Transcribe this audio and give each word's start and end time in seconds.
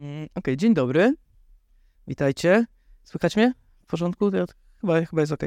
Mm, 0.00 0.28
Okej, 0.34 0.56
dzień 0.56 0.74
dobry. 0.74 1.14
Witajcie. 2.06 2.66
Słychać 3.04 3.36
mnie? 3.36 3.54
W 3.82 3.86
porządku? 3.86 4.30
Chyba, 4.80 5.04
chyba 5.04 5.22
jest 5.22 5.32
ok. 5.32 5.42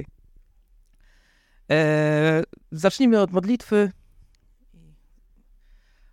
Eee, 1.70 2.44
zacznijmy 2.72 3.22
od 3.22 3.32
modlitwy. 3.32 3.92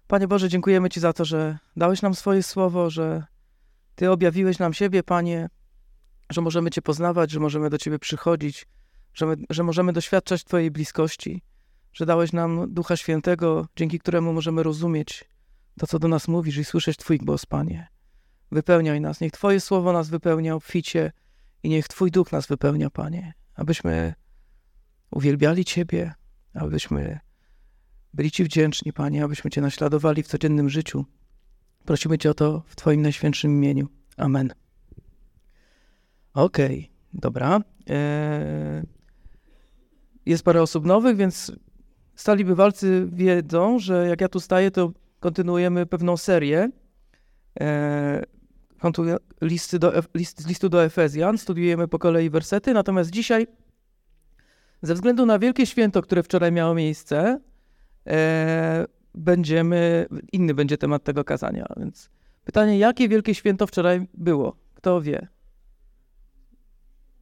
Panie 0.06 0.29
Boże, 0.29 0.48
dziękujemy 0.48 0.88
Ci 0.88 1.00
za 1.00 1.12
to, 1.12 1.24
że 1.24 1.58
dałeś 1.76 2.03
nam 2.03 2.14
swoje 2.14 2.42
słowo, 2.42 2.90
że 2.90 3.24
Ty 3.95 4.11
objawiłeś 4.11 4.59
nam 4.59 4.75
siebie, 4.75 5.02
Panie, 5.02 5.48
że 6.30 6.41
możemy 6.41 6.70
Cię 6.70 6.82
poznawać, 6.82 7.30
że 7.30 7.41
możemy 7.41 7.70
do 7.70 7.79
Ciebie 7.79 7.98
przychodzić, 7.98 8.66
że, 9.14 9.27
my, 9.27 9.36
że 9.50 9.62
możemy 9.62 9.93
doświadczać 9.93 10.45
Twojej 10.45 10.70
bliskości, 10.70 11.43
że 11.93 12.07
dałeś 12.07 12.32
nam 12.32 12.75
Ducha 12.75 12.96
Świętego, 12.96 13.66
dzięki 13.77 13.98
któremu 13.98 14.32
możemy 14.32 14.62
rozumieć 14.62 15.25
to, 15.79 15.86
co 15.86 15.98
do 15.98 16.09
nas 16.09 16.29
mówisz 16.29 16.57
i 16.57 16.64
słyszeć 16.64 16.96
Twój 16.96 17.18
głos, 17.18 17.46
Panie. 17.46 18.00
Wypełniaj 18.53 19.01
nas, 19.01 19.21
niech 19.21 19.32
Twoje 19.32 19.61
słowo 19.61 19.93
nas 19.93 20.09
wypełnia 20.09 20.54
obficie 20.54 21.13
i 21.63 21.68
niech 21.68 21.89
Twój 21.89 22.11
duch 22.11 22.32
nas 22.32 22.46
wypełnia, 22.46 22.91
Panie, 22.91 23.35
abyśmy 23.54 24.14
uwielbiali 25.11 25.64
Ciebie, 25.64 26.13
abyśmy 26.55 27.21
byli 28.14 28.31
Ci 28.31 28.44
wdzięczni, 28.44 28.93
Panie, 28.93 29.25
abyśmy 29.25 29.50
Cię 29.50 29.61
naśladowali 29.61 30.22
w 30.22 30.27
codziennym 30.27 30.68
życiu. 30.68 31.05
Prosimy 31.85 32.19
Cię 32.19 32.31
o 32.31 32.34
to 32.34 32.62
w 32.67 32.77
Twoim 32.77 33.03
najświętszym 33.03 33.50
imieniu. 33.50 33.89
Amen. 34.17 34.53
Okej, 36.34 36.78
okay, 36.78 37.20
dobra. 37.20 37.61
Eee, 37.86 38.83
jest 40.27 40.44
parę 40.44 40.62
osób 40.62 40.86
nowych, 40.86 41.17
więc 41.17 41.53
stali 42.14 42.44
bywalcy 42.44 43.08
wiedzą, 43.12 43.78
że 43.78 44.08
jak 44.08 44.20
ja 44.20 44.28
tu 44.28 44.41
staję, 44.41 44.70
to 44.70 44.92
kontynuujemy 45.20 45.86
pewną 45.86 46.17
serię. 46.17 46.70
Eee, 47.61 48.25
listy 49.41 49.78
do, 49.78 49.92
list, 50.14 50.48
listu 50.48 50.69
do 50.69 50.84
Efezjan, 50.84 51.38
studiujemy 51.38 51.88
po 51.88 51.98
kolei 51.98 52.30
wersety, 52.30 52.74
natomiast 52.74 53.10
dzisiaj, 53.10 53.46
ze 54.82 54.94
względu 54.94 55.27
na 55.27 55.38
wielkie 55.38 55.66
święto, 55.66 56.02
które 56.02 56.22
wczoraj 56.22 56.52
miało 56.52 56.74
miejsce, 56.74 57.40
e, 58.06 58.86
będziemy, 59.14 60.06
inny 60.32 60.55
będzie 60.55 60.78
temat 60.78 61.05
tego 61.05 61.24
kazania, 61.24 61.66
więc 61.77 62.10
pytanie, 62.44 62.78
jakie 62.78 63.08
wielkie 63.08 63.34
święto 63.34 63.66
wczoraj 63.66 64.08
było? 64.14 64.56
Kto 64.74 65.00
wie? 65.00 65.28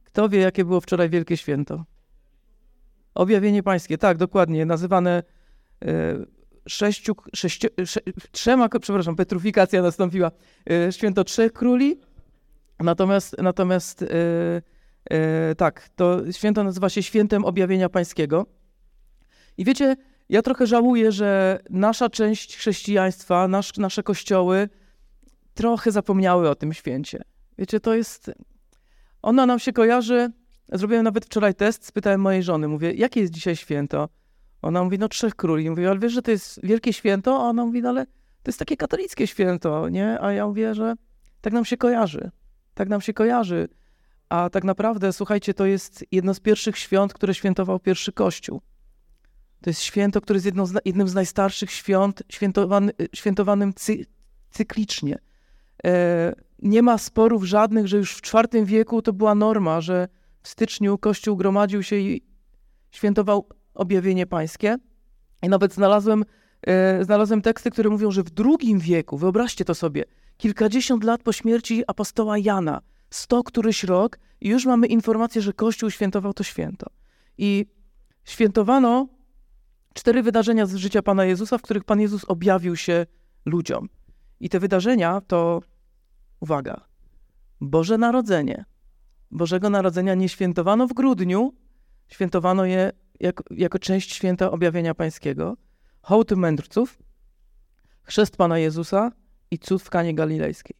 Kto 0.03 0.29
wie, 0.29 0.39
jakie 0.39 0.65
było 0.65 0.81
wczoraj 0.81 1.09
wielkie 1.09 1.37
święto? 1.37 1.85
Objawienie 3.13 3.63
pańskie, 3.63 3.97
tak, 3.97 4.17
dokładnie, 4.17 4.65
nazywane 4.65 5.23
e, 5.85 6.15
sześciu, 6.67 7.15
sześciu, 7.35 7.67
sze, 7.85 7.99
trzema, 8.31 8.69
przepraszam, 8.81 9.15
petrufikacja 9.15 9.81
nastąpiła, 9.81 10.31
e, 10.69 10.91
święto 10.91 11.23
trzech 11.23 11.53
króli, 11.53 11.99
natomiast, 12.79 13.35
natomiast 13.41 14.01
e, 14.01 14.07
e, 15.09 15.55
tak, 15.55 15.89
to 15.95 16.31
święto 16.31 16.63
nazywa 16.63 16.89
się 16.89 17.03
świętem 17.03 17.45
objawienia 17.45 17.89
pańskiego. 17.89 18.45
I 19.57 19.65
wiecie, 19.65 19.95
ja 20.29 20.41
trochę 20.41 20.67
żałuję, 20.67 21.11
że 21.11 21.59
nasza 21.69 22.09
część 22.09 22.57
chrześcijaństwa, 22.57 23.47
nasz, 23.47 23.77
nasze 23.77 24.03
kościoły 24.03 24.69
trochę 25.53 25.91
zapomniały 25.91 26.49
o 26.49 26.55
tym 26.55 26.73
święcie. 26.73 27.21
Wiecie, 27.57 27.79
to 27.79 27.95
jest, 27.95 28.31
ona 29.21 29.45
nam 29.45 29.59
się 29.59 29.73
kojarzy, 29.73 30.31
zrobiłem 30.71 31.03
nawet 31.03 31.25
wczoraj 31.25 31.55
test, 31.55 31.85
spytałem 31.85 32.21
mojej 32.21 32.43
żony, 32.43 32.67
mówię, 32.67 32.93
jakie 32.93 33.19
jest 33.19 33.33
dzisiaj 33.33 33.55
święto? 33.55 34.09
Ona 34.61 34.83
mówi, 34.83 34.99
no 34.99 35.09
Trzech 35.09 35.35
Króli. 35.35 35.69
Mówię, 35.69 35.89
ale 35.89 35.99
wiesz, 35.99 36.13
że 36.13 36.21
to 36.21 36.31
jest 36.31 36.59
wielkie 36.63 36.93
święto? 36.93 37.35
A 37.35 37.49
ona 37.49 37.65
mówi, 37.65 37.81
no 37.81 37.89
ale 37.89 38.05
to 38.05 38.49
jest 38.49 38.59
takie 38.59 38.77
katolickie 38.77 39.27
święto, 39.27 39.89
nie? 39.89 40.21
A 40.21 40.31
ja 40.31 40.47
mówię, 40.47 40.75
że 40.75 40.93
tak 41.41 41.53
nam 41.53 41.65
się 41.65 41.77
kojarzy. 41.77 42.31
Tak 42.73 42.89
nam 42.89 43.01
się 43.01 43.13
kojarzy. 43.13 43.67
A 44.29 44.49
tak 44.49 44.63
naprawdę, 44.63 45.13
słuchajcie, 45.13 45.53
to 45.53 45.65
jest 45.65 46.05
jedno 46.11 46.33
z 46.33 46.39
pierwszych 46.39 46.77
świąt, 46.77 47.13
które 47.13 47.33
świętował 47.33 47.79
pierwszy 47.79 48.11
Kościół. 48.11 48.61
To 49.61 49.69
jest 49.69 49.81
święto, 49.81 50.21
które 50.21 50.37
jest 50.37 50.45
jedno 50.45 50.65
z, 50.65 50.73
jednym 50.85 51.07
z 51.07 51.13
najstarszych 51.13 51.71
świąt, 51.71 52.23
świętowany, 52.29 52.91
świętowanym 53.13 53.73
cy, 53.73 54.05
cyklicznie. 54.49 55.19
E, 55.85 56.33
nie 56.59 56.81
ma 56.81 56.97
sporów 56.97 57.43
żadnych, 57.43 57.87
że 57.87 57.97
już 57.97 58.15
w 58.15 58.21
IV 58.33 58.65
wieku 58.65 59.01
to 59.01 59.13
była 59.13 59.35
norma, 59.35 59.81
że 59.81 60.07
w 60.41 60.47
styczniu 60.47 60.97
Kościół 60.97 61.37
gromadził 61.37 61.83
się 61.83 61.95
i 61.95 62.21
świętował 62.91 63.47
objawienie 63.79 64.27
pańskie. 64.27 64.77
I 65.43 65.49
nawet 65.49 65.73
znalazłem, 65.73 66.25
e, 66.67 67.03
znalazłem 67.03 67.41
teksty, 67.41 67.71
które 67.71 67.89
mówią, 67.89 68.11
że 68.11 68.23
w 68.23 68.29
II 68.45 68.77
wieku, 68.77 69.17
wyobraźcie 69.17 69.65
to 69.65 69.75
sobie, 69.75 70.03
kilkadziesiąt 70.37 71.03
lat 71.03 71.23
po 71.23 71.33
śmierci 71.33 71.83
apostoła 71.87 72.37
Jana, 72.37 72.81
sto 73.09 73.43
któryś 73.43 73.83
rok, 73.83 74.19
i 74.41 74.49
już 74.49 74.65
mamy 74.65 74.87
informację, 74.87 75.41
że 75.41 75.53
Kościół 75.53 75.89
świętował 75.89 76.33
to 76.33 76.43
święto. 76.43 76.87
I 77.37 77.65
świętowano 78.23 79.07
cztery 79.93 80.23
wydarzenia 80.23 80.65
z 80.65 80.75
życia 80.75 81.01
Pana 81.01 81.25
Jezusa, 81.25 81.57
w 81.57 81.61
których 81.61 81.83
Pan 81.83 81.99
Jezus 81.99 82.25
objawił 82.25 82.75
się 82.75 83.05
ludziom. 83.45 83.89
I 84.39 84.49
te 84.49 84.59
wydarzenia 84.59 85.21
to, 85.21 85.61
uwaga, 86.39 86.85
Boże 87.61 87.97
Narodzenie. 87.97 88.65
Bożego 89.31 89.69
Narodzenia 89.69 90.15
nie 90.15 90.29
świętowano 90.29 90.87
w 90.87 90.93
grudniu, 90.93 91.53
świętowano 92.09 92.65
je 92.65 92.91
jako, 93.19 93.43
jako 93.51 93.79
część 93.79 94.13
święta 94.13 94.51
objawienia 94.51 94.95
pańskiego, 94.95 95.57
hołd 96.01 96.31
mędrców, 96.31 96.99
chrzest 98.03 98.37
Pana 98.37 98.59
Jezusa 98.59 99.11
i 99.51 99.59
cud 99.59 99.83
w 99.83 99.89
Kanie 99.89 100.15
Galilejskiej. 100.15 100.75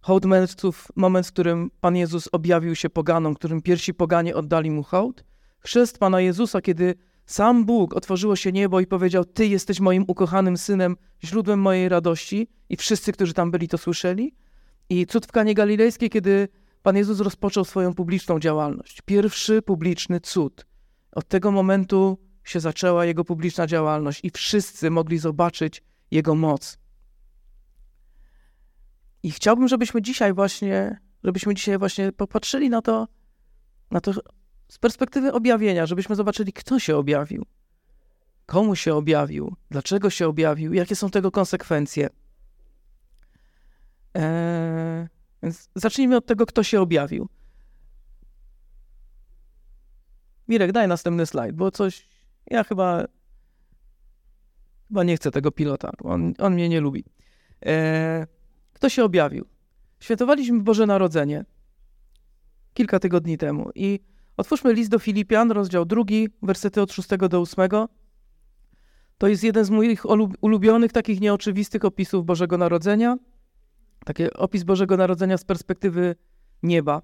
Hołd 0.00 0.24
mędrców, 0.24 0.88
moment, 0.96 1.26
w 1.26 1.32
którym 1.32 1.70
Pan 1.80 1.96
Jezus 1.96 2.28
objawił 2.32 2.74
się 2.74 2.90
poganom, 2.90 3.34
którym 3.34 3.62
pierwsi 3.62 3.94
poganie 3.94 4.36
oddali 4.36 4.70
mu 4.70 4.82
hołd. 4.82 5.24
Chrzest 5.58 5.98
Pana 5.98 6.20
Jezusa, 6.20 6.60
kiedy 6.60 6.94
sam 7.26 7.64
Bóg 7.64 7.94
otworzyło 7.94 8.36
się 8.36 8.52
niebo 8.52 8.80
i 8.80 8.86
powiedział: 8.86 9.24
Ty 9.24 9.46
jesteś 9.46 9.80
moim 9.80 10.04
ukochanym 10.08 10.56
synem, 10.56 10.96
źródłem 11.24 11.60
mojej 11.60 11.88
radości, 11.88 12.48
i 12.68 12.76
wszyscy, 12.76 13.12
którzy 13.12 13.34
tam 13.34 13.50
byli, 13.50 13.68
to 13.68 13.78
słyszeli. 13.78 14.34
I 14.88 15.06
cud 15.06 15.26
w 15.26 15.32
Kanie 15.32 15.54
Galilejskiej, 15.54 16.10
kiedy 16.10 16.48
Pan 16.82 16.96
Jezus 16.96 17.20
rozpoczął 17.20 17.64
swoją 17.64 17.94
publiczną 17.94 18.38
działalność. 18.38 19.02
Pierwszy 19.04 19.62
publiczny 19.62 20.20
cud. 20.20 20.66
Od 21.12 21.28
tego 21.28 21.50
momentu 21.50 22.18
się 22.44 22.60
zaczęła 22.60 23.04
jego 23.04 23.24
publiczna 23.24 23.66
działalność 23.66 24.20
i 24.22 24.30
wszyscy 24.30 24.90
mogli 24.90 25.18
zobaczyć 25.18 25.82
jego 26.10 26.34
moc. 26.34 26.78
I 29.22 29.30
chciałbym, 29.30 29.68
żebyśmy 29.68 30.02
dzisiaj 30.02 30.32
właśnie, 30.32 31.00
żebyśmy 31.24 31.54
dzisiaj 31.54 31.78
właśnie 31.78 32.12
popatrzyli 32.12 32.70
na 32.70 32.82
to, 32.82 33.08
na 33.90 34.00
to 34.00 34.12
z 34.68 34.78
perspektywy 34.78 35.32
objawienia, 35.32 35.86
żebyśmy 35.86 36.16
zobaczyli, 36.16 36.52
kto 36.52 36.78
się 36.78 36.96
objawił, 36.96 37.46
komu 38.46 38.76
się 38.76 38.94
objawił, 38.94 39.56
dlaczego 39.70 40.10
się 40.10 40.28
objawił, 40.28 40.74
jakie 40.74 40.96
są 40.96 41.10
tego 41.10 41.30
konsekwencje. 41.30 42.08
Eee, 44.14 45.08
więc 45.42 45.68
zacznijmy 45.74 46.16
od 46.16 46.26
tego, 46.26 46.46
kto 46.46 46.62
się 46.62 46.80
objawił. 46.80 47.28
Mirek, 50.48 50.72
daj 50.72 50.88
następny 50.88 51.26
slajd, 51.26 51.56
bo 51.56 51.70
coś. 51.70 52.08
Ja 52.46 52.64
chyba. 52.64 53.04
Chyba 54.88 55.04
nie 55.04 55.16
chcę 55.16 55.30
tego 55.30 55.52
pilota. 55.52 55.90
On, 56.02 56.34
on 56.38 56.54
mnie 56.54 56.68
nie 56.68 56.80
lubi. 56.80 57.04
Eee, 57.62 58.26
kto 58.72 58.88
się 58.88 59.04
objawił? 59.04 59.46
Świętowaliśmy 60.00 60.60
Boże 60.60 60.86
Narodzenie 60.86 61.44
kilka 62.74 62.98
tygodni 62.98 63.38
temu 63.38 63.70
i 63.74 64.00
otwórzmy 64.36 64.72
list 64.72 64.90
do 64.90 64.98
Filipian, 64.98 65.50
rozdział 65.50 65.84
drugi, 65.84 66.28
wersety 66.42 66.82
od 66.82 66.92
6 66.92 67.08
do 67.30 67.40
8. 67.40 67.68
To 69.18 69.28
jest 69.28 69.44
jeden 69.44 69.64
z 69.64 69.70
moich 69.70 70.02
ulubionych, 70.40 70.92
takich 70.92 71.20
nieoczywistych 71.20 71.84
opisów 71.84 72.26
Bożego 72.26 72.58
Narodzenia. 72.58 73.16
Taki 74.04 74.32
opis 74.32 74.64
Bożego 74.64 74.96
Narodzenia 74.96 75.38
z 75.38 75.44
perspektywy 75.44 76.16
nieba. 76.62 77.02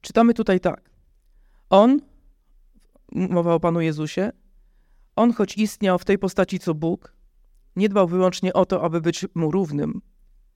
Czytamy 0.00 0.34
tutaj 0.34 0.60
tak. 0.60 0.90
On, 1.70 2.00
mowa 3.12 3.54
o 3.54 3.60
Panu 3.60 3.80
Jezusie, 3.80 4.32
on 5.16 5.32
choć 5.32 5.56
istniał 5.56 5.98
w 5.98 6.04
tej 6.04 6.18
postaci 6.18 6.58
co 6.58 6.74
Bóg, 6.74 7.14
nie 7.76 7.88
dbał 7.88 8.08
wyłącznie 8.08 8.52
o 8.52 8.66
to, 8.66 8.82
aby 8.82 9.00
być 9.00 9.26
mu 9.34 9.50
równym. 9.50 10.00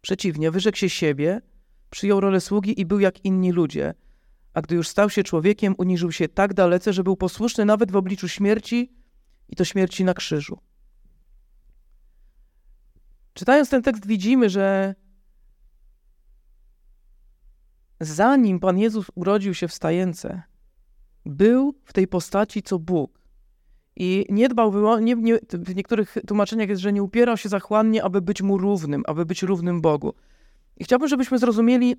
Przeciwnie, 0.00 0.50
wyrzekł 0.50 0.78
się 0.78 0.88
siebie, 0.88 1.40
przyjął 1.90 2.20
rolę 2.20 2.40
sługi 2.40 2.80
i 2.80 2.86
był 2.86 3.00
jak 3.00 3.24
inni 3.24 3.52
ludzie, 3.52 3.94
a 4.54 4.60
gdy 4.62 4.74
już 4.74 4.88
stał 4.88 5.10
się 5.10 5.22
człowiekiem, 5.22 5.74
uniżył 5.78 6.12
się 6.12 6.28
tak 6.28 6.54
dalece, 6.54 6.92
że 6.92 7.04
był 7.04 7.16
posłuszny 7.16 7.64
nawet 7.64 7.92
w 7.92 7.96
obliczu 7.96 8.28
śmierci 8.28 8.92
i 9.48 9.56
to 9.56 9.64
śmierci 9.64 10.04
na 10.04 10.14
krzyżu. 10.14 10.58
Czytając 13.34 13.70
ten 13.70 13.82
tekst 13.82 14.06
widzimy, 14.06 14.50
że 14.50 14.94
zanim 18.00 18.60
Pan 18.60 18.78
Jezus 18.78 19.06
urodził 19.14 19.54
się 19.54 19.68
w 19.68 19.74
stajence, 19.74 20.42
był 21.26 21.74
w 21.84 21.92
tej 21.92 22.08
postaci 22.08 22.62
co 22.62 22.78
Bóg 22.78 23.20
I 23.96 24.26
nie 24.28 24.48
dbał, 24.48 24.98
nie, 24.98 25.14
nie, 25.14 25.38
w 25.52 25.76
niektórych 25.76 26.16
tłumaczeniach 26.26 26.68
jest, 26.68 26.82
że 26.82 26.92
nie 26.92 27.02
upierał 27.02 27.36
się 27.36 27.48
zachłannie, 27.48 28.04
aby 28.04 28.20
być 28.20 28.42
mu 28.42 28.58
równym, 28.58 29.02
aby 29.06 29.26
być 29.26 29.42
równym 29.42 29.80
Bogu. 29.80 30.14
I 30.76 30.84
chciałbym, 30.84 31.08
żebyśmy 31.08 31.38
zrozumieli 31.38 31.96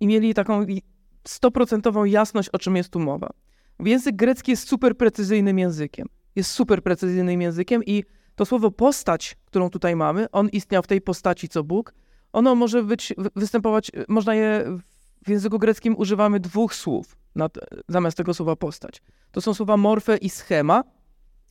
i 0.00 0.06
mieli 0.06 0.34
taką 0.34 0.66
stoprocentową 1.28 2.04
jasność, 2.04 2.48
o 2.48 2.58
czym 2.58 2.76
jest 2.76 2.90
tu 2.90 3.00
mowa. 3.00 3.30
Język 3.80 4.16
grecki 4.16 4.50
jest 4.50 4.68
super 4.68 4.96
precyzyjnym 4.96 5.58
językiem. 5.58 6.08
Jest 6.36 6.50
super 6.50 6.82
precyzyjnym 6.82 7.42
językiem 7.42 7.84
i 7.84 8.04
to 8.40 8.46
słowo 8.46 8.70
postać, 8.70 9.36
którą 9.44 9.70
tutaj 9.70 9.96
mamy, 9.96 10.30
on 10.30 10.48
istniał 10.48 10.82
w 10.82 10.86
tej 10.86 11.00
postaci 11.00 11.48
co 11.48 11.64
Bóg, 11.64 11.94
ono 12.32 12.54
może 12.54 12.82
być, 12.82 13.14
występować, 13.36 13.90
można 14.08 14.34
je 14.34 14.78
w 15.24 15.30
języku 15.30 15.58
greckim 15.58 15.96
używamy 15.96 16.40
dwóch 16.40 16.74
słów 16.74 17.16
nad, 17.34 17.58
zamiast 17.88 18.16
tego 18.16 18.34
słowa 18.34 18.56
postać. 18.56 19.02
To 19.32 19.40
są 19.40 19.54
słowa 19.54 19.76
morfe 19.76 20.16
i 20.16 20.30
schema. 20.30 20.84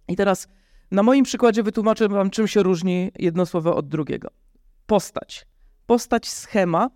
I 0.08 0.16
teraz 0.16 0.48
na 0.92 1.04
moim 1.04 1.26
przykładzie 1.26 1.64
wytłumaczę 1.64 2.08
wam, 2.08 2.30
czym 2.30 2.48
się 2.48 2.64
różni 2.64 3.12
jedno 3.20 3.46
słowo 3.46 3.76
od 3.76 3.88
drugiego. 3.88 4.30
Postać. 4.86 5.48
Postać 5.86 6.30
schema. 6.30 6.90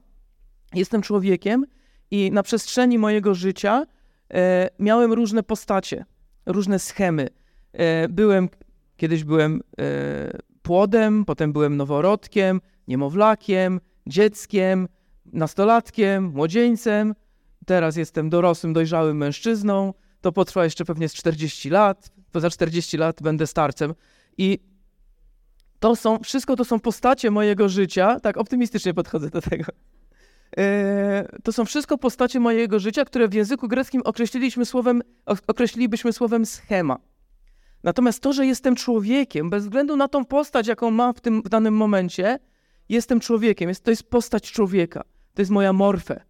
Jestem 0.74 1.02
człowiekiem 1.02 1.66
i 2.12 2.32
na 2.32 2.44
przestrzeni 2.44 3.00
mojego 3.00 3.36
życia 3.36 3.86
e, 4.34 4.70
miałem 4.80 5.14
różne 5.14 5.44
postacie, 5.44 6.06
różne 6.46 6.80
schemy. 6.80 7.28
E, 7.74 8.10
byłem, 8.10 8.50
kiedyś 8.98 9.24
byłem 9.24 9.62
e, 9.80 10.38
płodem, 10.62 11.26
potem 11.26 11.54
byłem 11.54 11.78
noworodkiem, 11.78 12.62
niemowlakiem, 12.88 13.80
dzieckiem, 14.08 14.88
nastolatkiem, 15.26 16.24
młodzieńcem, 16.24 17.16
teraz 17.66 17.96
jestem 17.96 18.30
dorosłym, 18.30 18.74
dojrzałym 18.74 19.18
mężczyzną, 19.18 19.94
to 20.22 20.32
potrwa 20.32 20.64
jeszcze 20.64 20.86
pewnie 20.86 21.10
z 21.10 21.14
40 21.14 21.70
lat, 21.70 22.10
to 22.32 22.40
za 22.40 22.50
40 22.50 22.98
lat 22.98 23.22
będę 23.22 23.48
starcem. 23.48 23.94
I 24.38 24.60
to 25.80 25.96
są, 25.96 26.20
wszystko 26.20 26.56
to 26.56 26.66
są 26.66 26.80
postacie 26.80 27.32
mojego 27.32 27.70
życia, 27.70 28.20
tak 28.20 28.38
optymistycznie 28.38 28.94
podchodzę 28.94 29.30
do 29.30 29.42
tego. 29.42 29.66
E, 30.58 31.28
to 31.44 31.54
są 31.54 31.66
wszystko 31.66 31.98
postacie 31.98 32.40
mojego 32.40 32.80
życia, 32.80 33.06
które 33.06 33.28
w 33.28 33.34
języku 33.34 33.68
greckim 33.68 34.02
określiliśmy 34.06 34.66
słowem, 34.66 35.02
określilibyśmy 35.48 36.14
słowem 36.14 36.46
schema. 36.46 36.98
Natomiast 37.84 38.20
to, 38.20 38.34
że 38.34 38.46
jestem 38.46 38.76
człowiekiem, 38.76 39.50
bez 39.50 39.64
względu 39.64 39.96
na 39.96 40.08
tą 40.08 40.26
postać, 40.26 40.68
jaką 40.68 40.92
mam 40.92 41.14
w 41.14 41.22
tym 41.22 41.42
w 41.42 41.50
danym 41.50 41.74
momencie, 41.74 42.40
jestem 42.90 43.20
człowiekiem. 43.20 43.70
Jest, 43.70 43.84
to 43.84 43.92
jest 43.92 44.04
postać 44.04 44.52
człowieka. 44.52 45.04
To 45.34 45.42
jest 45.42 45.52
moja 45.52 45.74
morfę. 45.74 46.24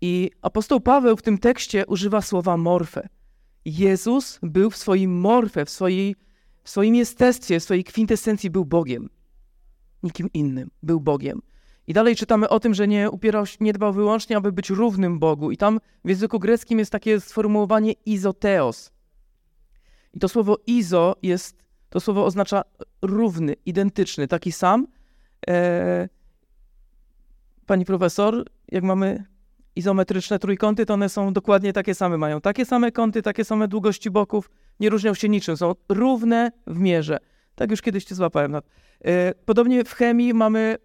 I 0.00 0.30
apostoł 0.42 0.80
Paweł 0.80 1.16
w 1.16 1.22
tym 1.22 1.38
tekście 1.38 1.86
używa 1.86 2.22
słowa 2.22 2.56
morfę. 2.56 3.08
Jezus 3.64 4.38
był 4.42 4.70
w 4.70 4.76
swoim 4.76 5.20
morfę, 5.20 5.64
w, 5.64 5.70
swojej, 5.70 6.16
w 6.64 6.70
swoim 6.70 6.94
jestestwie, 6.94 7.60
w 7.60 7.64
swojej 7.64 7.84
kwintesencji 7.84 8.50
był 8.50 8.64
Bogiem. 8.64 9.08
Nikim 10.02 10.32
innym. 10.34 10.70
Był 10.82 11.00
Bogiem. 11.00 11.42
I 11.86 11.92
dalej 11.92 12.16
czytamy 12.16 12.48
o 12.48 12.60
tym, 12.60 12.74
że 12.74 12.88
nie 12.88 13.10
upierał 13.10 13.44
nie 13.60 13.72
dbał 13.72 13.92
wyłącznie, 13.92 14.36
aby 14.36 14.52
być 14.52 14.70
równym 14.70 15.18
Bogu. 15.18 15.50
I 15.50 15.56
tam 15.56 15.80
w 16.04 16.08
języku 16.08 16.38
greckim 16.38 16.78
jest 16.78 16.92
takie 16.92 17.20
sformułowanie 17.20 17.92
izoteos. 18.06 18.90
I 20.16 20.18
to 20.18 20.28
słowo 20.28 20.58
izo 20.66 21.16
jest, 21.22 21.56
to 21.90 22.00
słowo 22.00 22.24
oznacza 22.24 22.62
równy, 23.02 23.54
identyczny, 23.66 24.28
taki 24.28 24.52
sam. 24.52 24.86
E, 25.48 26.08
pani 27.66 27.84
profesor, 27.84 28.44
jak 28.68 28.84
mamy 28.84 29.24
izometryczne 29.76 30.38
trójkąty, 30.38 30.86
to 30.86 30.94
one 30.94 31.08
są 31.08 31.32
dokładnie 31.32 31.72
takie 31.72 31.94
same, 31.94 32.18
mają 32.18 32.40
takie 32.40 32.64
same 32.64 32.92
kąty, 32.92 33.22
takie 33.22 33.44
same 33.44 33.68
długości 33.68 34.10
boków, 34.10 34.50
nie 34.80 34.90
różnią 34.90 35.14
się 35.14 35.28
niczym, 35.28 35.56
są 35.56 35.74
równe 35.88 36.52
w 36.66 36.78
mierze. 36.78 37.18
Tak 37.54 37.70
już 37.70 37.82
kiedyś 37.82 38.04
cię 38.04 38.14
złapałem. 38.14 38.54
E, 38.54 38.60
podobnie 39.34 39.84
w 39.84 39.92
chemii 39.92 40.34
mamy, 40.34 40.76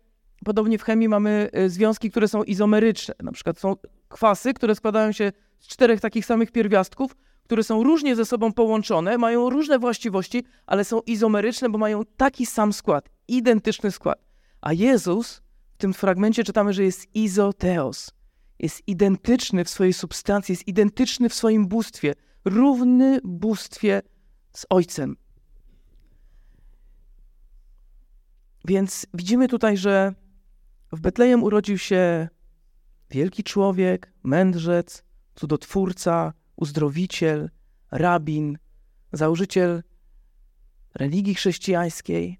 podobnie 0.46 0.78
w 0.78 0.84
chemii 0.84 1.10
mamy 1.10 1.50
e, 1.54 1.70
związki, 1.70 2.12
które 2.12 2.28
są 2.28 2.44
izomeryczne. 2.44 3.16
Na 3.24 3.32
przykład 3.32 3.60
są 3.60 3.76
kwasy, 4.10 4.54
które 4.54 4.76
składają 4.76 5.12
się 5.12 5.32
z 5.60 5.68
czterech 5.68 6.02
takich 6.02 6.26
samych 6.26 6.52
pierwiastków, 6.52 7.16
które 7.44 7.64
są 7.64 7.84
różnie 7.84 8.16
ze 8.16 8.26
sobą 8.26 8.54
połączone, 8.54 9.18
mają 9.18 9.50
różne 9.50 9.80
właściwości, 9.80 10.44
ale 10.66 10.86
są 10.86 11.02
izomeryczne, 11.02 11.70
bo 11.70 11.78
mają 11.78 12.02
taki 12.18 12.46
sam 12.46 12.74
skład, 12.74 13.10
identyczny 13.28 13.92
skład. 13.92 14.20
A 14.62 14.74
Jezus 14.74 15.42
w 15.74 15.78
tym 15.78 15.94
fragmencie 15.94 16.44
czytamy, 16.44 16.74
że 16.74 16.84
jest 16.84 17.16
izoteos 17.16 18.12
jest 18.62 18.88
identyczny 18.88 19.64
w 19.66 19.70
swojej 19.70 19.94
substancji, 19.94 20.54
jest 20.54 20.68
identyczny 20.68 21.30
w 21.30 21.34
swoim 21.34 21.68
bóstwie, 21.68 22.14
równy 22.46 23.20
bóstwie 23.24 24.02
z 24.54 24.66
Ojcem. 24.70 25.18
Więc 28.66 29.06
widzimy 29.14 29.48
tutaj, 29.48 29.78
że 29.78 30.14
w 30.92 31.00
Betlejem 31.00 31.44
urodził 31.44 31.78
się 31.78 32.30
wielki 33.10 33.44
człowiek, 33.44 34.14
mędrzec, 34.24 35.04
cudotwórca, 35.36 36.34
uzdrowiciel, 36.62 37.50
rabin, 37.92 38.58
założyciel 39.14 39.84
religii 40.96 41.36
chrześcijańskiej. 41.36 42.40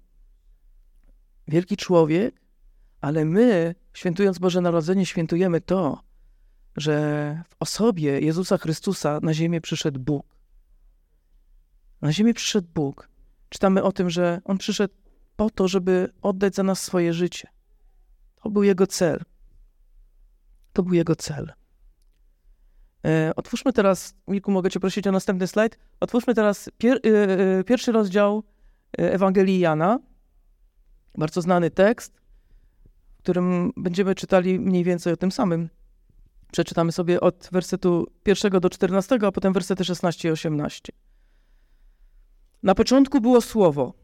Wielki 1.48 1.76
człowiek, 1.76 2.40
ale 3.00 3.24
my, 3.24 3.74
świętując 3.94 4.38
Boże 4.38 4.60
Narodzenie, 4.60 5.06
świętujemy 5.06 5.60
to, 5.60 6.02
że 6.76 7.42
w 7.48 7.56
osobie 7.60 8.20
Jezusa 8.20 8.58
Chrystusa 8.58 9.20
na 9.22 9.34
ziemię 9.34 9.60
przyszedł 9.60 10.00
Bóg. 10.00 10.26
Na 12.00 12.12
ziemię 12.12 12.34
przyszedł 12.34 12.68
Bóg. 12.74 13.08
Czytamy 13.48 13.82
o 13.82 13.92
tym, 13.92 14.10
że 14.10 14.40
On 14.44 14.58
przyszedł 14.58 14.94
po 15.36 15.50
to, 15.50 15.68
żeby 15.68 16.12
oddać 16.22 16.54
za 16.54 16.62
nas 16.62 16.82
swoje 16.82 17.12
życie. 17.12 17.48
To 18.42 18.50
był 18.50 18.62
Jego 18.62 18.86
cel. 18.86 19.22
To 20.72 20.82
był 20.82 20.94
Jego 20.94 21.16
cel. 21.16 21.52
E, 23.04 23.32
otwórzmy 23.36 23.72
teraz, 23.72 24.14
Milku, 24.28 24.50
mogę 24.50 24.70
Cię 24.70 24.80
prosić 24.80 25.06
o 25.06 25.12
następny 25.12 25.46
slajd. 25.46 25.78
Otwórzmy 26.00 26.34
teraz 26.34 26.70
pier, 26.78 27.00
e, 27.06 27.58
e, 27.58 27.64
pierwszy 27.64 27.92
rozdział 27.92 28.42
Ewangelii 28.92 29.58
Jana. 29.58 29.98
Bardzo 31.18 31.42
znany 31.42 31.70
tekst, 31.70 32.20
w 33.14 33.18
którym 33.18 33.72
będziemy 33.76 34.14
czytali 34.14 34.60
mniej 34.60 34.84
więcej 34.84 35.12
o 35.12 35.16
tym 35.16 35.32
samym. 35.32 35.68
Przeczytamy 36.52 36.92
sobie 36.92 37.20
od 37.20 37.48
wersetu 37.52 38.06
pierwszego 38.22 38.60
do 38.60 38.70
14, 38.70 39.18
a 39.26 39.32
potem 39.32 39.52
wersety 39.52 39.84
16 39.84 40.28
i 40.28 40.32
18. 40.32 40.92
Na 42.62 42.74
początku 42.74 43.20
było 43.20 43.40
Słowo. 43.40 43.94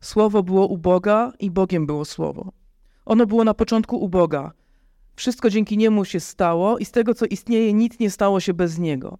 Słowo 0.00 0.42
było 0.42 0.66
u 0.66 0.78
Boga 0.78 1.32
i 1.38 1.50
Bogiem 1.50 1.86
było 1.86 2.04
Słowo. 2.04 2.52
Ono 3.04 3.26
było 3.26 3.44
na 3.44 3.54
początku 3.54 3.96
u 3.96 4.08
Boga. 4.08 4.52
Wszystko 5.16 5.50
dzięki 5.50 5.78
Niemu 5.78 6.04
się 6.04 6.20
stało 6.20 6.78
i 6.78 6.84
z 6.84 6.90
tego, 6.90 7.14
co 7.14 7.26
istnieje, 7.26 7.72
nic 7.72 7.98
nie 7.98 8.10
stało 8.10 8.40
się 8.40 8.54
bez 8.54 8.78
Niego. 8.78 9.18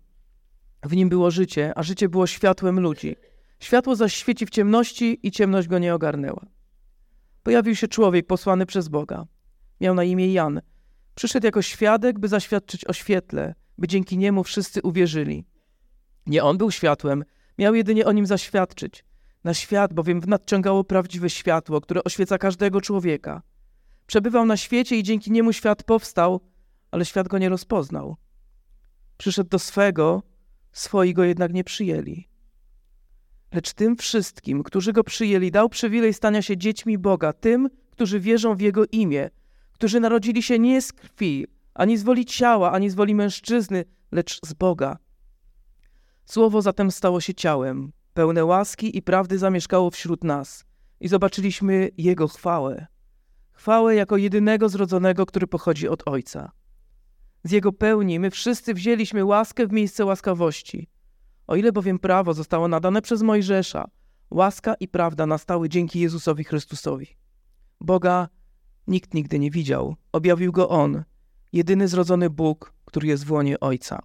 W 0.83 0.97
Nim 0.97 1.09
było 1.09 1.31
życie, 1.31 1.73
a 1.76 1.83
życie 1.83 2.09
było 2.09 2.26
światłem 2.26 2.81
ludzi. 2.81 3.17
Światło 3.61 3.97
zaś 3.97 4.14
świeci 4.14 4.47
w 4.47 4.50
ciemności 4.50 5.19
i 5.23 5.31
ciemność 5.31 5.69
go 5.69 5.79
nie 5.79 5.95
ogarnęła. 5.95 6.47
Pojawił 7.43 7.76
się 7.76 7.88
człowiek 7.88 8.26
posłany 8.26 8.67
przez 8.67 8.88
Boga. 8.88 9.26
Miał 9.81 9.95
na 9.95 10.05
imię 10.05 10.33
Jan– 10.33 10.61
Przyszedł 11.21 11.47
jako 11.47 11.62
świadek, 11.62 12.19
by 12.19 12.29
zaświadczyć 12.29 12.85
o 12.85 12.93
świetle, 12.93 13.55
by 13.79 13.88
dzięki 13.88 14.19
niemu 14.19 14.45
wszyscy 14.45 14.83
uwierzyli. 14.83 15.45
Nie 16.26 16.45
on 16.45 16.59
był 16.59 16.71
światłem, 16.71 17.25
miał 17.59 17.75
jedynie 17.75 18.07
o 18.07 18.12
nim 18.12 18.26
zaświadczyć. 18.26 19.05
Na 19.45 19.55
świat 19.55 19.95
bowiem 19.95 20.21
nadciągało 20.26 20.85
prawdziwe 20.85 21.31
światło, 21.31 21.81
które 21.81 22.05
oświeca 22.05 22.38
każdego 22.38 22.81
człowieka. 22.81 23.43
Przebywał 24.11 24.47
na 24.47 24.57
świecie 24.57 24.97
i 24.97 25.02
dzięki 25.02 25.33
niemu 25.33 25.52
świat 25.52 25.83
powstał, 25.83 26.40
ale 26.90 27.05
świat 27.05 27.29
go 27.29 27.38
nie 27.38 27.49
rozpoznał. 27.49 28.17
Przyszedł 29.17 29.50
do 29.50 29.59
swego, 29.59 30.23
swoi 30.73 31.14
go 31.14 31.25
jednak 31.25 31.52
nie 31.52 31.64
przyjęli. 31.64 32.29
Lecz 33.52 33.73
tym 33.73 33.97
wszystkim, 33.97 34.62
którzy 34.62 34.93
go 34.93 35.05
przyjęli, 35.05 35.50
dał 35.50 35.69
przywilej 35.69 36.14
stania 36.14 36.43
się 36.43 36.57
dziećmi 36.57 36.99
Boga, 36.99 37.33
tym, 37.33 37.71
którzy 37.90 38.21
wierzą 38.21 38.55
w 38.55 38.61
Jego 38.61 38.85
imię, 38.93 39.31
którzy 39.73 40.00
narodzili 40.00 40.43
się 40.43 40.59
nie 40.59 40.83
z 40.83 40.93
krwi, 40.93 41.47
ani 41.75 41.99
z 41.99 42.02
woli 42.02 42.25
ciała, 42.25 42.73
ani 42.73 42.90
z 42.90 42.95
woli 42.95 43.14
mężczyzny, 43.14 43.85
lecz 44.12 44.40
z 44.47 44.52
Boga. 44.52 44.99
Słowo 46.25 46.62
zatem 46.62 46.90
stało 46.90 47.21
się 47.21 47.35
ciałem, 47.35 47.93
pełne 48.14 48.45
łaski 48.45 48.97
i 48.97 49.02
prawdy 49.02 49.38
zamieszkało 49.38 49.90
wśród 49.90 50.25
nas 50.25 50.64
i 51.00 51.09
zobaczyliśmy 51.09 51.90
Jego 51.99 52.29
chwałę. 52.29 52.87
Chwałę 53.61 53.95
jako 53.95 54.17
jedynego 54.17 54.69
zrodzonego, 54.69 55.26
który 55.26 55.47
pochodzi 55.47 55.88
od 55.88 56.02
Ojca. 56.09 56.52
Z 57.45 57.50
Jego 57.50 57.73
pełni 57.73 58.21
my 58.21 58.31
wszyscy 58.31 58.75
wzięliśmy 58.75 59.25
łaskę 59.25 59.67
w 59.67 59.73
miejsce 59.73 60.05
łaskawości. 60.05 60.88
O 61.47 61.57
ile 61.57 61.73
bowiem 61.73 61.99
prawo 61.99 62.35
zostało 62.35 62.69
nadane 62.69 63.02
przez 63.02 63.23
Mojżesza, 63.23 63.90
łaska 64.31 64.75
i 64.75 64.88
prawda 64.88 65.26
nastały 65.26 65.69
dzięki 65.69 66.00
Jezusowi 66.00 66.45
Chrystusowi. 66.45 67.07
Boga 67.81 68.29
nikt 68.87 69.14
nigdy 69.14 69.38
nie 69.38 69.50
widział. 69.50 69.97
Objawił 70.12 70.52
go 70.52 70.69
On, 70.69 71.05
jedyny 71.52 71.88
zrodzony 71.88 72.31
Bóg, 72.31 72.75
który 72.85 73.09
jest 73.09 73.25
w 73.25 73.33
łonie 73.33 73.61
Ojca. 73.61 74.02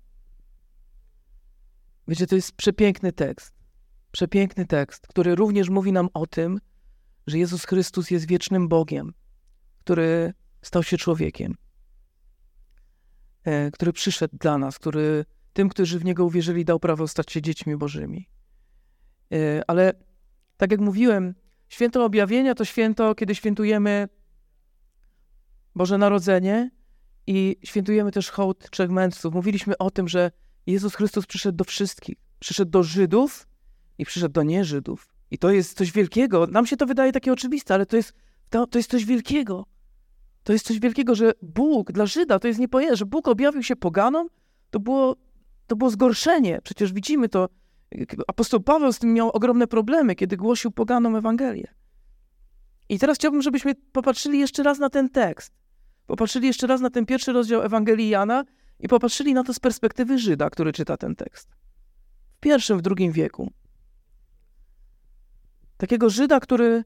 Wiecie, 2.07 2.27
to 2.27 2.35
jest 2.35 2.51
przepiękny 2.51 3.11
tekst. 3.11 3.53
przepiękny 4.11 4.65
tekst, 4.65 5.07
który 5.07 5.35
również 5.35 5.69
mówi 5.69 5.91
nam 5.91 6.09
o 6.13 6.27
tym, 6.27 6.59
że 7.27 7.37
Jezus 7.37 7.65
Chrystus 7.65 8.11
jest 8.11 8.27
wiecznym 8.27 8.67
Bogiem, 8.67 9.13
który 9.85 10.33
stał 10.61 10.83
się 10.83 10.97
człowiekiem, 10.97 11.55
e, 13.43 13.71
który 13.71 13.93
przyszedł 13.93 14.37
dla 14.37 14.57
nas, 14.57 14.79
który 14.79 15.25
tym, 15.53 15.69
którzy 15.69 15.99
w 15.99 16.05
Niego 16.05 16.25
uwierzyli, 16.25 16.65
dał 16.65 16.79
prawo 16.79 17.07
stać 17.07 17.31
się 17.31 17.41
dziećmi 17.41 17.77
Bożymi. 17.77 18.29
E, 19.33 19.61
ale 19.67 19.93
tak 20.57 20.71
jak 20.71 20.79
mówiłem, 20.79 21.35
święto 21.69 22.05
objawienia 22.05 22.55
to 22.55 22.65
święto, 22.65 23.15
kiedy 23.15 23.35
świętujemy 23.35 24.07
Boże 25.75 25.97
Narodzenie 25.97 26.71
i 27.27 27.55
świętujemy 27.63 28.11
też 28.11 28.29
hołd 28.29 28.69
trzech 28.69 28.89
mędrców. 28.89 29.33
Mówiliśmy 29.33 29.77
o 29.77 29.91
tym, 29.91 30.07
że 30.07 30.31
Jezus 30.65 30.95
Chrystus 30.95 31.25
przyszedł 31.25 31.55
do 31.57 31.63
wszystkich. 31.63 32.17
Przyszedł 32.39 32.71
do 32.71 32.83
Żydów 32.83 33.47
i 33.97 34.05
przyszedł 34.05 34.33
do 34.33 34.43
nieżydów. 34.43 35.07
I 35.31 35.37
to 35.37 35.51
jest 35.51 35.77
coś 35.77 35.91
wielkiego. 35.91 36.47
Nam 36.47 36.65
się 36.65 36.77
to 36.77 36.85
wydaje 36.85 37.11
takie 37.11 37.33
oczywiste, 37.33 37.73
ale 37.73 37.85
to 37.85 37.95
jest, 37.95 38.13
to, 38.49 38.67
to 38.67 38.79
jest 38.79 38.91
coś 38.91 39.05
wielkiego. 39.05 39.74
To 40.45 40.53
jest 40.53 40.65
coś 40.65 40.79
wielkiego, 40.79 41.15
że 41.15 41.31
Bóg 41.41 41.91
dla 41.91 42.05
Żyda 42.05 42.39
to 42.39 42.47
jest 42.47 42.59
niepojęte, 42.59 42.95
że 42.95 43.05
Bóg 43.05 43.27
objawił 43.27 43.63
się 43.63 43.75
poganom, 43.75 44.27
to 44.69 44.79
było, 44.79 45.15
to 45.67 45.75
było 45.75 45.89
zgorszenie. 45.89 46.59
Przecież 46.63 46.93
widzimy 46.93 47.29
to. 47.29 47.49
Apostoł 48.27 48.59
Paweł 48.59 48.93
z 48.93 48.99
tym 48.99 49.13
miał 49.13 49.29
ogromne 49.29 49.67
problemy, 49.67 50.15
kiedy 50.15 50.37
głosił 50.37 50.71
poganom 50.71 51.15
Ewangelię. 51.15 51.73
I 52.89 52.99
teraz 52.99 53.17
chciałbym, 53.17 53.41
żebyśmy 53.41 53.75
popatrzyli 53.75 54.39
jeszcze 54.39 54.63
raz 54.63 54.79
na 54.79 54.89
ten 54.89 55.09
tekst. 55.09 55.53
Popatrzyli 56.07 56.47
jeszcze 56.47 56.67
raz 56.67 56.81
na 56.81 56.89
ten 56.89 57.05
pierwszy 57.05 57.33
rozdział 57.33 57.61
Ewangelii 57.61 58.09
Jana 58.09 58.43
i 58.79 58.87
popatrzyli 58.87 59.33
na 59.33 59.43
to 59.43 59.53
z 59.53 59.59
perspektywy 59.59 60.19
Żyda, 60.19 60.49
który 60.49 60.73
czyta 60.73 60.97
ten 60.97 61.15
tekst. 61.15 61.49
W 62.37 62.39
pierwszym, 62.39 62.77
w 62.77 62.81
drugim 62.81 63.11
wieku. 63.11 63.51
Takiego 65.77 66.09
Żyda, 66.09 66.39
który 66.39 66.83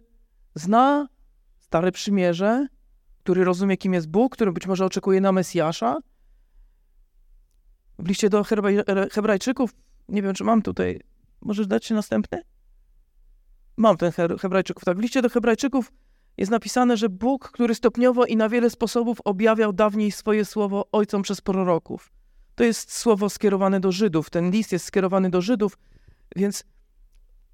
zna 0.56 1.08
Stare 1.58 1.92
Przymierze, 1.92 2.68
który 3.30 3.44
rozumie, 3.44 3.78
kim 3.78 3.94
jest 3.94 4.08
Bóg, 4.08 4.34
który 4.34 4.52
być 4.52 4.68
może 4.68 4.86
oczekuje 4.86 5.22
na 5.22 5.32
Mesjasza. 5.32 5.98
W 8.00 8.08
liście 8.08 8.30
do 8.30 8.44
Hebrajczyków, 9.12 9.72
nie 10.08 10.22
wiem, 10.22 10.34
czy 10.34 10.44
mam 10.44 10.62
tutaj, 10.62 11.00
możesz 11.42 11.68
dać 11.68 11.86
się 11.86 11.96
następny? 11.96 12.42
Mam 13.78 13.98
ten 13.98 14.12
Hebrajczyków, 14.40 14.84
tak. 14.84 14.98
W 14.98 15.02
liście 15.02 15.22
do 15.22 15.30
Hebrajczyków 15.30 15.92
jest 16.38 16.52
napisane, 16.52 16.98
że 16.98 17.10
Bóg, 17.10 17.52
który 17.52 17.76
stopniowo 17.76 18.26
i 18.26 18.36
na 18.36 18.50
wiele 18.50 18.70
sposobów 18.70 19.18
objawiał 19.26 19.74
dawniej 19.74 20.12
swoje 20.12 20.46
słowo 20.46 20.90
ojcom 20.92 21.22
przez 21.22 21.42
proroków. 21.42 22.12
To 22.56 22.64
jest 22.64 22.94
słowo 22.94 23.30
skierowane 23.30 23.80
do 23.80 23.92
Żydów. 23.92 24.30
Ten 24.30 24.52
list 24.52 24.72
jest 24.72 24.86
skierowany 24.86 25.30
do 25.30 25.42
Żydów, 25.42 25.78
więc 26.36 26.64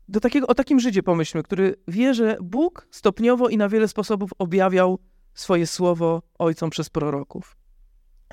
do 0.08 0.20
takiego, 0.20 0.48
o 0.48 0.55
takim 0.55 0.79
Żydzie 0.79 1.03
pomyślmy, 1.03 1.44
który 1.44 1.75
wie, 1.88 2.13
że 2.13 2.38
Bóg 2.41 2.88
stopniowo 2.91 3.50
i 3.50 3.58
na 3.58 3.70
wiele 3.70 3.88
sposobów 3.88 4.32
objawiał 4.38 5.00
swoje 5.36 5.68
słowo 5.68 6.22
ojcom 6.39 6.70
przez 6.70 6.89
proroków. 6.89 7.58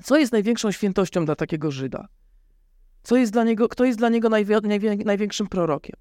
Co 0.05 0.17
jest 0.17 0.33
największą 0.33 0.73
świętością 0.73 1.25
dla 1.25 1.37
takiego 1.37 1.71
Żyda? 1.71 2.09
Co 3.03 3.17
jest 3.17 3.33
dla 3.33 3.45
niego, 3.45 3.69
kto 3.69 3.85
jest 3.85 3.99
dla 3.99 4.09
niego 4.09 4.29
największym 5.05 5.47
prorokiem? 5.47 5.97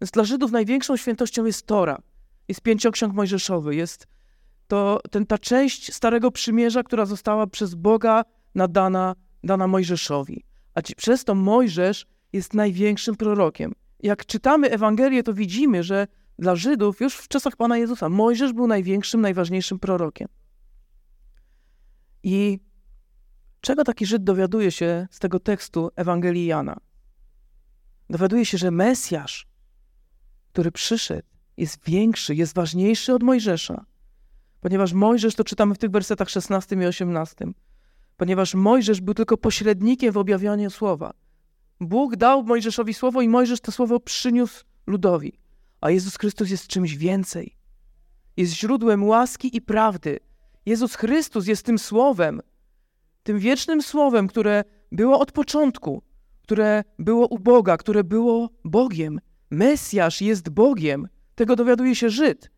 Więc 0.00 0.10
dla 0.10 0.24
Żydów 0.24 0.52
największą 0.52 0.96
świętością 0.96 1.44
jest 1.44 1.66
Tora, 1.66 2.02
jest 2.48 2.60
pięcioksiąg 2.60 3.14
mojżeszowy, 3.14 3.74
jest 3.74 4.06
to 4.68 5.00
ten, 5.10 5.26
ta 5.26 5.38
część 5.38 5.94
Starego 5.94 6.30
Przymierza, 6.30 6.82
która 6.82 7.06
została 7.06 7.46
przez 7.46 7.74
Boga 7.74 8.24
nadana 8.54 9.14
dana 9.44 9.66
Mojżeszowi. 9.66 10.44
A 10.74 10.82
ci, 10.82 10.94
przez 10.94 11.24
to 11.24 11.34
Mojżesz 11.34 12.06
jest 12.32 12.54
największym 12.54 13.16
prorokiem. 13.16 13.72
Jak 14.02 14.26
czytamy 14.26 14.70
Ewangelię, 14.70 15.22
to 15.22 15.34
widzimy, 15.34 15.82
że 15.82 16.06
dla 16.38 16.56
Żydów 16.56 17.00
już 17.00 17.14
w 17.14 17.28
czasach 17.28 17.56
Pana 17.56 17.78
Jezusa 17.78 18.08
Mojżesz 18.08 18.52
był 18.52 18.66
największym, 18.66 19.20
najważniejszym 19.20 19.78
prorokiem. 19.78 20.28
I 22.22 22.60
czego 23.60 23.84
taki 23.84 24.06
Żyd 24.06 24.24
dowiaduje 24.24 24.70
się 24.70 25.08
z 25.10 25.18
tego 25.18 25.40
tekstu 25.40 25.90
Ewangelii 25.96 26.46
Jana? 26.46 26.76
Dowiaduje 28.10 28.46
się, 28.46 28.58
że 28.58 28.70
Mesjasz, 28.70 29.46
który 30.52 30.72
przyszedł, 30.72 31.28
jest 31.56 31.84
większy, 31.84 32.34
jest 32.34 32.54
ważniejszy 32.54 33.14
od 33.14 33.22
Mojżesza. 33.22 33.84
Ponieważ 34.60 34.92
Mojżesz, 34.92 35.34
to 35.34 35.44
czytamy 35.44 35.74
w 35.74 35.78
tych 35.78 35.90
wersetach 35.90 36.30
16 36.30 36.76
i 36.76 36.86
18, 36.86 37.46
ponieważ 38.16 38.54
Mojżesz 38.54 39.00
był 39.00 39.14
tylko 39.14 39.36
pośrednikiem 39.36 40.12
w 40.12 40.16
objawianiu 40.16 40.70
słowa. 40.70 41.12
Bóg 41.80 42.16
dał 42.16 42.44
Mojżeszowi 42.44 42.94
słowo 42.94 43.22
i 43.22 43.28
Mojżesz 43.28 43.60
to 43.60 43.72
słowo 43.72 44.00
przyniósł 44.00 44.64
ludowi. 44.86 45.32
A 45.80 45.90
Jezus 45.90 46.16
Chrystus 46.16 46.50
jest 46.50 46.66
czymś 46.66 46.96
więcej. 46.96 47.56
Jest 48.36 48.52
źródłem 48.52 49.04
łaski 49.04 49.56
i 49.56 49.60
prawdy. 49.60 50.18
Jezus 50.66 50.94
Chrystus 50.94 51.46
jest 51.46 51.66
tym 51.66 51.78
słowem, 51.78 52.40
tym 53.22 53.38
wiecznym 53.38 53.82
słowem, 53.82 54.28
które 54.28 54.64
było 54.92 55.20
od 55.20 55.32
początku, 55.32 56.02
które 56.42 56.84
było 56.98 57.26
u 57.26 57.38
Boga, 57.38 57.76
które 57.76 58.04
było 58.04 58.50
Bogiem. 58.64 59.20
Mesjasz 59.50 60.20
jest 60.20 60.48
Bogiem. 60.48 61.08
Tego 61.34 61.56
dowiaduje 61.56 61.96
się 61.96 62.10
Żyd. 62.10 62.50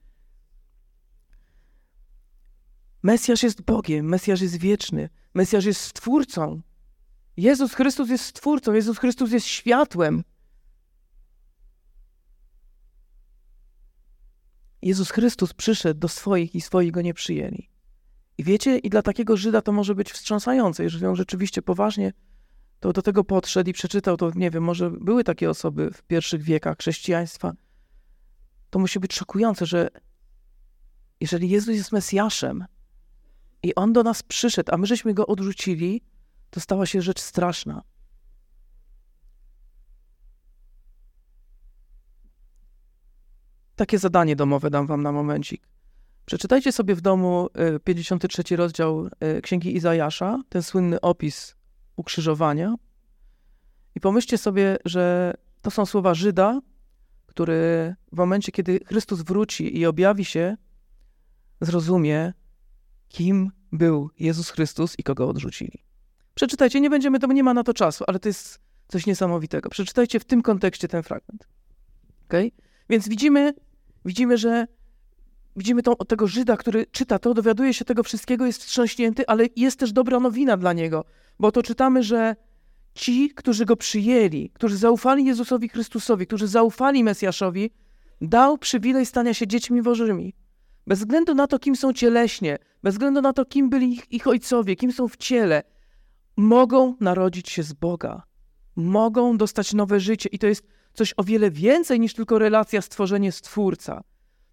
Mesjasz 3.02 3.42
jest 3.42 3.62
Bogiem, 3.62 4.06
Mesjasz 4.06 4.40
jest 4.40 4.56
wieczny, 4.56 5.08
Mesjasz 5.34 5.64
jest 5.64 5.80
Stwórcą. 5.80 6.62
Jezus 7.36 7.74
Chrystus 7.74 8.08
jest 8.10 8.24
Stwórcą, 8.24 8.72
Jezus 8.72 8.98
Chrystus 8.98 9.32
jest 9.32 9.46
światłem. 9.46 10.24
Jezus 14.82 15.10
Chrystus 15.10 15.52
przyszedł 15.52 16.00
do 16.00 16.08
swoich 16.08 16.54
i 16.54 16.60
swoich 16.60 16.90
go 16.90 17.02
nie 17.02 17.14
przyjęli. 17.14 17.73
I 18.38 18.44
wiecie, 18.44 18.78
i 18.78 18.90
dla 18.90 19.02
takiego 19.02 19.36
Żyda 19.36 19.62
to 19.62 19.72
może 19.72 19.94
być 19.94 20.12
wstrząsające, 20.12 20.82
jeżeli 20.82 21.06
on 21.06 21.16
rzeczywiście 21.16 21.62
poważnie 21.62 22.12
to 22.80 22.92
do 22.92 23.02
tego 23.02 23.24
podszedł 23.24 23.70
i 23.70 23.72
przeczytał, 23.72 24.16
to 24.16 24.30
nie 24.34 24.50
wiem, 24.50 24.62
może 24.62 24.90
były 24.90 25.24
takie 25.24 25.50
osoby 25.50 25.90
w 25.90 26.02
pierwszych 26.02 26.42
wiekach 26.42 26.78
chrześcijaństwa. 26.78 27.52
To 28.70 28.78
musi 28.78 29.00
być 29.00 29.14
szokujące, 29.14 29.66
że 29.66 29.88
jeżeli 31.20 31.48
Jezus 31.48 31.76
jest 31.76 31.92
Mesjaszem 31.92 32.64
i 33.62 33.74
On 33.74 33.92
do 33.92 34.02
nas 34.02 34.22
przyszedł, 34.22 34.74
a 34.74 34.76
my 34.76 34.86
żeśmy 34.86 35.14
Go 35.14 35.26
odrzucili, 35.26 36.02
to 36.50 36.60
stała 36.60 36.86
się 36.86 37.02
rzecz 37.02 37.20
straszna. 37.20 37.82
Takie 43.76 43.98
zadanie 43.98 44.36
domowe 44.36 44.70
dam 44.70 44.86
wam 44.86 45.02
na 45.02 45.12
momencik. 45.12 45.73
Przeczytajcie 46.26 46.72
sobie 46.72 46.94
w 46.94 47.00
domu 47.00 47.48
53 47.84 48.42
y, 48.52 48.56
rozdział 48.56 49.06
y, 49.06 49.42
Księgi 49.42 49.76
Izajasza, 49.76 50.42
ten 50.48 50.62
słynny 50.62 51.00
opis 51.00 51.54
ukrzyżowania. 51.96 52.74
I 53.94 54.00
pomyślcie 54.00 54.38
sobie, 54.38 54.76
że 54.84 55.34
to 55.62 55.70
są 55.70 55.86
słowa 55.86 56.14
Żyda, 56.14 56.60
który 57.26 57.94
w 58.12 58.16
momencie, 58.16 58.52
kiedy 58.52 58.80
Chrystus 58.86 59.22
wróci 59.22 59.78
i 59.78 59.86
objawi 59.86 60.24
się, 60.24 60.56
zrozumie, 61.60 62.32
kim 63.08 63.50
był 63.72 64.10
Jezus 64.18 64.50
Chrystus 64.50 64.98
i 64.98 65.02
kogo 65.02 65.28
odrzucili. 65.28 65.84
Przeczytajcie, 66.34 66.80
nie 66.80 66.90
będziemy, 66.90 67.18
to 67.18 67.26
nie 67.26 67.42
ma 67.42 67.54
na 67.54 67.62
to 67.62 67.74
czasu, 67.74 68.04
ale 68.06 68.18
to 68.18 68.28
jest 68.28 68.58
coś 68.88 69.06
niesamowitego. 69.06 69.70
Przeczytajcie 69.70 70.20
w 70.20 70.24
tym 70.24 70.42
kontekście 70.42 70.88
ten 70.88 71.02
fragment. 71.02 71.48
Okay? 72.28 72.50
Więc 72.90 73.08
widzimy, 73.08 73.54
widzimy, 74.04 74.38
że 74.38 74.66
widzimy 75.56 75.82
tą, 75.82 75.96
tego 75.96 76.26
Żyda, 76.26 76.56
który 76.56 76.86
czyta 76.86 77.18
to, 77.18 77.34
dowiaduje 77.34 77.74
się 77.74 77.84
tego 77.84 78.02
wszystkiego, 78.02 78.46
jest 78.46 78.62
wstrząśnięty, 78.62 79.26
ale 79.26 79.46
jest 79.56 79.78
też 79.78 79.92
dobra 79.92 80.20
nowina 80.20 80.56
dla 80.56 80.72
niego, 80.72 81.04
bo 81.38 81.52
to 81.52 81.62
czytamy, 81.62 82.02
że 82.02 82.36
ci, 82.94 83.30
którzy 83.30 83.64
go 83.64 83.76
przyjęli, 83.76 84.50
którzy 84.50 84.76
zaufali 84.76 85.24
Jezusowi 85.24 85.68
Chrystusowi, 85.68 86.26
którzy 86.26 86.46
zaufali 86.46 87.04
Mesjaszowi, 87.04 87.70
dał 88.20 88.58
przywilej 88.58 89.06
stania 89.06 89.34
się 89.34 89.46
dziećmi 89.46 89.82
Bożymi. 89.82 90.34
Bez 90.86 90.98
względu 90.98 91.34
na 91.34 91.46
to, 91.46 91.58
kim 91.58 91.76
są 91.76 91.92
cieleśnie, 91.92 92.58
bez 92.82 92.94
względu 92.94 93.20
na 93.20 93.32
to, 93.32 93.44
kim 93.44 93.70
byli 93.70 93.92
ich, 93.92 94.12
ich 94.12 94.26
ojcowie, 94.26 94.76
kim 94.76 94.92
są 94.92 95.08
w 95.08 95.16
ciele, 95.16 95.62
mogą 96.36 96.96
narodzić 97.00 97.50
się 97.50 97.62
z 97.62 97.72
Boga, 97.72 98.22
mogą 98.76 99.36
dostać 99.36 99.72
nowe 99.72 100.00
życie 100.00 100.28
i 100.32 100.38
to 100.38 100.46
jest 100.46 100.66
coś 100.94 101.14
o 101.16 101.24
wiele 101.24 101.50
więcej 101.50 102.00
niż 102.00 102.14
tylko 102.14 102.38
relacja 102.38 102.80
stworzenie 102.82 103.32
Stwórca. 103.32 104.02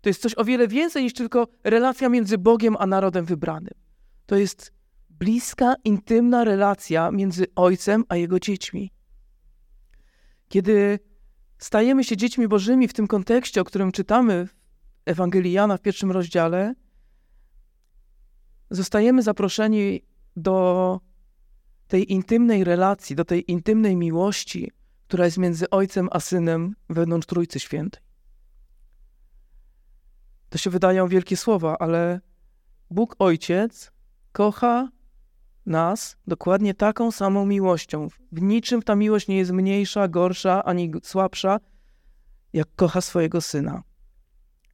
To 0.01 0.09
jest 0.09 0.21
coś 0.21 0.37
o 0.37 0.45
wiele 0.45 0.67
więcej 0.67 1.03
niż 1.03 1.13
tylko 1.13 1.47
relacja 1.63 2.09
między 2.09 2.37
Bogiem 2.37 2.75
a 2.79 2.87
narodem 2.87 3.25
wybranym. 3.25 3.73
To 4.25 4.35
jest 4.35 4.73
bliska, 5.09 5.75
intymna 5.83 6.43
relacja 6.43 7.11
między 7.11 7.45
Ojcem 7.55 8.03
a 8.09 8.15
Jego 8.15 8.39
dziećmi. 8.39 8.91
Kiedy 10.47 10.99
stajemy 11.57 12.03
się 12.03 12.17
dziećmi 12.17 12.47
Bożymi 12.47 12.87
w 12.87 12.93
tym 12.93 13.07
kontekście, 13.07 13.61
o 13.61 13.63
którym 13.63 13.91
czytamy 13.91 14.47
w 14.47 14.55
Ewangelii 15.05 15.51
Jana 15.51 15.77
w 15.77 15.81
pierwszym 15.81 16.11
rozdziale, 16.11 16.73
zostajemy 18.69 19.21
zaproszeni 19.21 20.01
do 20.35 20.99
tej 21.87 22.13
intymnej 22.13 22.63
relacji, 22.63 23.15
do 23.15 23.25
tej 23.25 23.51
intymnej 23.51 23.95
miłości, 23.95 24.71
która 25.07 25.25
jest 25.25 25.37
między 25.37 25.69
Ojcem 25.69 26.09
a 26.11 26.19
Synem 26.19 26.75
wewnątrz 26.89 27.27
Trójcy 27.27 27.59
Świętej. 27.59 28.10
To 30.51 30.57
się 30.57 30.69
wydają 30.69 31.07
wielkie 31.07 31.37
słowa, 31.37 31.77
ale 31.79 32.19
Bóg 32.89 33.15
Ojciec 33.19 33.91
kocha 34.31 34.89
nas 35.65 36.17
dokładnie 36.27 36.73
taką 36.73 37.11
samą 37.11 37.45
miłością. 37.45 38.07
W 38.31 38.41
niczym 38.41 38.81
ta 38.81 38.95
miłość 38.95 39.27
nie 39.27 39.37
jest 39.37 39.51
mniejsza, 39.51 40.07
gorsza 40.07 40.63
ani 40.63 40.91
słabsza, 41.03 41.59
jak 42.53 42.67
kocha 42.75 43.01
swojego 43.01 43.41
Syna. 43.41 43.83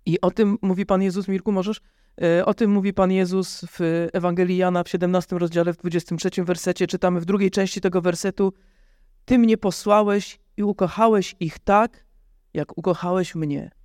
I 0.06 0.22
o 0.22 0.32
tym 0.32 0.58
mówi 0.62 0.86
Pan 0.86 1.02
Jezus, 1.02 1.28
Mirku, 1.28 1.52
możesz? 1.52 1.82
E, 2.22 2.46
o 2.46 2.54
tym 2.54 2.72
mówi 2.72 2.94
Pan 2.94 3.12
Jezus 3.12 3.66
w 3.72 4.08
Ewangelii 4.14 4.58
Jana 4.58 4.84
w 4.84 4.90
17 4.90 5.38
rozdziale, 5.38 5.74
w 5.74 5.78
23 5.78 6.44
wersecie. 6.44 6.88
Czytamy 6.88 7.20
w 7.20 7.26
drugiej 7.26 7.52
części 7.52 7.82
tego 7.82 8.02
wersetu. 8.02 8.54
Ty 9.26 9.40
mnie 9.40 9.58
posłałeś 9.58 10.40
i 10.58 10.64
ukochałeś 10.64 11.36
ich 11.40 11.60
tak, 11.60 12.06
jak 12.54 12.78
ukochałeś 12.78 13.36
mnie. 13.36 13.77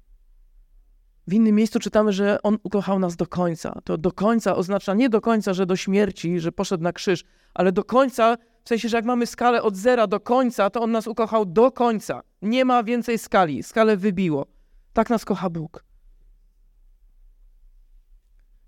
W 1.26 1.35
innym 1.35 1.55
miejscu 1.55 1.79
czytamy, 1.79 2.12
że 2.12 2.43
On 2.43 2.59
ukochał 2.62 2.99
nas 2.99 3.17
do 3.17 3.26
końca. 3.26 3.81
To 3.85 3.99
do 3.99 4.12
końca 4.12 4.57
oznacza 4.57 4.95
nie 4.95 5.09
do 5.09 5.21
końca, 5.21 5.55
że 5.55 5.67
do 5.67 5.76
śmierci, 5.76 6.41
że 6.41 6.52
poszedł 6.52 6.83
na 6.83 6.93
krzyż, 6.93 7.25
ale 7.55 7.73
do 7.73 7.85
końca, 7.85 8.37
w 8.64 8.69
sensie, 8.69 8.88
że 8.88 8.97
jak 8.97 9.05
mamy 9.05 9.26
skalę 9.26 9.62
od 9.62 9.76
zera 9.76 10.07
do 10.07 10.21
końca, 10.21 10.71
to 10.71 10.81
On 10.81 10.91
nas 10.91 11.07
ukochał 11.07 11.47
do 11.47 11.73
końca. 11.73 12.23
Nie 12.43 12.64
ma 12.64 12.83
więcej 12.83 13.19
skali. 13.19 13.62
Skalę 13.62 13.97
wybiło. 13.97 14.47
Tak 14.93 15.11
nas 15.11 15.25
kocha 15.25 15.50
Bóg. 15.50 15.85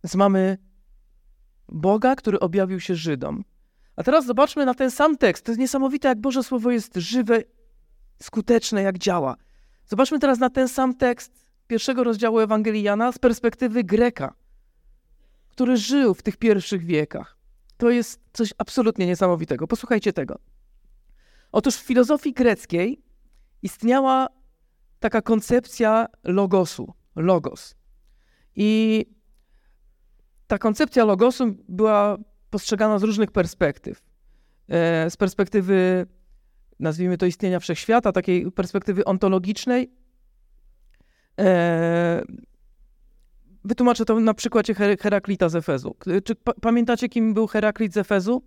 Więc 0.04 0.14
mamy 0.14 0.58
Boga, 1.68 2.16
który 2.16 2.40
objawił 2.40 2.80
się 2.80 2.94
Żydom. 2.94 3.44
A 3.96 4.02
teraz 4.02 4.26
zobaczmy 4.26 4.64
na 4.66 4.75
ten 4.75 4.90
sam 4.90 5.16
tekst. 5.16 5.44
To 5.44 5.52
jest 5.52 5.61
niesamowite, 5.61 6.08
jak 6.08 6.20
Boże 6.20 6.42
Słowo 6.42 6.70
jest 6.70 6.96
żywe, 6.96 7.42
skuteczne, 8.23 8.82
jak 8.82 8.99
działa. 8.99 9.37
Zobaczmy 9.87 10.18
teraz 10.18 10.38
na 10.38 10.50
ten 10.50 10.68
sam 10.68 10.94
tekst 10.94 11.43
pierwszego 11.66 12.04
rozdziału 12.04 12.38
Ewangelii 12.38 12.83
Jana 12.83 13.12
z 13.12 13.18
perspektywy 13.18 13.85
Greka, 13.85 14.35
który 15.49 15.76
żył 15.76 16.14
w 16.14 16.23
tych 16.23 16.37
pierwszych 16.37 16.85
wiekach. 16.85 17.37
To 17.76 17.90
jest 17.90 18.21
coś 18.33 18.54
absolutnie 18.59 19.06
niesamowitego. 19.06 19.66
Posłuchajcie 19.66 20.12
tego. 20.12 20.38
Otóż 21.52 21.76
w 21.76 21.87
filozofii 21.87 22.33
greckiej 22.33 23.02
istniała 23.62 24.28
taka 25.00 25.23
koncepcja 25.23 26.06
logosu, 26.25 26.92
logos. 27.16 27.75
I 28.56 29.04
ta 30.47 30.59
koncepcja 30.59 31.04
logosu 31.04 31.56
była 31.68 32.18
postrzegana 32.50 32.99
z 32.99 33.02
różnych 33.02 33.30
perspektyw. 33.30 34.02
E, 34.68 35.11
z 35.11 35.16
perspektywy, 35.16 36.06
nazwijmy 36.80 37.18
to 37.18 37.26
istnienia 37.26 37.61
wszechświata, 37.61 38.12
takiej 38.12 38.52
perspektywy 38.52 39.04
ontologicznej. 39.04 39.90
E, 41.40 42.22
wytłumaczę 43.64 44.04
to 44.04 44.20
na 44.20 44.34
przykładzie 44.34 44.74
Heraklita 44.74 45.48
z 45.48 45.56
Efezu. 45.56 45.96
Czy 46.24 46.34
pamiętacie, 46.60 47.08
kim 47.08 47.34
był 47.34 47.46
Heraklit 47.46 47.94
z 47.94 47.96
Efezu? 47.96 48.42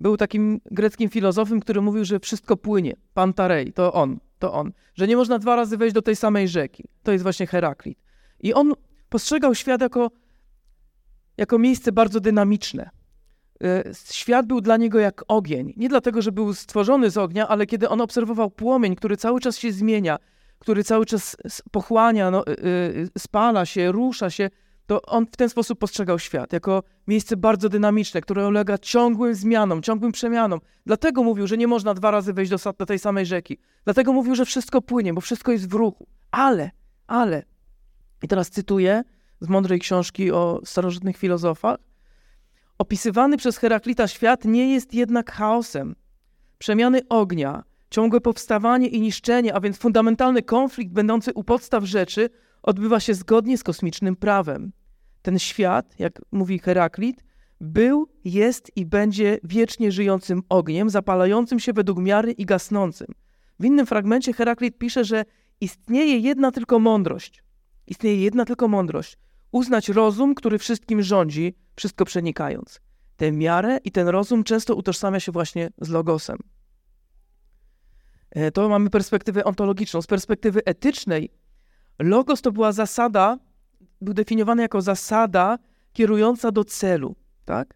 Był 0.00 0.16
takim 0.16 0.60
greckim 0.70 1.08
filozofem, 1.08 1.60
który 1.60 1.80
mówił, 1.80 2.04
że 2.04 2.20
wszystko 2.20 2.56
płynie. 2.56 2.94
Pantarei, 3.14 3.72
to 3.72 3.92
on, 3.92 4.18
to 4.38 4.52
on. 4.52 4.72
Że 4.94 5.08
nie 5.08 5.16
można 5.16 5.38
dwa 5.38 5.56
razy 5.56 5.76
wejść 5.76 5.94
do 5.94 6.02
tej 6.02 6.16
samej 6.16 6.48
rzeki. 6.48 6.84
To 7.02 7.12
jest 7.12 7.22
właśnie 7.22 7.46
Heraklit. 7.46 7.98
I 8.40 8.54
on 8.54 8.72
postrzegał 9.08 9.54
świat 9.54 9.80
jako 9.80 10.10
jako 11.38 11.58
miejsce 11.58 11.92
bardzo 11.92 12.20
dynamiczne. 12.20 12.90
E, 13.64 13.84
świat 14.04 14.46
był 14.46 14.60
dla 14.60 14.76
niego 14.76 14.98
jak 14.98 15.24
ogień. 15.28 15.74
Nie 15.76 15.88
dlatego, 15.88 16.22
że 16.22 16.32
był 16.32 16.54
stworzony 16.54 17.10
z 17.10 17.18
ognia, 17.18 17.48
ale 17.48 17.66
kiedy 17.66 17.88
on 17.88 18.00
obserwował 18.00 18.50
płomień, 18.50 18.96
który 18.96 19.16
cały 19.16 19.40
czas 19.40 19.58
się 19.58 19.72
zmienia, 19.72 20.18
który 20.58 20.84
cały 20.84 21.06
czas 21.06 21.36
pochłania, 21.70 22.30
no, 22.30 22.44
yy, 22.46 23.08
spala 23.18 23.66
się, 23.66 23.92
rusza 23.92 24.30
się, 24.30 24.50
to 24.86 25.02
on 25.02 25.26
w 25.26 25.36
ten 25.36 25.48
sposób 25.48 25.78
postrzegał 25.78 26.18
świat, 26.18 26.52
jako 26.52 26.82
miejsce 27.06 27.36
bardzo 27.36 27.68
dynamiczne, 27.68 28.20
które 28.20 28.48
ulega 28.48 28.78
ciągłym 28.78 29.34
zmianom, 29.34 29.82
ciągłym 29.82 30.12
przemianom. 30.12 30.60
Dlatego 30.86 31.22
mówił, 31.22 31.46
że 31.46 31.56
nie 31.56 31.66
można 31.66 31.94
dwa 31.94 32.10
razy 32.10 32.32
wejść 32.32 32.50
do, 32.50 32.72
do 32.78 32.86
tej 32.86 32.98
samej 32.98 33.26
rzeki. 33.26 33.58
Dlatego 33.84 34.12
mówił, 34.12 34.34
że 34.34 34.44
wszystko 34.44 34.82
płynie, 34.82 35.14
bo 35.14 35.20
wszystko 35.20 35.52
jest 35.52 35.68
w 35.68 35.72
ruchu. 35.72 36.06
Ale, 36.30 36.70
ale, 37.06 37.42
i 38.22 38.28
teraz 38.28 38.50
cytuję, 38.50 39.02
z 39.40 39.48
mądrej 39.48 39.78
książki 39.78 40.32
o 40.32 40.60
starożytnych 40.64 41.16
filozofach. 41.16 41.76
Opisywany 42.78 43.36
przez 43.36 43.56
Heraklita 43.56 44.08
świat 44.08 44.44
nie 44.44 44.72
jest 44.72 44.94
jednak 44.94 45.32
chaosem. 45.32 45.94
Przemiany 46.58 47.00
ognia, 47.08 47.62
ciągłe 47.90 48.20
powstawanie 48.20 48.88
i 48.88 49.00
niszczenie, 49.00 49.54
a 49.54 49.60
więc 49.60 49.78
fundamentalny 49.78 50.42
konflikt 50.42 50.92
będący 50.92 51.32
u 51.34 51.44
podstaw 51.44 51.84
rzeczy, 51.84 52.30
odbywa 52.62 53.00
się 53.00 53.14
zgodnie 53.14 53.58
z 53.58 53.62
kosmicznym 53.62 54.16
prawem. 54.16 54.72
Ten 55.22 55.38
świat, 55.38 55.94
jak 55.98 56.22
mówi 56.32 56.58
Heraklit, 56.58 57.24
był, 57.60 58.08
jest 58.24 58.76
i 58.76 58.86
będzie 58.86 59.38
wiecznie 59.44 59.92
żyjącym 59.92 60.42
ogniem, 60.48 60.90
zapalającym 60.90 61.60
się 61.60 61.72
według 61.72 61.98
miary 61.98 62.32
i 62.32 62.46
gasnącym. 62.46 63.06
W 63.60 63.64
innym 63.64 63.86
fragmencie 63.86 64.32
Heraklit 64.32 64.78
pisze, 64.78 65.04
że 65.04 65.24
istnieje 65.60 66.18
jedna 66.18 66.52
tylko 66.52 66.78
mądrość. 66.78 67.42
Istnieje 67.86 68.20
jedna 68.20 68.44
tylko 68.44 68.68
mądrość, 68.68 69.18
uznać 69.52 69.88
rozum, 69.88 70.34
który 70.34 70.58
wszystkim 70.58 71.02
rządzi, 71.02 71.54
wszystko 71.76 72.04
przenikając. 72.04 72.80
Tę 73.16 73.32
miarę 73.32 73.78
i 73.84 73.90
ten 73.90 74.08
rozum 74.08 74.44
często 74.44 74.74
utożsamia 74.74 75.20
się 75.20 75.32
właśnie 75.32 75.70
z 75.80 75.88
logosem. 75.88 76.38
E, 78.30 78.50
to 78.50 78.68
mamy 78.68 78.90
perspektywę 78.90 79.44
ontologiczną. 79.44 80.02
Z 80.02 80.06
perspektywy 80.06 80.64
etycznej, 80.64 81.30
logos 81.98 82.42
to 82.42 82.52
była 82.52 82.72
zasada, 82.72 83.38
był 84.00 84.14
definiowany 84.14 84.62
jako 84.62 84.82
zasada 84.82 85.58
kierująca 85.92 86.52
do 86.52 86.64
celu, 86.64 87.16
tak? 87.44 87.74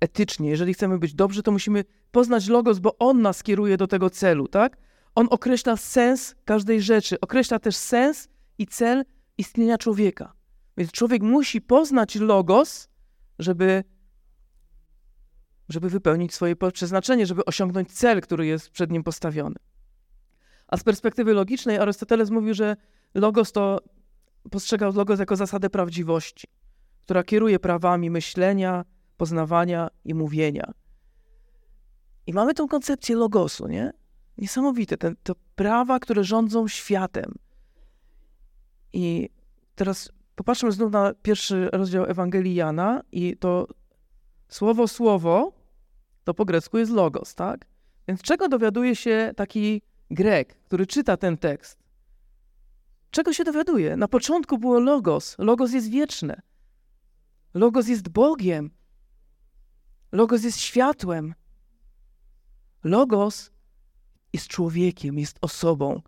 Etycznie, 0.00 0.50
jeżeli 0.50 0.74
chcemy 0.74 0.98
być 0.98 1.14
dobrzy, 1.14 1.42
to 1.42 1.52
musimy 1.52 1.84
poznać 2.10 2.48
logos, 2.48 2.78
bo 2.78 2.98
on 2.98 3.22
nas 3.22 3.42
kieruje 3.42 3.76
do 3.76 3.86
tego 3.86 4.10
celu, 4.10 4.48
tak? 4.48 4.76
On 5.14 5.26
określa 5.30 5.76
sens 5.76 6.34
każdej 6.44 6.82
rzeczy, 6.82 7.20
określa 7.20 7.58
też 7.58 7.76
sens 7.76 8.28
i 8.58 8.66
cel 8.66 9.04
istnienia 9.38 9.78
człowieka. 9.78 10.32
Więc 10.76 10.92
człowiek 10.92 11.22
musi 11.22 11.60
poznać 11.60 12.16
logos, 12.16 12.88
żeby, 13.38 13.84
żeby 15.68 15.88
wypełnić 15.88 16.34
swoje 16.34 16.56
przeznaczenie, 16.72 17.26
żeby 17.26 17.44
osiągnąć 17.44 17.92
cel, 17.92 18.20
który 18.20 18.46
jest 18.46 18.70
przed 18.70 18.90
nim 18.90 19.02
postawiony. 19.02 19.56
A 20.70 20.76
z 20.76 20.84
perspektywy 20.84 21.34
logicznej 21.34 21.78
Arystoteles 21.78 22.30
mówił, 22.30 22.54
że 22.54 22.76
logos 23.14 23.52
to 23.52 23.80
postrzegał 24.50 24.92
logos 24.92 25.20
jako 25.20 25.36
zasadę 25.36 25.70
prawdziwości, 25.70 26.48
która 27.04 27.24
kieruje 27.24 27.58
prawami 27.58 28.10
myślenia, 28.10 28.84
poznawania 29.16 29.88
i 30.04 30.14
mówienia. 30.14 30.72
I 32.26 32.32
mamy 32.32 32.54
tą 32.54 32.68
koncepcję 32.68 33.16
logosu, 33.16 33.68
nie? 33.68 33.92
Niesamowite, 34.38 34.96
ten, 34.96 35.16
to 35.22 35.34
prawa, 35.54 35.98
które 35.98 36.24
rządzą 36.24 36.68
światem. 36.68 37.34
I 38.92 39.28
teraz 39.74 40.12
Popatrzmy 40.40 40.72
znów 40.72 40.92
na 40.92 41.14
pierwszy 41.22 41.68
rozdział 41.72 42.04
Ewangelii 42.04 42.54
Jana 42.54 43.02
i 43.12 43.36
to 43.36 43.66
słowo 44.48 44.88
słowo 44.88 45.52
to 46.24 46.34
po 46.34 46.44
grecku 46.44 46.78
jest 46.78 46.92
logos, 46.92 47.34
tak? 47.34 47.66
Więc 48.08 48.22
czego 48.22 48.48
dowiaduje 48.48 48.96
się 48.96 49.32
taki 49.36 49.82
Grek, 50.10 50.54
który 50.54 50.86
czyta 50.86 51.16
ten 51.16 51.36
tekst? 51.38 51.78
Czego 53.10 53.32
się 53.32 53.44
dowiaduje? 53.44 53.96
Na 53.96 54.08
początku 54.08 54.58
było 54.58 54.80
logos. 54.80 55.36
Logos 55.38 55.72
jest 55.72 55.90
wieczne. 55.90 56.42
Logos 57.54 57.88
jest 57.88 58.08
Bogiem. 58.08 58.70
Logos 60.12 60.44
jest 60.44 60.58
światłem. 60.58 61.34
Logos 62.84 63.50
jest 64.32 64.48
człowiekiem, 64.48 65.18
jest 65.18 65.38
osobą. 65.40 66.02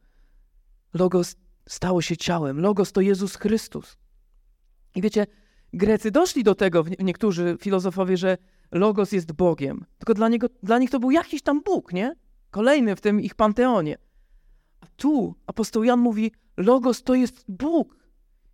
Logos 0.94 1.36
stało 1.68 2.02
się 2.02 2.16
ciałem. 2.16 2.60
Logos 2.60 2.92
to 2.92 3.00
Jezus 3.00 3.36
Chrystus. 3.36 3.96
I 4.94 5.02
wiecie, 5.02 5.26
Grecy 5.72 6.10
doszli 6.10 6.44
do 6.44 6.54
tego, 6.54 6.84
niektórzy 6.98 7.56
filozofowie, 7.60 8.16
że 8.16 8.38
Logos 8.72 9.12
jest 9.12 9.32
Bogiem. 9.32 9.84
Tylko 9.98 10.14
dla, 10.14 10.28
niego, 10.28 10.46
dla 10.62 10.78
nich 10.78 10.90
to 10.90 11.00
był 11.00 11.10
jakiś 11.10 11.42
tam 11.42 11.62
Bóg, 11.62 11.92
nie? 11.92 12.14
Kolejny 12.52 12.96
w 12.96 13.00
tym 13.00 13.20
ich 13.20 13.34
panteonie. 13.34 13.98
A 14.80 14.86
tu 14.96 15.34
apostoł 15.46 15.84
Jan 15.84 16.00
mówi, 16.00 16.32
Logos 16.56 17.02
to 17.02 17.14
jest 17.14 17.44
Bóg, 17.48 17.96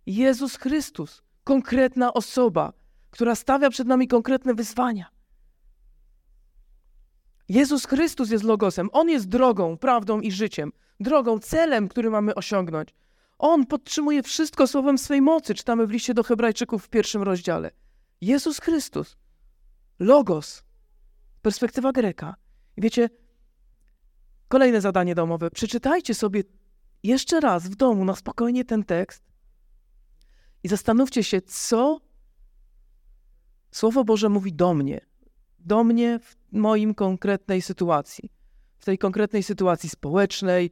Jezus 0.05 0.55
Chrystus, 0.55 1.21
konkretna 1.43 2.13
osoba, 2.13 2.73
która 3.11 3.35
stawia 3.35 3.69
przed 3.69 3.87
nami 3.87 4.07
konkretne 4.07 4.53
wyzwania. 4.53 5.09
Jezus 7.49 7.85
Chrystus 7.85 8.29
jest 8.29 8.43
Logosem. 8.43 8.89
On 8.91 9.09
jest 9.09 9.29
drogą, 9.29 9.77
prawdą 9.77 10.21
i 10.21 10.31
życiem. 10.31 10.71
Drogą, 10.99 11.39
celem, 11.39 11.87
który 11.87 12.09
mamy 12.09 12.35
osiągnąć. 12.35 12.89
On 13.39 13.65
podtrzymuje 13.65 14.23
wszystko 14.23 14.67
słowem 14.67 14.97
swej 14.97 15.21
mocy. 15.21 15.55
Czytamy 15.55 15.87
w 15.87 15.91
liście 15.91 16.13
do 16.13 16.23
Hebrajczyków 16.23 16.85
w 16.85 16.89
pierwszym 16.89 17.23
rozdziale. 17.23 17.71
Jezus 18.21 18.59
Kolejne 24.49 24.81
zadanie 24.81 25.15
domowe. 25.15 25.51
Przeczytajcie 25.51 26.13
sobie 26.13 26.43
jeszcze 27.03 27.39
raz 27.39 27.67
w 27.67 27.75
domu 27.75 28.05
na 28.05 28.15
spokojnie 28.15 28.65
ten 28.65 28.83
tekst 28.83 29.23
i 30.63 30.67
zastanówcie 30.67 31.23
się, 31.23 31.41
co 31.41 31.99
Słowo 33.71 34.03
Boże 34.03 34.29
mówi 34.29 34.53
do 34.53 34.73
mnie. 34.73 35.01
Do 35.59 35.83
mnie 35.83 36.19
w 36.19 36.35
moim 36.51 36.93
konkretnej 36.93 37.61
sytuacji. 37.61 38.29
W 38.77 38.85
tej 38.85 38.97
konkretnej 38.97 39.43
sytuacji 39.43 39.89
społecznej, 39.89 40.71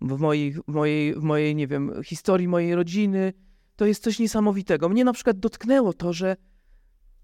w 0.00 0.18
mojej, 0.18 0.52
w 0.52 0.68
mojej, 0.68 1.14
w 1.14 1.22
mojej, 1.22 1.54
nie 1.54 1.66
wiem, 1.66 2.02
historii 2.04 2.48
mojej 2.48 2.74
rodziny. 2.74 3.32
To 3.76 3.86
jest 3.86 4.02
coś 4.02 4.18
niesamowitego. 4.18 4.88
Mnie 4.88 5.04
na 5.04 5.12
przykład 5.12 5.38
dotknęło 5.38 5.92
to, 5.92 6.12
że 6.12 6.36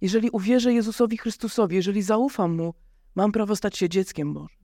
jeżeli 0.01 0.31
uwierzę 0.31 0.73
Jezusowi 0.73 1.19
Chrystusowi, 1.19 1.77
jeżeli 1.77 2.03
zaufam 2.03 2.57
Mu, 2.57 2.75
mam 3.15 3.33
prawo 3.33 3.57
stać 3.57 3.77
się 3.77 3.89
dzieckiem 3.89 4.35
Bożym. 4.35 4.62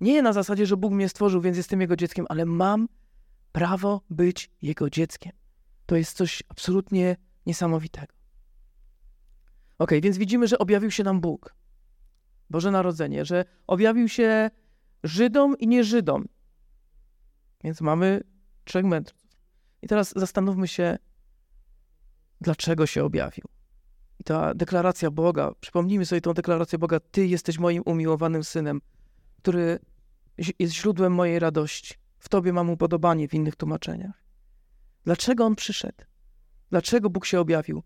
Nie 0.00 0.22
na 0.22 0.32
zasadzie, 0.32 0.66
że 0.66 0.76
Bóg 0.76 0.92
mnie 0.92 1.08
stworzył, 1.08 1.40
więc 1.40 1.56
jestem 1.56 1.80
Jego 1.80 1.96
dzieckiem, 1.96 2.26
ale 2.28 2.46
mam 2.46 2.88
prawo 3.52 4.00
być 4.10 4.50
Jego 4.62 4.90
dzieckiem. 4.90 5.32
To 5.86 5.96
jest 5.96 6.16
coś 6.16 6.42
absolutnie 6.48 7.16
niesamowitego. 7.46 8.14
Ok, 9.78 9.90
więc 10.02 10.18
widzimy, 10.18 10.48
że 10.48 10.58
objawił 10.58 10.90
się 10.90 11.04
nam 11.04 11.20
Bóg. 11.20 11.54
Boże 12.50 12.70
Narodzenie, 12.70 13.24
że 13.24 13.44
objawił 13.66 14.08
się 14.08 14.50
Żydom 15.04 15.58
i 15.58 15.66
nie 15.66 15.84
Żydom. 15.84 16.28
Więc 17.64 17.80
mamy 17.80 18.20
trzech 18.64 18.84
mędrców. 18.84 19.18
I 19.82 19.86
teraz 19.86 20.12
zastanówmy 20.16 20.68
się, 20.68 20.98
dlaczego 22.40 22.86
się 22.86 23.04
objawił. 23.04 23.44
I 24.20 24.24
ta 24.24 24.54
deklaracja 24.54 25.10
Boga, 25.10 25.52
przypomnijmy 25.60 26.06
sobie 26.06 26.20
tą 26.20 26.32
deklarację 26.32 26.78
Boga, 26.78 27.00
Ty 27.00 27.26
jesteś 27.26 27.58
moim 27.58 27.82
umiłowanym 27.86 28.44
synem, 28.44 28.80
który 29.44 29.78
jest 30.58 30.74
źródłem 30.74 31.12
mojej 31.12 31.38
radości. 31.38 31.94
W 32.18 32.28
Tobie 32.28 32.52
mam 32.52 32.70
upodobanie 32.70 33.28
w 33.28 33.34
innych 33.34 33.56
tłumaczeniach. 33.56 34.24
Dlaczego 35.04 35.44
On 35.44 35.54
przyszedł? 35.54 36.04
Dlaczego 36.70 37.10
Bóg 37.10 37.26
się 37.26 37.40
objawił? 37.40 37.82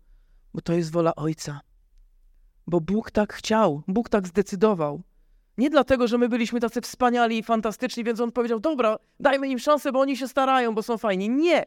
Bo 0.53 0.61
to 0.61 0.73
jest 0.73 0.91
wola 0.91 1.15
Ojca. 1.15 1.61
Bo 2.67 2.81
Bóg 2.81 3.11
tak 3.11 3.33
chciał, 3.33 3.83
Bóg 3.87 4.09
tak 4.09 4.27
zdecydował. 4.27 5.03
Nie 5.57 5.69
dlatego, 5.69 6.07
że 6.07 6.17
my 6.17 6.29
byliśmy 6.29 6.59
tacy 6.59 6.81
wspaniali 6.81 7.37
i 7.37 7.43
fantastyczni, 7.43 8.03
więc 8.03 8.19
On 8.19 8.31
powiedział, 8.31 8.59
dobra, 8.59 8.97
dajmy 9.19 9.47
im 9.47 9.59
szansę, 9.59 9.91
bo 9.91 9.99
oni 9.99 10.17
się 10.17 10.27
starają, 10.27 10.75
bo 10.75 10.83
są 10.83 10.97
fajni. 10.97 11.29
Nie! 11.29 11.65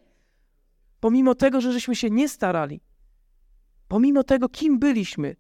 Pomimo 1.00 1.34
tego, 1.34 1.60
że 1.60 1.72
żeśmy 1.72 1.96
się 1.96 2.10
nie 2.10 2.28
starali, 2.28 2.80
pomimo 3.88 4.24
tego, 4.24 4.48
kim 4.48 4.78
byliśmy. 4.78 5.36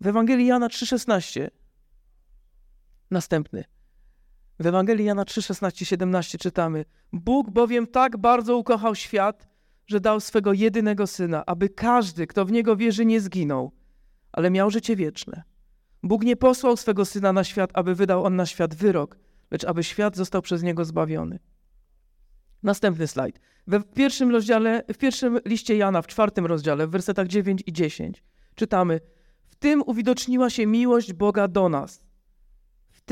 W 0.00 0.06
Ewangelii 0.06 0.46
Jana 0.46 0.68
3,16 0.68 1.61
następny. 3.12 3.64
W 4.58 4.66
Ewangelii 4.66 5.04
Jana 5.04 5.24
3, 5.24 5.42
16, 5.42 5.86
17 5.86 6.38
czytamy: 6.38 6.84
Bóg 7.12 7.50
bowiem 7.50 7.86
tak 7.86 8.16
bardzo 8.16 8.56
ukochał 8.56 8.94
świat, 8.94 9.48
że 9.86 10.00
dał 10.00 10.20
swego 10.20 10.52
jedynego 10.52 11.06
syna, 11.06 11.46
aby 11.46 11.68
każdy, 11.68 12.26
kto 12.26 12.44
w 12.44 12.52
niego 12.52 12.76
wierzy, 12.76 13.04
nie 13.06 13.20
zginął, 13.20 13.72
ale 14.32 14.50
miał 14.50 14.70
życie 14.70 14.96
wieczne. 14.96 15.42
Bóg 16.02 16.24
nie 16.24 16.36
posłał 16.36 16.76
swego 16.76 17.04
syna 17.04 17.32
na 17.32 17.44
świat, 17.44 17.70
aby 17.74 17.94
wydał 17.94 18.24
on 18.24 18.36
na 18.36 18.46
świat 18.46 18.74
wyrok, 18.74 19.18
lecz 19.50 19.64
aby 19.64 19.84
świat 19.84 20.16
został 20.16 20.42
przez 20.42 20.62
niego 20.62 20.84
zbawiony. 20.84 21.38
Następny 22.62 23.06
slajd. 23.06 23.40
W 23.66 23.84
pierwszym 23.94 24.30
rozdziale, 24.30 24.82
w 24.94 24.98
pierwszym 24.98 25.40
liście 25.44 25.76
Jana, 25.76 26.02
w 26.02 26.06
czwartym 26.06 26.46
rozdziale, 26.46 26.86
w 26.86 26.90
wersetach 26.90 27.26
9 27.26 27.62
i 27.66 27.72
10 27.72 28.22
czytamy: 28.54 29.00
W 29.50 29.56
tym 29.56 29.82
uwidoczniła 29.86 30.50
się 30.50 30.66
miłość 30.66 31.12
Boga 31.12 31.48
do 31.48 31.68
nas 31.68 32.02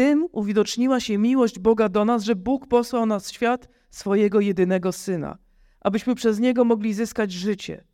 tym 0.00 0.28
uwidoczniła 0.32 1.00
się 1.00 1.18
miłość 1.18 1.58
Boga 1.58 1.88
do 1.88 2.04
nas, 2.04 2.24
że 2.24 2.36
Bóg 2.36 2.66
posłał 2.66 3.06
na 3.06 3.20
świat 3.20 3.68
swojego 3.90 4.40
jedynego 4.40 4.92
Syna, 4.92 5.38
abyśmy 5.80 6.14
przez 6.14 6.38
Niego 6.38 6.64
mogli 6.64 6.94
zyskać 6.94 7.32
życie. 7.32 7.84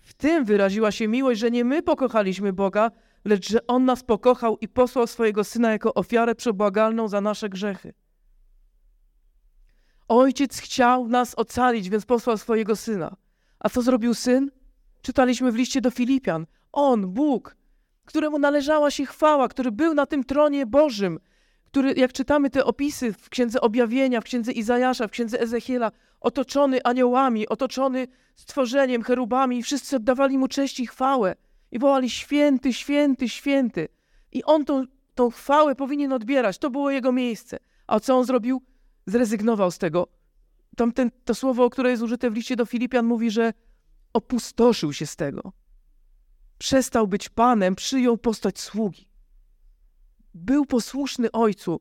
W 0.00 0.14
tym 0.14 0.44
wyraziła 0.44 0.92
się 0.92 1.08
miłość, 1.08 1.40
że 1.40 1.50
nie 1.50 1.64
my 1.64 1.82
pokochaliśmy 1.82 2.52
Boga, 2.52 2.90
lecz 3.24 3.50
że 3.50 3.66
On 3.66 3.84
nas 3.84 4.02
pokochał 4.02 4.58
i 4.60 4.68
posłał 4.68 5.06
swojego 5.06 5.44
Syna 5.44 5.72
jako 5.72 5.94
ofiarę 5.94 6.34
przebłagalną 6.34 7.08
za 7.08 7.20
nasze 7.20 7.48
grzechy. 7.48 7.94
Ojciec 10.08 10.58
chciał 10.58 11.08
nas 11.08 11.34
ocalić, 11.34 11.90
więc 11.90 12.06
posłał 12.06 12.38
swojego 12.38 12.76
Syna. 12.76 13.16
A 13.58 13.68
co 13.68 13.82
zrobił 13.82 14.14
Syn? 14.14 14.50
Czytaliśmy 15.02 15.52
w 15.52 15.56
liście 15.56 15.80
do 15.80 15.90
Filipian. 15.90 16.46
On, 16.72 17.06
Bóg, 17.06 17.56
któremu 18.06 18.38
należała 18.38 18.90
się 18.90 19.06
chwała, 19.06 19.48
który 19.48 19.72
był 19.72 19.94
na 19.94 20.06
tym 20.06 20.24
tronie 20.24 20.66
Bożym, 20.66 21.18
który, 21.66 21.92
jak 21.92 22.12
czytamy 22.12 22.50
te 22.50 22.64
opisy 22.64 23.12
w 23.12 23.28
Księdze 23.28 23.60
Objawienia, 23.60 24.20
w 24.20 24.24
Księdze 24.24 24.52
Izajasza, 24.52 25.08
w 25.08 25.10
Księdze 25.10 25.40
Ezechiela, 25.40 25.92
otoczony 26.20 26.82
aniołami, 26.82 27.48
otoczony 27.48 28.08
stworzeniem, 28.36 29.02
cherubami, 29.02 29.62
wszyscy 29.62 29.96
oddawali 29.96 30.38
mu 30.38 30.48
cześć 30.48 30.80
i 30.80 30.86
chwałę 30.86 31.36
i 31.70 31.78
wołali 31.78 32.10
święty, 32.10 32.72
święty, 32.72 33.28
święty. 33.28 33.88
I 34.32 34.44
on 34.44 34.64
tą, 34.64 34.84
tą 35.14 35.30
chwałę 35.30 35.74
powinien 35.74 36.12
odbierać, 36.12 36.58
to 36.58 36.70
było 36.70 36.90
jego 36.90 37.12
miejsce. 37.12 37.58
A 37.86 38.00
co 38.00 38.18
on 38.18 38.24
zrobił? 38.24 38.62
Zrezygnował 39.06 39.70
z 39.70 39.78
tego. 39.78 40.08
Tamten, 40.76 41.10
to 41.24 41.34
słowo, 41.34 41.70
które 41.70 41.90
jest 41.90 42.02
użyte 42.02 42.30
w 42.30 42.34
liście 42.34 42.56
do 42.56 42.66
Filipian, 42.66 43.06
mówi, 43.06 43.30
że 43.30 43.52
opustoszył 44.12 44.92
się 44.92 45.06
z 45.06 45.16
tego 45.16 45.52
przestał 46.58 47.06
być 47.06 47.28
panem, 47.28 47.74
przyjął 47.74 48.18
postać 48.18 48.60
sługi. 48.60 49.08
Był 50.34 50.66
posłuszny 50.66 51.32
ojcu. 51.32 51.80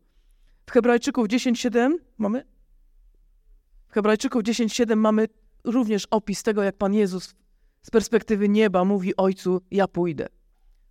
W 0.65 0.71
Hebrajczyków 0.71 1.27
10:7 1.27 1.95
mamy? 2.17 2.45
W 3.87 3.93
Hebrajczyków 3.93 4.43
10:7 4.43 4.95
mamy 4.95 5.27
również 5.63 6.07
opis 6.11 6.43
tego, 6.43 6.63
jak 6.63 6.77
Pan 6.77 6.93
Jezus 6.93 7.35
z 7.85 7.89
perspektywy 7.89 8.49
nieba 8.49 8.83
mówi 8.85 9.15
Ojcu: 9.15 9.61
Ja 9.71 9.87
pójdę. 9.87 10.27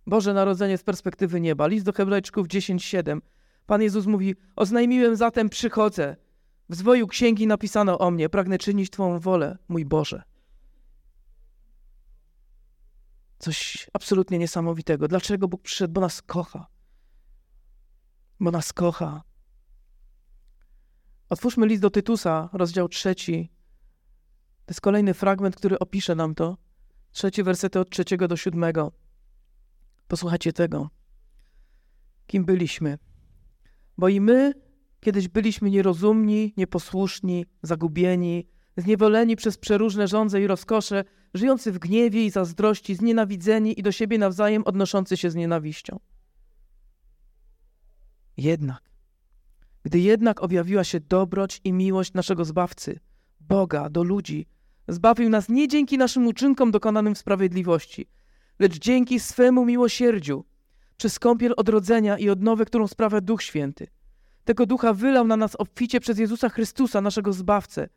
Boże 0.07 0.33
Narodzenie 0.33 0.77
z 0.77 0.83
perspektywy 0.83 1.41
nieba. 1.41 1.67
List 1.67 1.85
do 1.85 1.93
Hebrajczyków 1.93 2.47
10:7. 2.47 3.21
Pan 3.65 3.81
Jezus 3.81 4.05
mówi: 4.05 4.35
Oznajmiłem 4.55 5.15
zatem, 5.15 5.49
przychodzę. 5.49 6.15
W 6.69 6.75
zwoju 6.75 7.07
księgi 7.07 7.47
napisano 7.47 7.99
o 7.99 8.11
mnie: 8.11 8.29
Pragnę 8.29 8.57
czynić 8.57 8.89
Twą 8.89 9.19
wolę, 9.19 9.57
mój 9.67 9.85
Boże. 9.85 10.23
Coś 13.39 13.87
absolutnie 13.93 14.39
niesamowitego. 14.39 15.07
Dlaczego 15.07 15.47
Bóg 15.47 15.61
przyszedł? 15.61 15.93
Bo 15.93 16.01
nas 16.01 16.21
kocha. 16.21 16.67
Bo 18.39 18.51
nas 18.51 18.73
kocha. 18.73 19.23
Otwórzmy 21.29 21.67
list 21.67 21.81
do 21.81 21.89
Tytusa, 21.89 22.49
rozdział 22.53 22.89
trzeci. 22.89 23.51
To 24.65 24.71
jest 24.71 24.81
kolejny 24.81 25.13
fragment, 25.13 25.55
który 25.55 25.79
opisze 25.79 26.15
nam 26.15 26.35
to. 26.35 26.57
Trzeci 27.11 27.43
wersety 27.43 27.79
od 27.79 27.89
trzeciego 27.89 28.27
do 28.27 28.37
siódmego. 28.37 28.91
Posłuchajcie 30.07 30.53
tego. 30.53 30.89
Kim 32.27 32.45
byliśmy? 32.45 32.97
Bo 33.97 34.09
i 34.09 34.21
my 34.21 34.53
kiedyś 34.99 35.27
byliśmy 35.27 35.69
nierozumni, 35.69 36.53
nieposłuszni, 36.57 37.45
zagubieni, 37.63 38.47
zniewoleni 38.77 39.35
przez 39.35 39.57
przeróżne 39.57 40.07
żądze 40.07 40.41
i 40.41 40.47
rozkosze, 40.47 41.03
żyjący 41.35 41.71
w 41.71 41.79
gniewie 41.79 42.25
i 42.25 42.29
zazdrości, 42.29 42.95
znienawidzeni 42.95 43.79
i 43.79 43.83
do 43.83 43.91
siebie 43.91 44.17
nawzajem 44.17 44.63
odnoszący 44.63 45.17
się 45.17 45.31
z 45.31 45.35
nienawiścią. 45.35 45.99
Jednak, 48.37 48.91
gdy 49.83 49.99
jednak 49.99 50.43
objawiła 50.43 50.83
się 50.83 50.99
dobroć 50.99 51.61
i 51.63 51.73
miłość 51.73 52.13
naszego 52.13 52.45
Zbawcy, 52.45 52.99
Boga 53.39 53.89
do 53.89 54.03
ludzi, 54.03 54.47
zbawił 54.87 55.29
nas 55.29 55.49
nie 55.49 55.67
dzięki 55.67 55.97
naszym 55.97 56.27
uczynkom 56.27 56.71
dokonanym 56.71 57.15
w 57.15 57.17
sprawiedliwości, 57.17 58.07
lecz 58.59 58.79
dzięki 58.79 59.19
swemu 59.19 59.65
miłosierdziu, 59.65 60.45
przez 60.97 61.19
kąpiel 61.19 61.53
odrodzenia 61.57 62.17
i 62.17 62.29
odnowę, 62.29 62.65
którą 62.65 62.87
sprawia 62.87 63.21
Duch 63.21 63.43
Święty. 63.43 63.87
Tego 64.43 64.65
Ducha 64.65 64.93
wylał 64.93 65.27
na 65.27 65.37
nas 65.37 65.55
obficie 65.55 65.99
przez 65.99 66.19
Jezusa 66.19 66.49
Chrystusa, 66.49 67.01
naszego 67.01 67.33
Zbawcę, 67.33 67.89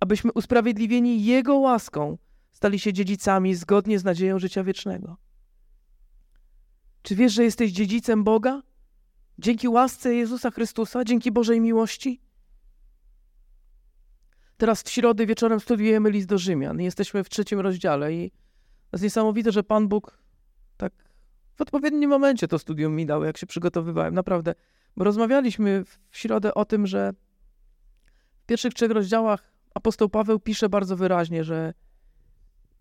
abyśmy 0.00 0.32
usprawiedliwieni 0.32 1.24
Jego 1.24 1.56
łaską 1.56 2.18
stali 2.52 2.78
się 2.78 2.92
dziedzicami 2.92 3.54
zgodnie 3.54 3.98
z 3.98 4.04
nadzieją 4.04 4.38
życia 4.38 4.64
wiecznego. 4.64 5.16
Czy 7.02 7.14
wiesz, 7.14 7.32
że 7.32 7.44
jesteś 7.44 7.72
dziedzicem 7.72 8.24
Boga? 8.24 8.62
Dzięki 9.38 9.68
łasce 9.68 10.14
Jezusa 10.14 10.50
Chrystusa, 10.50 11.04
dzięki 11.04 11.32
Bożej 11.32 11.60
miłości? 11.60 12.20
Teraz 14.56 14.82
w 14.82 14.90
środę 14.90 15.26
wieczorem 15.26 15.60
studiujemy 15.60 16.10
list 16.10 16.28
do 16.28 16.38
Rzymian. 16.38 16.80
Jesteśmy 16.80 17.24
w 17.24 17.28
trzecim 17.28 17.60
rozdziale 17.60 18.14
i 18.14 18.32
jest 18.92 19.04
niesamowite, 19.04 19.52
że 19.52 19.62
Pan 19.62 19.88
Bóg 19.88 20.18
tak 20.76 20.92
w 21.56 21.60
odpowiednim 21.62 22.10
momencie 22.10 22.48
to 22.48 22.58
studium 22.58 22.96
mi 22.96 23.06
dał, 23.06 23.24
jak 23.24 23.38
się 23.38 23.46
przygotowywałem. 23.46 24.14
Naprawdę. 24.14 24.54
Bo 24.96 25.04
rozmawialiśmy 25.04 25.84
w 25.84 26.18
środę 26.18 26.54
o 26.54 26.64
tym, 26.64 26.86
że 26.86 27.12
w 28.42 28.46
pierwszych 28.46 28.74
trzech 28.74 28.90
rozdziałach 28.90 29.52
apostoł 29.74 30.08
Paweł 30.08 30.40
pisze 30.40 30.68
bardzo 30.68 30.96
wyraźnie, 30.96 31.44
że 31.44 31.74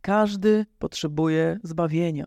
każdy 0.01 0.65
potrzebuje 0.79 1.59
zbawienia. 1.63 2.25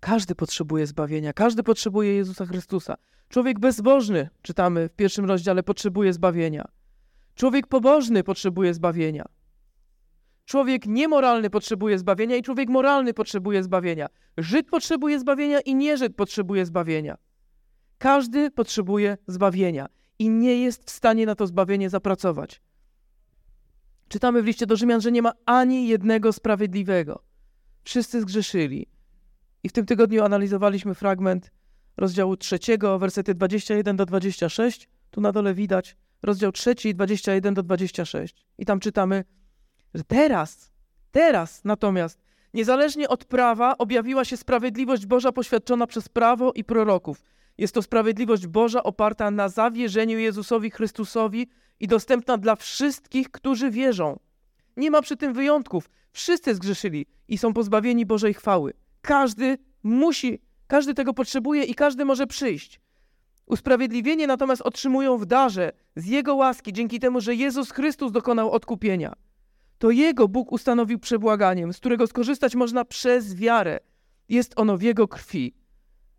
Każdy 0.00 0.34
potrzebuje 0.34 0.86
zbawienia, 0.86 1.32
każdy 1.32 1.62
potrzebuje 1.62 2.14
Jezusa 2.14 2.46
Chrystusa. 2.46 2.94
Człowiek 3.28 3.58
bezbożny, 3.60 4.28
czytamy 4.42 4.88
w 4.88 4.92
pierwszym 4.92 5.24
rozdziale, 5.24 5.62
potrzebuje 5.62 6.12
zbawienia. 6.12 6.68
Człowiek 7.34 7.66
pobożny 7.66 8.24
potrzebuje 8.24 8.74
zbawienia. 8.74 9.24
Człowiek 10.44 10.86
niemoralny 10.86 11.50
potrzebuje 11.50 11.98
zbawienia 11.98 12.36
i 12.36 12.42
człowiek 12.42 12.68
moralny 12.68 13.14
potrzebuje 13.14 13.62
zbawienia. 13.62 14.08
Żyd 14.36 14.70
potrzebuje 14.70 15.20
zbawienia 15.20 15.60
i 15.60 15.74
nieżyd 15.74 16.16
potrzebuje 16.16 16.66
zbawienia. 16.66 17.16
Każdy 17.98 18.50
potrzebuje 18.50 19.18
zbawienia 19.26 19.86
i 20.18 20.30
nie 20.30 20.62
jest 20.62 20.84
w 20.84 20.90
stanie 20.90 21.26
na 21.26 21.34
to 21.34 21.46
zbawienie 21.46 21.90
zapracować. 21.90 22.62
Czytamy 24.08 24.42
w 24.42 24.46
liście 24.46 24.66
do 24.66 24.76
Rzymian, 24.76 25.00
że 25.00 25.12
nie 25.12 25.22
ma 25.22 25.32
ani 25.46 25.88
jednego 25.88 26.32
sprawiedliwego. 26.32 27.22
Wszyscy 27.84 28.20
zgrzeszyli. 28.20 28.86
I 29.62 29.68
w 29.68 29.72
tym 29.72 29.86
tygodniu 29.86 30.24
analizowaliśmy 30.24 30.94
fragment 30.94 31.50
rozdziału 31.96 32.36
trzeciego, 32.36 32.98
wersety 32.98 33.34
21 33.34 33.96
do 33.96 34.06
26. 34.06 34.88
Tu 35.10 35.20
na 35.20 35.32
dole 35.32 35.54
widać 35.54 35.96
rozdział 36.22 36.52
trzeci, 36.52 36.94
21 36.94 37.54
do 37.54 37.62
26. 37.62 38.46
I 38.58 38.64
tam 38.64 38.80
czytamy, 38.80 39.24
że 39.94 40.04
teraz, 40.04 40.72
teraz 41.10 41.64
natomiast, 41.64 42.20
niezależnie 42.54 43.08
od 43.08 43.24
prawa, 43.24 43.78
objawiła 43.78 44.24
się 44.24 44.36
sprawiedliwość 44.36 45.06
Boża 45.06 45.32
poświadczona 45.32 45.86
przez 45.86 46.08
prawo 46.08 46.52
i 46.52 46.64
proroków. 46.64 47.22
Jest 47.58 47.74
to 47.74 47.82
sprawiedliwość 47.82 48.46
Boża 48.46 48.82
oparta 48.82 49.30
na 49.30 49.48
zawierzeniu 49.48 50.18
Jezusowi 50.18 50.70
Chrystusowi 50.70 51.48
i 51.80 51.88
dostępna 51.88 52.38
dla 52.38 52.56
wszystkich, 52.56 53.30
którzy 53.30 53.70
wierzą. 53.70 54.18
Nie 54.76 54.90
ma 54.90 55.02
przy 55.02 55.16
tym 55.16 55.32
wyjątków. 55.32 55.90
Wszyscy 56.12 56.54
zgrzeszyli 56.54 57.06
i 57.28 57.38
są 57.38 57.52
pozbawieni 57.52 58.06
Bożej 58.06 58.34
chwały. 58.34 58.72
Każdy 59.02 59.58
musi, 59.82 60.40
każdy 60.66 60.94
tego 60.94 61.14
potrzebuje 61.14 61.62
i 61.64 61.74
każdy 61.74 62.04
może 62.04 62.26
przyjść. 62.26 62.80
Usprawiedliwienie 63.46 64.26
natomiast 64.26 64.62
otrzymują 64.62 65.18
w 65.18 65.26
darze 65.26 65.72
z 65.96 66.06
Jego 66.06 66.34
łaski, 66.34 66.72
dzięki 66.72 67.00
temu, 67.00 67.20
że 67.20 67.34
Jezus 67.34 67.70
Chrystus 67.70 68.12
dokonał 68.12 68.50
odkupienia. 68.50 69.12
To 69.78 69.90
Jego 69.90 70.28
Bóg 70.28 70.52
ustanowił 70.52 70.98
przebłaganiem, 70.98 71.72
z 71.72 71.78
którego 71.78 72.06
skorzystać 72.06 72.54
można 72.54 72.84
przez 72.84 73.34
wiarę. 73.34 73.80
Jest 74.28 74.52
ono 74.56 74.76
w 74.76 74.82
Jego 74.82 75.08
krwi. 75.08 75.54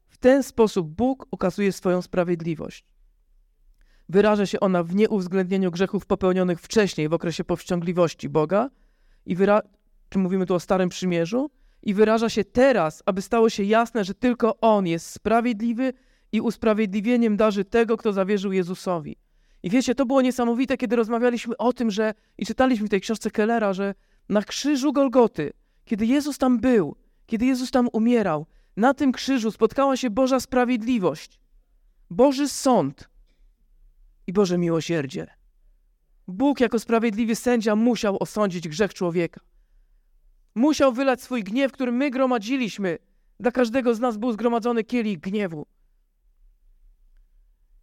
W 0.07 0.17
ten 0.17 0.43
sposób 0.43 0.87
Bóg 0.87 1.27
okazuje 1.31 1.71
swoją 1.71 2.01
sprawiedliwość. 2.01 2.85
Wyraża 4.09 4.45
się 4.45 4.59
ona 4.59 4.83
w 4.83 4.95
nieuwzględnieniu 4.95 5.71
grzechów 5.71 6.05
popełnionych 6.05 6.61
wcześniej 6.61 7.09
w 7.09 7.13
okresie 7.13 7.43
powściągliwości 7.43 8.29
Boga, 8.29 8.69
i 9.25 9.35
wyra- 9.35 9.61
czy 10.09 10.19
mówimy 10.19 10.45
tu 10.45 10.55
o 10.55 10.59
Starym 10.59 10.89
Przymierzu, 10.89 11.49
i 11.83 11.93
wyraża 11.93 12.29
się 12.29 12.43
teraz, 12.43 13.03
aby 13.05 13.21
stało 13.21 13.49
się 13.49 13.63
jasne, 13.63 14.03
że 14.03 14.13
tylko 14.13 14.59
On 14.59 14.87
jest 14.87 15.09
sprawiedliwy 15.09 15.93
i 16.31 16.41
usprawiedliwieniem 16.41 17.37
darzy 17.37 17.65
tego, 17.65 17.97
kto 17.97 18.13
zawierzył 18.13 18.51
Jezusowi. 18.51 19.15
I 19.63 19.69
wiecie, 19.69 19.95
to 19.95 20.05
było 20.05 20.21
niesamowite, 20.21 20.77
kiedy 20.77 20.95
rozmawialiśmy 20.95 21.57
o 21.57 21.73
tym, 21.73 21.91
że 21.91 22.13
i 22.37 22.45
czytaliśmy 22.45 22.87
w 22.87 22.89
tej 22.89 23.01
książce 23.01 23.31
Kellera, 23.31 23.73
że 23.73 23.95
na 24.29 24.41
krzyżu 24.41 24.93
Golgoty, 24.93 25.53
kiedy 25.85 26.05
Jezus 26.05 26.37
tam 26.37 26.59
był, 26.59 26.95
kiedy 27.25 27.45
Jezus 27.45 27.71
tam 27.71 27.89
umierał, 27.93 28.45
na 28.77 28.93
tym 28.93 29.11
krzyżu 29.11 29.51
spotkała 29.51 29.97
się 29.97 30.09
Boża 30.09 30.39
sprawiedliwość, 30.39 31.39
Boży 32.09 32.47
sąd 32.47 33.09
i 34.27 34.33
Boże 34.33 34.57
miłosierdzie. 34.57 35.27
Bóg 36.27 36.59
jako 36.59 36.79
sprawiedliwy 36.79 37.35
sędzia 37.35 37.75
musiał 37.75 38.17
osądzić 38.19 38.67
grzech 38.67 38.93
człowieka. 38.93 39.41
Musiał 40.55 40.93
wylać 40.93 41.21
swój 41.21 41.43
gniew, 41.43 41.71
który 41.71 41.91
my 41.91 42.11
gromadziliśmy. 42.11 42.97
Dla 43.39 43.51
każdego 43.51 43.95
z 43.95 43.99
nas 43.99 44.17
był 44.17 44.31
zgromadzony 44.31 44.83
kielich 44.83 45.19
gniewu. 45.19 45.65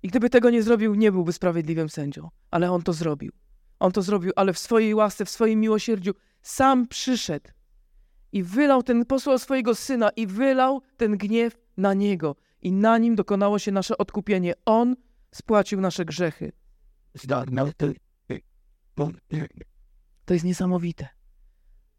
I 0.02 0.08
gdyby 0.08 0.30
tego 0.30 0.50
nie 0.50 0.62
zrobił, 0.62 0.94
nie 0.94 1.12
byłby 1.12 1.32
sprawiedliwym 1.32 1.88
sędzią. 1.88 2.28
Ale 2.50 2.72
on 2.72 2.82
to 2.82 2.92
zrobił. 2.92 3.32
On 3.78 3.92
to 3.92 4.02
zrobił, 4.02 4.32
ale 4.36 4.52
w 4.52 4.58
swojej 4.58 4.94
łasce, 4.94 5.24
w 5.24 5.30
swoim 5.30 5.60
miłosierdziu 5.60 6.12
sam 6.42 6.86
przyszedł 6.86 7.50
i 8.32 8.42
wylał 8.42 8.82
ten, 8.82 9.04
posłał 9.04 9.38
swojego 9.38 9.74
syna 9.74 10.10
i 10.10 10.26
wylał 10.26 10.82
ten 10.96 11.16
gniew 11.16 11.56
na 11.76 11.94
niego. 11.94 12.36
I 12.62 12.72
na 12.72 12.98
nim 12.98 13.14
dokonało 13.14 13.58
się 13.58 13.72
nasze 13.72 13.98
odkupienie. 13.98 14.54
On 14.64 14.96
spłacił 15.34 15.80
nasze 15.80 16.04
grzechy. 16.04 16.52
To 20.24 20.34
jest 20.34 20.44
niesamowite. 20.44 21.08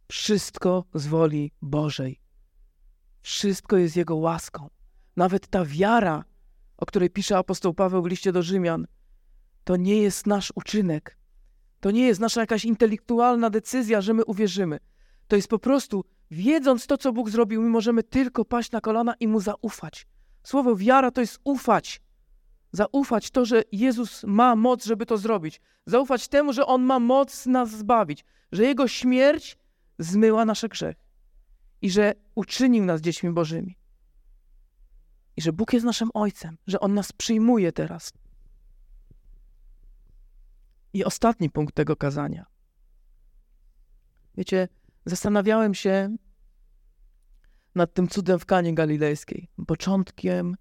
Wszystko 0.07 0.85
z 0.93 1.07
woli 1.07 1.51
Bożej. 1.61 2.21
Wszystko 3.21 3.77
jest 3.77 3.95
Jego 3.95 4.15
łaską. 4.15 4.69
Nawet 5.15 5.47
ta 5.47 5.65
wiara, 5.65 6.23
o 6.77 6.85
której 6.85 7.09
pisze 7.09 7.37
apostoł 7.37 7.73
Paweł 7.73 8.03
w 8.03 8.05
liście 8.05 8.31
do 8.31 8.43
Rzymian, 8.43 8.87
to 9.63 9.75
nie 9.75 10.01
jest 10.01 10.27
nasz 10.27 10.51
uczynek. 10.55 11.17
To 11.79 11.91
nie 11.91 12.07
jest 12.07 12.19
nasza 12.19 12.41
jakaś 12.41 12.65
intelektualna 12.65 13.49
decyzja, 13.49 14.01
że 14.01 14.13
my 14.13 14.25
uwierzymy. 14.25 14.79
To 15.27 15.35
jest 15.35 15.47
po 15.47 15.59
prostu, 15.59 16.05
wiedząc 16.31 16.87
to, 16.87 16.97
co 16.97 17.13
Bóg 17.13 17.29
zrobił, 17.29 17.61
my 17.61 17.69
możemy 17.69 18.03
tylko 18.03 18.45
paść 18.45 18.71
na 18.71 18.81
kolana 18.81 19.13
i 19.19 19.27
Mu 19.27 19.39
zaufać. 19.39 20.07
Słowo 20.43 20.75
wiara 20.75 21.11
to 21.11 21.21
jest 21.21 21.39
ufać. 21.43 22.04
Zaufać 22.75 23.31
to, 23.31 23.45
że 23.45 23.63
Jezus 23.71 24.23
ma 24.23 24.55
moc, 24.55 24.85
żeby 24.85 25.05
to 25.05 25.17
zrobić. 25.17 25.61
Zaufać 25.85 26.27
temu, 26.27 26.53
że 26.53 26.65
On 26.65 26.83
ma 26.83 26.99
moc 26.99 27.45
nas 27.45 27.71
zbawić, 27.71 28.25
że 28.51 28.63
Jego 28.63 28.87
śmierć 28.87 29.57
zmyła 29.99 30.45
nasze 30.45 30.69
grzech 30.69 30.95
i 31.81 31.89
że 31.89 32.13
uczynił 32.35 32.85
nas 32.85 33.01
dziećmi 33.01 33.29
Bożymi. 33.29 33.77
I 35.37 35.41
że 35.41 35.53
Bóg 35.53 35.73
jest 35.73 35.85
naszym 35.85 36.09
Ojcem, 36.13 36.57
że 36.67 36.79
On 36.79 36.93
nas 36.93 37.11
przyjmuje 37.11 37.71
teraz. 37.71 38.13
I 40.93 41.03
ostatni 41.03 41.49
punkt 41.49 41.75
tego 41.75 41.95
kazania. 41.95 42.45
Wiecie, 44.37 44.67
zastanawiałem 45.05 45.73
się 45.73 46.15
nad 47.75 47.93
tym 47.93 48.07
cudem 48.07 48.39
w 48.39 48.45
Kanie 48.45 48.73
Galilejskiej, 48.73 49.49
początkiem 49.67 50.55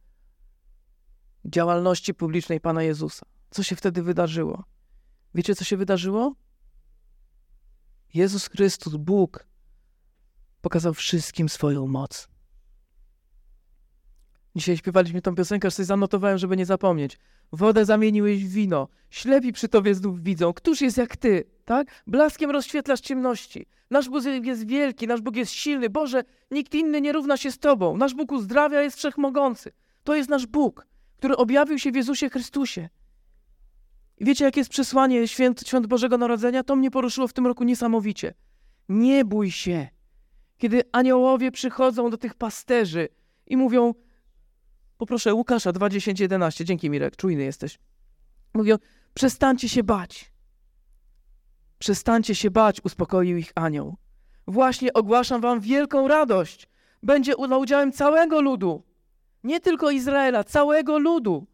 działalności 1.45 2.15
publicznej 2.15 2.61
Pana 2.61 2.83
Jezusa. 2.83 3.27
Co 3.51 3.63
się 3.63 3.77
wtedy 3.77 4.03
wydarzyło? 4.03 4.65
Wiecie, 5.35 5.55
co 5.55 5.65
się 5.65 5.77
wydarzyło? 5.77 6.35
Jezus 8.15 8.47
Chrystus, 8.49 8.97
Bóg, 8.97 9.47
pokazał 10.61 10.95
wszystkim 10.95 11.49
swoją 11.49 11.87
moc. 11.87 12.29
Dzisiaj 14.57 14.77
śpiewaliśmy 14.77 15.23
tą 15.23 15.35
piosenkę, 15.35 15.69
aż 15.69 15.75
sobie 15.75 15.87
zanotowałem, 15.87 16.39
żeby 16.39 16.57
nie 16.57 16.67
zapomnieć. 16.67 17.19
Wodę 17.53 17.85
zamieniłeś 17.85 18.45
w 18.45 18.49
wino, 18.49 18.89
ślepi 19.11 19.53
przy 19.53 19.69
tobie 19.69 19.95
znów 19.95 20.23
widzą. 20.23 20.53
Któż 20.53 20.81
jest 20.81 20.97
jak 20.97 21.17
ty, 21.17 21.45
tak? 21.65 22.03
Blaskiem 22.07 22.51
rozświetlasz 22.51 23.01
ciemności. 23.01 23.67
Nasz 23.91 24.09
Bóg 24.09 24.25
jest 24.25 24.67
wielki, 24.67 25.07
nasz 25.07 25.21
Bóg 25.21 25.37
jest 25.37 25.53
silny. 25.53 25.91
Boże, 25.91 26.25
nikt 26.51 26.75
inny 26.75 27.01
nie 27.01 27.13
równa 27.13 27.37
się 27.37 27.53
z 27.53 27.59
tobą. 27.59 27.97
Nasz 27.97 28.15
Bóg 28.15 28.33
uzdrawia, 28.33 28.83
jest 28.83 28.97
wszechmogący. 28.97 29.73
To 30.05 30.15
jest 30.15 30.31
nasz 30.31 30.47
Bóg, 30.47 30.87
który 31.17 31.37
objawił 31.37 31.79
się 31.79 31.93
w 31.93 31.97
Jezusie 31.97 32.31
Chrystusie. 32.31 32.89
I 34.19 34.25
wiecie, 34.25 34.45
jakie 34.45 34.61
jest 34.61 34.71
przesłanie 34.71 35.29
świąt, 35.29 35.61
świąt 35.67 35.87
Bożego 35.87 36.19
Narodzenia? 36.19 36.65
To 36.65 36.77
mnie 36.77 36.91
poruszyło 36.91 37.29
w 37.29 37.33
tym 37.33 37.47
roku 37.47 37.65
niesamowicie. 37.65 38.35
Nie 38.89 39.25
bój 39.25 39.51
się. 39.51 39.89
Kiedy 40.59 40.83
aniołowie 40.93 41.51
przychodzą 41.51 42.11
do 42.11 42.19
tych 42.19 42.35
pasterzy 42.35 43.09
i 43.47 43.57
mówią, 43.57 43.95
poproszę 44.99 45.35
Łukasza 45.35 45.71
2.10.11, 45.71 46.65
dzięki 46.65 46.91
Mirek, 46.91 47.17
czujny 47.17 47.43
jesteś. 47.43 47.79
Mówią, 48.55 48.77
przestańcie 49.15 49.69
się 49.69 49.83
bać. 49.83 50.33
Przestańcie 51.79 52.35
się 52.35 52.51
bać, 52.51 52.81
uspokoił 52.85 53.37
ich 53.37 53.53
anioł. 53.55 53.97
Właśnie 54.47 54.93
ogłaszam 54.93 55.41
wam 55.41 55.61
wielką 55.61 56.09
radość. 56.09 56.69
Będzie 57.03 57.33
na 57.49 57.59
udziałem 57.59 57.93
całego 57.93 58.41
ludu. 58.41 58.83
Nie 59.45 59.61
tylko 59.61 59.91
Izraela, 59.91 60.45
całego 60.45 60.99
ludu. 60.99 61.47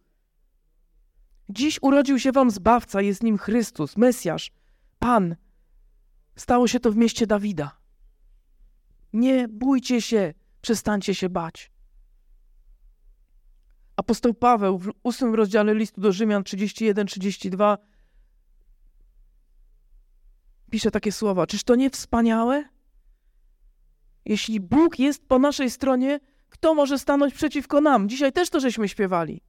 Dziś 1.49 1.79
urodził 1.83 2.19
się 2.19 2.33
wam 2.33 2.51
Zbawca, 2.51 3.01
jest 3.01 3.23
nim 3.23 3.39
Chrystus, 3.39 3.97
Mesjasz, 3.97 4.51
Pan. 4.99 5.37
Stało 6.37 6.69
się 6.69 6.81
to 6.81 6.93
w 6.93 6.97
mieście 6.97 7.27
Dawida. 7.27 7.81
Nie 9.13 9.49
bójcie 9.49 10.03
się, 10.03 10.35
przestańcie 10.61 11.15
się 11.15 11.29
bać. 11.29 11.71
Apostoł 13.97 14.35
Paweł 14.35 14.79
w 14.79 14.91
ósmym 15.03 15.35
rozdziale 15.35 15.75
listu 15.75 16.01
do 16.01 16.13
Rzymian 16.13 16.43
31-32 16.43 17.79
pisze 20.71 20.91
takie 20.91 21.13
słowa. 21.13 21.47
Czyż 21.47 21.65
to 21.65 21.75
nie 21.75 21.91
wspaniałe? 21.91 22.65
Jeśli 24.25 24.61
Bóg 24.61 24.99
jest 24.99 25.29
po 25.29 25.39
naszej 25.39 25.71
stronie, 25.71 26.21
kto 26.51 26.75
może 26.75 26.99
stanąć 26.99 27.35
przeciwko 27.35 27.81
nam? 27.81 28.09
Dzisiaj 28.09 28.33
też 28.33 28.51
to 28.51 28.61
żeśmy 28.61 28.89
śpiewali. 28.89 29.41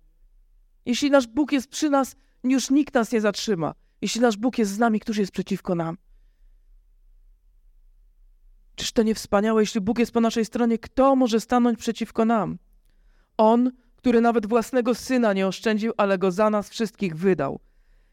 Jeśli 0.85 1.11
nasz 1.11 1.27
Bóg 1.27 1.51
jest 1.51 1.67
przy 1.67 1.89
nas, 1.89 2.15
już 2.43 2.69
nikt 2.69 2.93
nas 2.93 3.11
nie 3.11 3.21
zatrzyma. 3.21 3.73
Jeśli 4.01 4.21
nasz 4.21 4.37
Bóg 4.37 4.57
jest 4.57 4.71
z 4.71 4.79
nami, 4.79 4.99
któż 4.99 5.17
jest 5.17 5.31
przeciwko 5.31 5.75
nam? 5.75 5.97
Czyż 8.75 8.91
to 8.91 9.03
nie 9.03 9.15
wspaniałe, 9.15 9.61
jeśli 9.61 9.81
Bóg 9.81 9.99
jest 9.99 10.11
po 10.11 10.21
naszej 10.21 10.45
stronie, 10.45 10.77
kto 10.77 11.15
może 11.15 11.39
stanąć 11.39 11.79
przeciwko 11.79 12.25
nam? 12.25 12.57
On, 13.37 13.71
który 13.95 14.21
nawet 14.21 14.45
własnego 14.45 14.95
syna 14.95 15.33
nie 15.33 15.47
oszczędził, 15.47 15.93
ale 15.97 16.17
go 16.17 16.31
za 16.31 16.49
nas 16.49 16.69
wszystkich 16.69 17.15
wydał. 17.15 17.59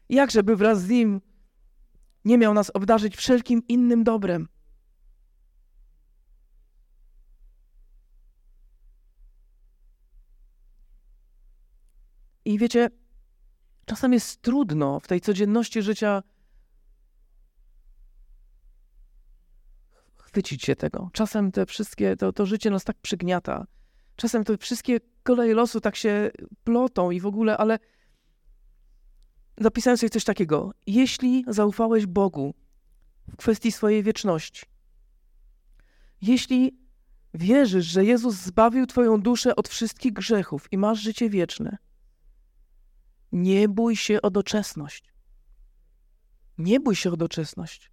Jakżeby 0.09 0.55
wraz 0.55 0.81
z 0.81 0.89
nim 0.89 1.21
nie 2.25 2.37
miał 2.37 2.53
nas 2.53 2.69
obdarzyć 2.73 3.17
wszelkim 3.17 3.61
innym 3.67 4.03
dobrem? 4.03 4.47
I 12.49 12.57
wiecie, 12.57 12.89
czasem 13.85 14.13
jest 14.13 14.41
trudno 14.41 14.99
w 14.99 15.07
tej 15.07 15.21
codzienności 15.21 15.81
życia 15.81 16.23
chwycić 20.17 20.63
się 20.63 20.75
tego. 20.75 21.09
Czasem 21.13 21.51
te 21.51 21.65
wszystkie, 21.65 22.15
to, 22.15 22.33
to 22.33 22.45
życie 22.45 22.69
nas 22.69 22.83
tak 22.83 22.97
przygniata. 23.01 23.67
Czasem 24.15 24.43
te 24.43 24.57
wszystkie 24.57 24.99
koleje 25.23 25.53
losu 25.53 25.81
tak 25.81 25.95
się 25.95 26.31
plotą 26.63 27.11
i 27.11 27.19
w 27.19 27.25
ogóle, 27.25 27.57
ale 27.57 27.79
zapisałem 29.57 29.97
sobie 29.97 30.09
coś 30.09 30.23
takiego. 30.23 30.73
Jeśli 30.87 31.45
zaufałeś 31.47 32.05
Bogu 32.05 32.53
w 33.27 33.35
kwestii 33.35 33.71
swojej 33.71 34.03
wieczności, 34.03 34.65
jeśli 36.21 36.77
wierzysz, 37.33 37.85
że 37.85 38.05
Jezus 38.05 38.35
zbawił 38.35 38.85
Twoją 38.85 39.21
duszę 39.21 39.55
od 39.55 39.67
wszystkich 39.67 40.13
grzechów 40.13 40.67
i 40.71 40.77
masz 40.77 40.99
życie 40.99 41.29
wieczne, 41.29 41.77
nie 43.31 43.69
bój 43.69 43.95
się 43.95 44.21
o 44.21 44.29
doczesność. 44.29 45.13
Nie 46.57 46.79
bój 46.79 46.95
się 46.95 47.11
o 47.11 47.17
doczesność. 47.17 47.91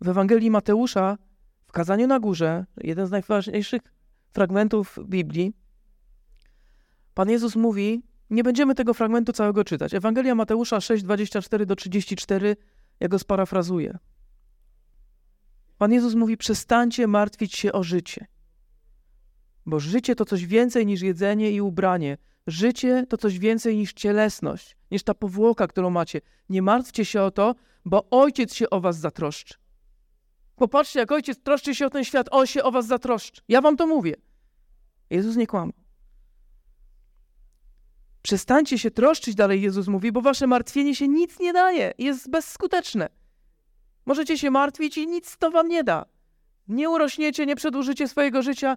W 0.00 0.08
Ewangelii 0.08 0.50
Mateusza, 0.50 1.18
w 1.66 1.72
kazaniu 1.72 2.06
na 2.06 2.20
górze, 2.20 2.66
jeden 2.76 3.06
z 3.06 3.10
najważniejszych 3.10 3.82
fragmentów 4.32 4.98
Biblii, 5.04 5.52
Pan 7.16 7.30
Jezus 7.30 7.56
mówi, 7.56 8.02
nie 8.30 8.42
będziemy 8.42 8.74
tego 8.74 8.94
fragmentu 8.94 9.32
całego 9.32 9.64
czytać. 9.64 9.94
Ewangelia 9.94 10.34
Mateusza 10.34 10.80
6, 10.80 11.04
24 11.04 11.66
do 11.66 11.76
34, 11.76 12.56
ja 13.00 13.08
go 13.08 13.18
sparafrazuję. 13.18 13.98
Pan 15.78 15.92
Jezus 15.92 16.14
mówi: 16.14 16.36
Przestańcie 16.36 17.06
martwić 17.06 17.54
się 17.54 17.72
o 17.72 17.82
życie. 17.82 18.26
Bo 19.66 19.80
życie 19.80 20.14
to 20.14 20.24
coś 20.24 20.46
więcej 20.46 20.86
niż 20.86 21.02
jedzenie 21.02 21.50
i 21.50 21.60
ubranie. 21.60 22.18
Życie 22.46 23.06
to 23.08 23.16
coś 23.16 23.38
więcej 23.38 23.76
niż 23.76 23.92
cielesność, 23.92 24.76
niż 24.90 25.02
ta 25.02 25.14
powłoka, 25.14 25.66
którą 25.66 25.90
macie. 25.90 26.20
Nie 26.48 26.62
martwcie 26.62 27.04
się 27.04 27.22
o 27.22 27.30
to, 27.30 27.54
bo 27.84 28.10
ojciec 28.10 28.54
się 28.54 28.70
o 28.70 28.80
was 28.80 28.98
zatroszczy. 28.98 29.54
Popatrzcie, 30.56 30.98
jak 30.98 31.12
ojciec 31.12 31.42
troszczy 31.42 31.74
się 31.74 31.86
o 31.86 31.90
ten 31.90 32.04
świat, 32.04 32.26
on 32.30 32.46
się 32.46 32.62
o 32.62 32.70
was 32.70 32.86
zatroszczy. 32.86 33.42
Ja 33.48 33.60
wam 33.60 33.76
to 33.76 33.86
mówię. 33.86 34.14
Jezus 35.10 35.36
nie 35.36 35.46
kłamał. 35.46 35.72
Przestańcie 38.22 38.78
się 38.78 38.90
troszczyć, 38.90 39.34
dalej 39.34 39.62
Jezus 39.62 39.88
mówi, 39.88 40.12
bo 40.12 40.20
wasze 40.20 40.46
martwienie 40.46 40.94
się 40.94 41.08
nic 41.08 41.40
nie 41.40 41.52
daje, 41.52 41.92
jest 41.98 42.30
bezskuteczne. 42.30 43.08
Możecie 44.06 44.38
się 44.38 44.50
martwić 44.50 44.98
i 44.98 45.06
nic 45.06 45.36
to 45.38 45.50
wam 45.50 45.68
nie 45.68 45.84
da. 45.84 46.04
Nie 46.68 46.90
urośniecie, 46.90 47.46
nie 47.46 47.56
przedłużycie 47.56 48.08
swojego 48.08 48.42
życia. 48.42 48.76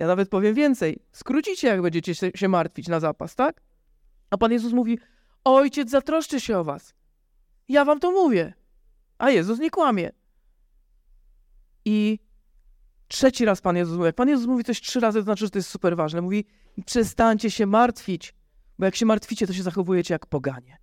Ja 0.00 0.06
nawet 0.06 0.28
powiem 0.28 0.54
więcej. 0.54 1.02
Skrócicie, 1.12 1.68
jak 1.68 1.82
będziecie 1.82 2.14
się 2.14 2.48
martwić 2.48 2.88
na 2.88 3.00
zapas, 3.00 3.34
tak? 3.34 3.62
A 4.30 4.38
Pan 4.38 4.52
Jezus 4.52 4.72
mówi, 4.72 4.98
ojciec 5.44 5.90
zatroszczy 5.90 6.40
się 6.40 6.58
o 6.58 6.64
was. 6.64 6.94
Ja 7.68 7.84
wam 7.84 8.00
to 8.00 8.10
mówię. 8.10 8.52
A 9.18 9.30
Jezus 9.30 9.58
nie 9.58 9.70
kłamie. 9.70 10.10
I 11.84 12.18
trzeci 13.08 13.44
raz 13.44 13.60
Pan 13.60 13.76
Jezus 13.76 13.96
mówi, 13.96 14.06
jak 14.06 14.14
Pan 14.14 14.28
Jezus 14.28 14.46
mówi 14.46 14.64
coś 14.64 14.80
trzy 14.80 15.00
razy, 15.00 15.18
to 15.18 15.22
znaczy, 15.22 15.44
że 15.44 15.50
to 15.50 15.58
jest 15.58 15.70
super 15.70 15.96
ważne. 15.96 16.20
Mówi, 16.20 16.44
przestańcie 16.86 17.50
się 17.50 17.66
martwić, 17.66 18.34
bo 18.78 18.84
jak 18.84 18.96
się 18.96 19.06
martwicie, 19.06 19.46
to 19.46 19.52
się 19.52 19.62
zachowujecie 19.62 20.14
jak 20.14 20.26
poganie. 20.26 20.78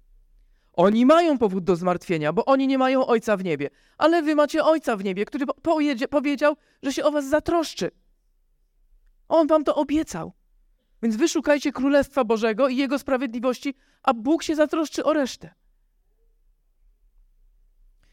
Oni 0.74 1.06
mają 1.06 1.38
powód 1.38 1.64
do 1.64 1.76
zmartwienia, 1.76 2.34
bo 2.34 2.46
oni 2.46 2.68
nie 2.68 2.78
mają 2.78 3.06
Ojca 3.06 3.38
w 3.38 3.44
niebie. 3.44 3.70
Ale 3.98 4.22
wy 4.22 4.36
macie 4.36 4.64
Ojca 4.64 4.98
w 4.98 5.04
niebie, 5.04 5.26
który 5.26 5.46
powiedział, 6.12 6.56
że 6.84 6.94
się 6.94 7.04
o 7.04 7.12
was 7.12 7.30
zatroszczy. 7.30 7.92
On 9.28 9.48
wam 9.48 9.64
to 9.64 9.76
obiecał. 9.76 10.34
Więc 11.04 11.16
wyszukajcie 11.16 11.72
Królestwa 11.72 12.24
Bożego 12.24 12.68
i 12.68 12.78
Jego 12.78 13.00
sprawiedliwości, 13.00 13.76
a 14.04 14.14
Bóg 14.14 14.44
się 14.44 14.56
zatroszczy 14.56 15.04
o 15.04 15.14
resztę. 15.14 15.54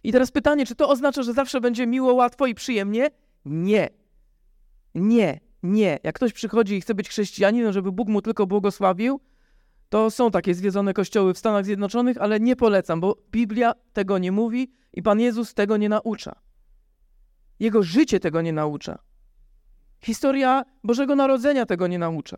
I 0.02 0.12
teraz 0.12 0.30
pytanie, 0.30 0.66
czy 0.66 0.74
to 0.74 0.88
oznacza, 0.88 1.22
że 1.22 1.32
zawsze 1.32 1.60
będzie 1.60 1.86
miło, 1.86 2.14
łatwo 2.14 2.46
i 2.46 2.54
przyjemnie? 2.54 3.10
Nie. 3.44 3.88
Nie, 4.94 5.40
nie. 5.62 5.98
Jak 6.02 6.14
ktoś 6.14 6.32
przychodzi 6.32 6.74
i 6.74 6.80
chce 6.80 6.94
być 6.94 7.08
chrześcijaninem, 7.08 7.72
żeby 7.72 7.92
Bóg 7.92 8.08
mu 8.08 8.22
tylko 8.22 8.46
błogosławił, 8.46 9.20
to 9.88 10.10
są 10.10 10.30
takie 10.30 10.54
zwiedzone 10.54 10.94
kościoły 10.94 11.34
w 11.34 11.38
Stanach 11.38 11.64
Zjednoczonych, 11.64 12.18
ale 12.18 12.40
nie 12.40 12.56
polecam, 12.56 13.00
bo 13.00 13.16
Biblia 13.30 13.72
tego 13.92 14.18
nie 14.18 14.32
mówi 14.32 14.72
i 14.92 15.02
Pan 15.02 15.20
Jezus 15.20 15.54
tego 15.54 15.76
nie 15.76 15.88
naucza. 15.88 16.40
Jego 17.60 17.82
życie 17.82 18.20
tego 18.20 18.42
nie 18.42 18.52
naucza. 18.52 18.98
Historia 20.04 20.64
Bożego 20.84 21.16
Narodzenia 21.16 21.66
tego 21.66 21.86
nie 21.86 21.98
naucza. 21.98 22.36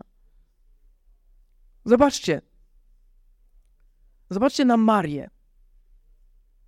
Zobaczcie. 1.84 2.42
Zobaczcie 4.30 4.64
na 4.64 4.76
Marię. 4.76 5.30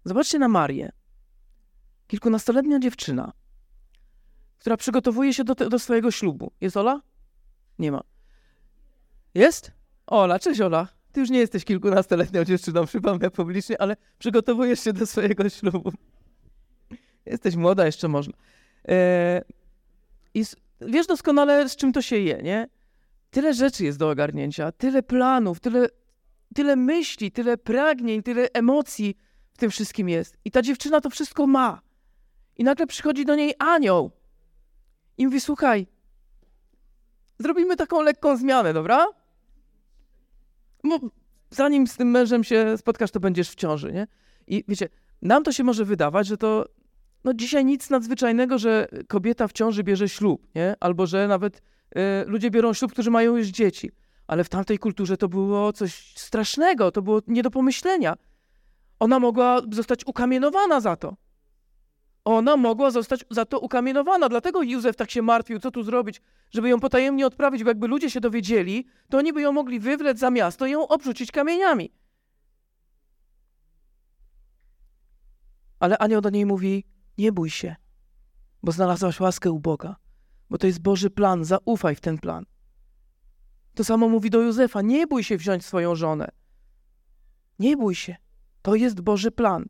Zobaczcie 0.05 0.39
na 0.39 0.49
Marię. 0.49 0.93
Kilkunastoletnia 2.07 2.79
dziewczyna, 2.79 3.33
która 4.59 4.77
przygotowuje 4.77 5.35
się 5.35 5.45
do, 5.45 5.55
te, 5.55 5.69
do 5.69 5.79
swojego 5.79 6.11
ślubu. 6.11 6.53
Jest 6.61 6.77
Ola? 6.77 7.03
Nie 7.79 7.93
ma. 7.93 8.01
Jest? 9.35 9.73
Ola, 10.07 10.39
cześć 10.39 10.61
Ola. 10.61 10.89
Ty 11.13 11.21
już 11.21 11.31
nie 11.31 11.39
jesteś 11.39 11.65
kilkunastoletnią 11.65 12.45
dziewczyną, 12.45 12.87
przypomnę 12.87 13.31
publicznie, 13.31 13.81
ale 13.81 13.97
przygotowujesz 14.19 14.81
się 14.81 14.93
do 14.93 15.07
swojego 15.07 15.49
ślubu. 15.49 15.93
Jesteś 17.27 17.57
młoda, 17.57 17.87
jeszcze 17.87 18.09
można. 18.09 18.35
Eee, 18.85 19.43
I 20.35 20.45
wiesz 20.81 21.07
doskonale, 21.07 21.69
z 21.69 21.77
czym 21.77 21.93
to 21.93 22.03
się 22.03 22.17
je, 22.17 22.43
nie? 22.43 22.69
Tyle 23.31 23.55
rzeczy 23.55 23.85
jest 23.85 23.99
do 23.99 24.11
ogarnięcia, 24.11 24.73
tyle 24.73 25.03
planów, 25.03 25.61
tyle, 25.61 25.89
tyle 26.55 26.77
myśli, 26.77 27.33
tyle 27.33 27.59
pragnień, 27.59 28.23
tyle 28.23 28.49
emocji 28.53 29.17
w 29.53 29.59
tym 29.59 29.71
wszystkim 29.71 30.09
jest. 30.09 30.37
I 30.45 30.51
ta 30.51 30.63
dziewczyna 30.63 31.01
to 31.01 31.11
wszystko 31.11 31.47
ma. 31.47 31.81
I 32.57 32.65
nagle 32.65 32.87
przychodzi 32.87 33.25
do 33.25 33.35
niej 33.35 33.55
anioł 33.59 34.11
i 35.19 35.27
mówi: 35.27 35.41
Słuchaj, 35.41 35.87
zrobimy 37.39 37.77
taką 37.77 38.03
lekką 38.03 38.37
zmianę, 38.37 38.73
dobra? 38.73 39.07
Bo 40.85 40.99
zanim 41.51 41.87
z 41.87 41.97
tym 41.97 42.11
mężem 42.11 42.45
się 42.45 42.79
spotkasz, 42.79 43.11
to 43.11 43.21
będziesz 43.21 43.51
w 43.51 43.55
ciąży, 43.55 43.93
nie? 43.93 44.07
I 44.47 44.65
wiecie, 44.69 44.89
nam 45.23 45.45
to 45.45 45.53
się 45.53 45.65
może 45.65 45.85
wydawać, 45.85 46.27
że 46.27 46.37
to 46.37 46.65
no 47.29 47.35
dzisiaj 47.35 47.65
nic 47.65 47.91
nadzwyczajnego, 47.91 48.59
że 48.59 48.89
kobieta 49.09 49.49
w 49.49 49.53
ciąży 49.53 49.85
bierze 49.85 50.09
ślub, 50.09 50.47
nie? 50.55 50.75
Albo 50.81 51.07
że 51.07 51.29
nawet 51.29 51.57
y, 51.59 51.61
ludzie 52.27 52.51
biorą 52.51 52.73
ślub, 52.75 52.93
którzy 52.93 53.11
mają 53.11 53.37
już 53.37 53.47
dzieci. 53.47 53.91
Ale 54.27 54.45
w 54.45 54.49
tamtej 54.49 54.79
kulturze 54.79 55.17
to 55.17 55.29
było 55.29 55.73
coś 55.73 56.15
strasznego, 56.17 56.93
to 56.93 57.03
było 57.03 57.21
nie 57.27 57.43
do 57.43 57.51
pomyślenia. 57.51 58.17
Ona 59.01 59.19
mogła 59.19 59.61
zostać 59.73 60.07
ukamienowana 60.07 60.81
za 60.81 60.97
to. 60.97 61.17
Ona 62.25 62.57
mogła 62.57 62.91
zostać 62.91 63.25
za 63.31 63.45
to 63.45 63.59
ukamienowana. 63.59 64.29
Dlatego 64.29 64.63
Józef 64.63 64.97
tak 64.97 65.11
się 65.11 65.23
martwił, 65.23 65.59
co 65.59 65.71
tu 65.71 65.83
zrobić, 65.83 66.21
żeby 66.51 66.69
ją 66.69 66.81
potajemnie 66.81 67.27
odprawić, 67.27 67.65
bo 67.65 67.71
jakby 67.71 67.89
ludzie 67.89 68.11
się 68.11 68.21
dowiedzieli, 68.21 68.87
to 69.09 69.19
oni 69.19 69.33
by 69.33 69.41
ją 69.41 69.53
mogli 69.53 69.81
wywlec 69.81 70.19
za 70.19 70.31
miasto 70.31 70.67
i 70.67 70.71
ją 70.71 70.89
obrzucić 70.89 71.33
kamieniami. 71.33 71.93
Ale 75.81 75.99
anioł 75.99 76.21
do 76.21 76.31
niej 76.31 76.47
mówi, 76.47 76.85
nie 77.19 77.33
bój 77.33 77.51
się, 77.51 77.77
bo 78.63 78.73
znalazłaś 78.73 79.21
łaskę 79.21 79.51
u 79.51 79.61
Boga, 79.61 79.97
bo 80.51 80.59
to 80.59 80.67
jest 80.67 80.79
Boży 80.79 81.11
plan, 81.11 81.45
zaufaj 81.45 81.95
w 81.95 82.01
ten 82.01 82.19
plan. 82.19 82.45
To 83.75 83.85
samo 83.85 84.09
mówi 84.09 84.31
do 84.31 84.41
Józefa, 84.41 84.83
nie 84.83 85.07
bój 85.07 85.25
się 85.25 85.37
wziąć 85.37 85.65
swoją 85.65 85.95
żonę. 85.95 86.29
Nie 87.59 87.77
bój 87.77 87.95
się, 87.95 88.17
to 88.63 88.75
jest 88.75 89.01
Boży 89.01 89.31
plan. 89.31 89.65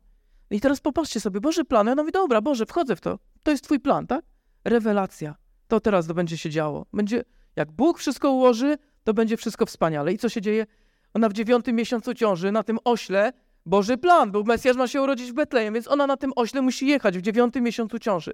I 0.49 0.61
teraz 0.61 0.79
popatrzcie 0.79 1.19
sobie, 1.19 1.41
Boży 1.41 1.65
plan. 1.65 1.87
Ja 1.87 1.95
mówię, 1.95 2.11
dobra, 2.11 2.41
Boże, 2.41 2.65
wchodzę 2.65 2.95
w 2.95 3.01
to. 3.01 3.19
To 3.43 3.51
jest 3.51 3.63
twój 3.63 3.79
plan, 3.79 4.07
tak? 4.07 4.25
Rewelacja. 4.63 5.35
To 5.67 5.79
teraz 5.79 6.07
to 6.07 6.13
będzie 6.13 6.37
się 6.37 6.49
działo. 6.49 6.85
Będzie, 6.93 7.23
jak 7.55 7.71
Bóg 7.71 7.99
wszystko 7.99 8.31
ułoży, 8.31 8.77
to 9.03 9.13
będzie 9.13 9.37
wszystko 9.37 9.65
wspaniale. 9.65 10.13
I 10.13 10.17
co 10.17 10.29
się 10.29 10.41
dzieje? 10.41 10.65
Ona 11.13 11.29
w 11.29 11.33
dziewiątym 11.33 11.75
miesiącu 11.75 12.13
ciąży, 12.13 12.51
na 12.51 12.63
tym 12.63 12.77
ośle, 12.83 13.33
Boży 13.65 13.97
plan, 13.97 14.31
bo 14.31 14.43
Mesjasz 14.43 14.77
ma 14.77 14.87
się 14.87 15.01
urodzić 15.01 15.31
w 15.31 15.33
Betlejem, 15.33 15.73
więc 15.73 15.87
ona 15.87 16.07
na 16.07 16.17
tym 16.17 16.31
ośle 16.35 16.61
musi 16.61 16.87
jechać 16.87 17.17
w 17.17 17.21
dziewiątym 17.21 17.63
miesiącu 17.63 17.99
ciąży. 17.99 18.33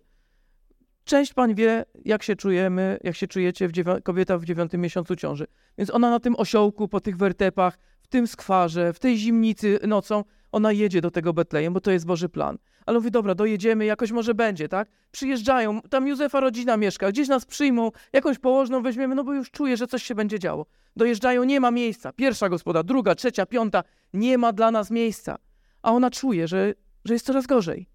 Część 1.03 1.33
pań 1.33 1.55
wie, 1.55 1.85
jak 2.05 2.23
się 2.23 2.35
czujemy, 2.35 2.99
jak 3.03 3.15
się 3.15 3.27
czujecie, 3.27 3.67
w 3.67 3.71
kobieta 4.03 4.37
w 4.37 4.45
dziewiątym 4.45 4.81
miesiącu 4.81 5.15
ciąży. 5.15 5.47
Więc 5.77 5.89
ona 5.89 6.09
na 6.09 6.19
tym 6.19 6.35
osiołku, 6.35 6.87
po 6.87 7.01
tych 7.01 7.17
wertepach, 7.17 7.77
w 8.01 8.07
tym 8.07 8.27
skwarze, 8.27 8.93
w 8.93 8.99
tej 8.99 9.17
zimnicy 9.17 9.79
nocą, 9.87 10.23
Ona 10.55 10.71
jedzie 10.71 11.01
do 11.01 11.11
tego 11.11 11.33
Betlejem, 11.33 11.73
bo 11.73 11.81
to 11.81 11.91
jest 11.91 12.05
Boży 12.05 12.29
plan. 12.29 12.57
Ale 12.85 12.97
mówi, 12.97 13.11
dobra, 13.11 13.35
dojedziemy, 13.35 13.85
jakoś 13.85 14.11
może 14.11 14.33
będzie, 14.33 14.69
tak? 14.69 14.89
Przyjeżdżają, 15.11 15.81
tam 15.81 16.07
Józefa 16.07 16.39
rodzina 16.39 16.77
mieszka, 16.77 17.09
gdzieś 17.11 17.27
nas 17.27 17.45
przyjmą, 17.45 17.91
jakąś 18.13 18.39
położną 18.39 18.81
weźmiemy, 18.81 19.15
no 19.15 19.23
bo 19.23 19.33
już 19.33 19.51
czuję, 19.51 19.77
że 19.77 19.87
coś 19.87 20.03
się 20.03 20.15
będzie 20.15 20.39
działo. 20.39 20.65
Dojeżdżają, 20.95 21.43
nie 21.43 21.59
ma 21.59 21.71
miejsca. 21.71 22.13
Pierwsza 22.13 22.49
gospoda, 22.49 22.83
druga, 22.83 23.15
trzecia, 23.15 23.45
piąta, 23.45 23.83
nie 24.13 24.37
ma 24.37 24.53
dla 24.53 24.71
nas 24.71 24.91
miejsca. 24.91 25.37
A 25.81 25.91
ona 25.91 26.11
czuje, 26.11 26.47
że, 26.47 26.73
że 27.05 27.13
jest 27.13 27.25
coraz 27.25 27.47
gorzej. 27.47 27.89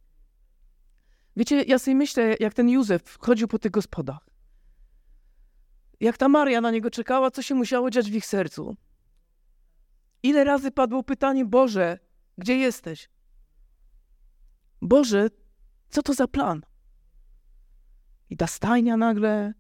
Wiecie, 1.37 1.63
ja 1.63 1.79
sobie 1.79 1.95
myślę, 1.95 2.37
jak 2.41 2.55
ten 2.55 2.69
Józef 2.69 3.19
chodził 3.21 3.49
po 3.49 3.59
tych 3.59 3.71
gospodach. 3.73 4.29
Jak 6.01 6.19
ta 6.19 6.29
Maria 6.29 6.61
na 6.61 6.71
niego 6.71 6.91
czekała, 6.91 7.31
co 7.31 7.43
się 7.43 7.55
musiało 7.55 7.91
dziać 7.91 8.11
w 8.11 8.15
ich 8.15 8.27
sercu. 8.27 8.77
Ile 10.23 10.45
razy 10.45 10.71
padło 10.71 11.03
pytanie, 11.03 11.45
Boże, 11.45 11.99
gdzie 12.41 12.57
jesteś? 12.57 13.09
Boże, 14.83 15.29
co 15.91 16.03
to 16.03 16.15
za 16.15 16.29
plan? 16.29 16.63
I 18.31 18.37
ta 18.37 18.47
stajnia 18.47 18.97
nagle, 18.97 19.55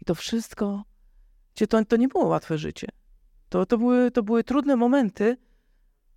i 0.00 0.04
to 0.04 0.14
wszystko. 0.14 0.84
Gdzie 1.54 1.66
to, 1.66 1.84
to 1.84 1.96
nie 1.96 2.08
było 2.08 2.26
łatwe 2.26 2.58
życie. 2.58 2.88
To, 3.48 3.66
to, 3.66 3.78
były, 3.78 4.10
to 4.10 4.22
były 4.22 4.44
trudne 4.44 4.76
momenty, 4.76 5.36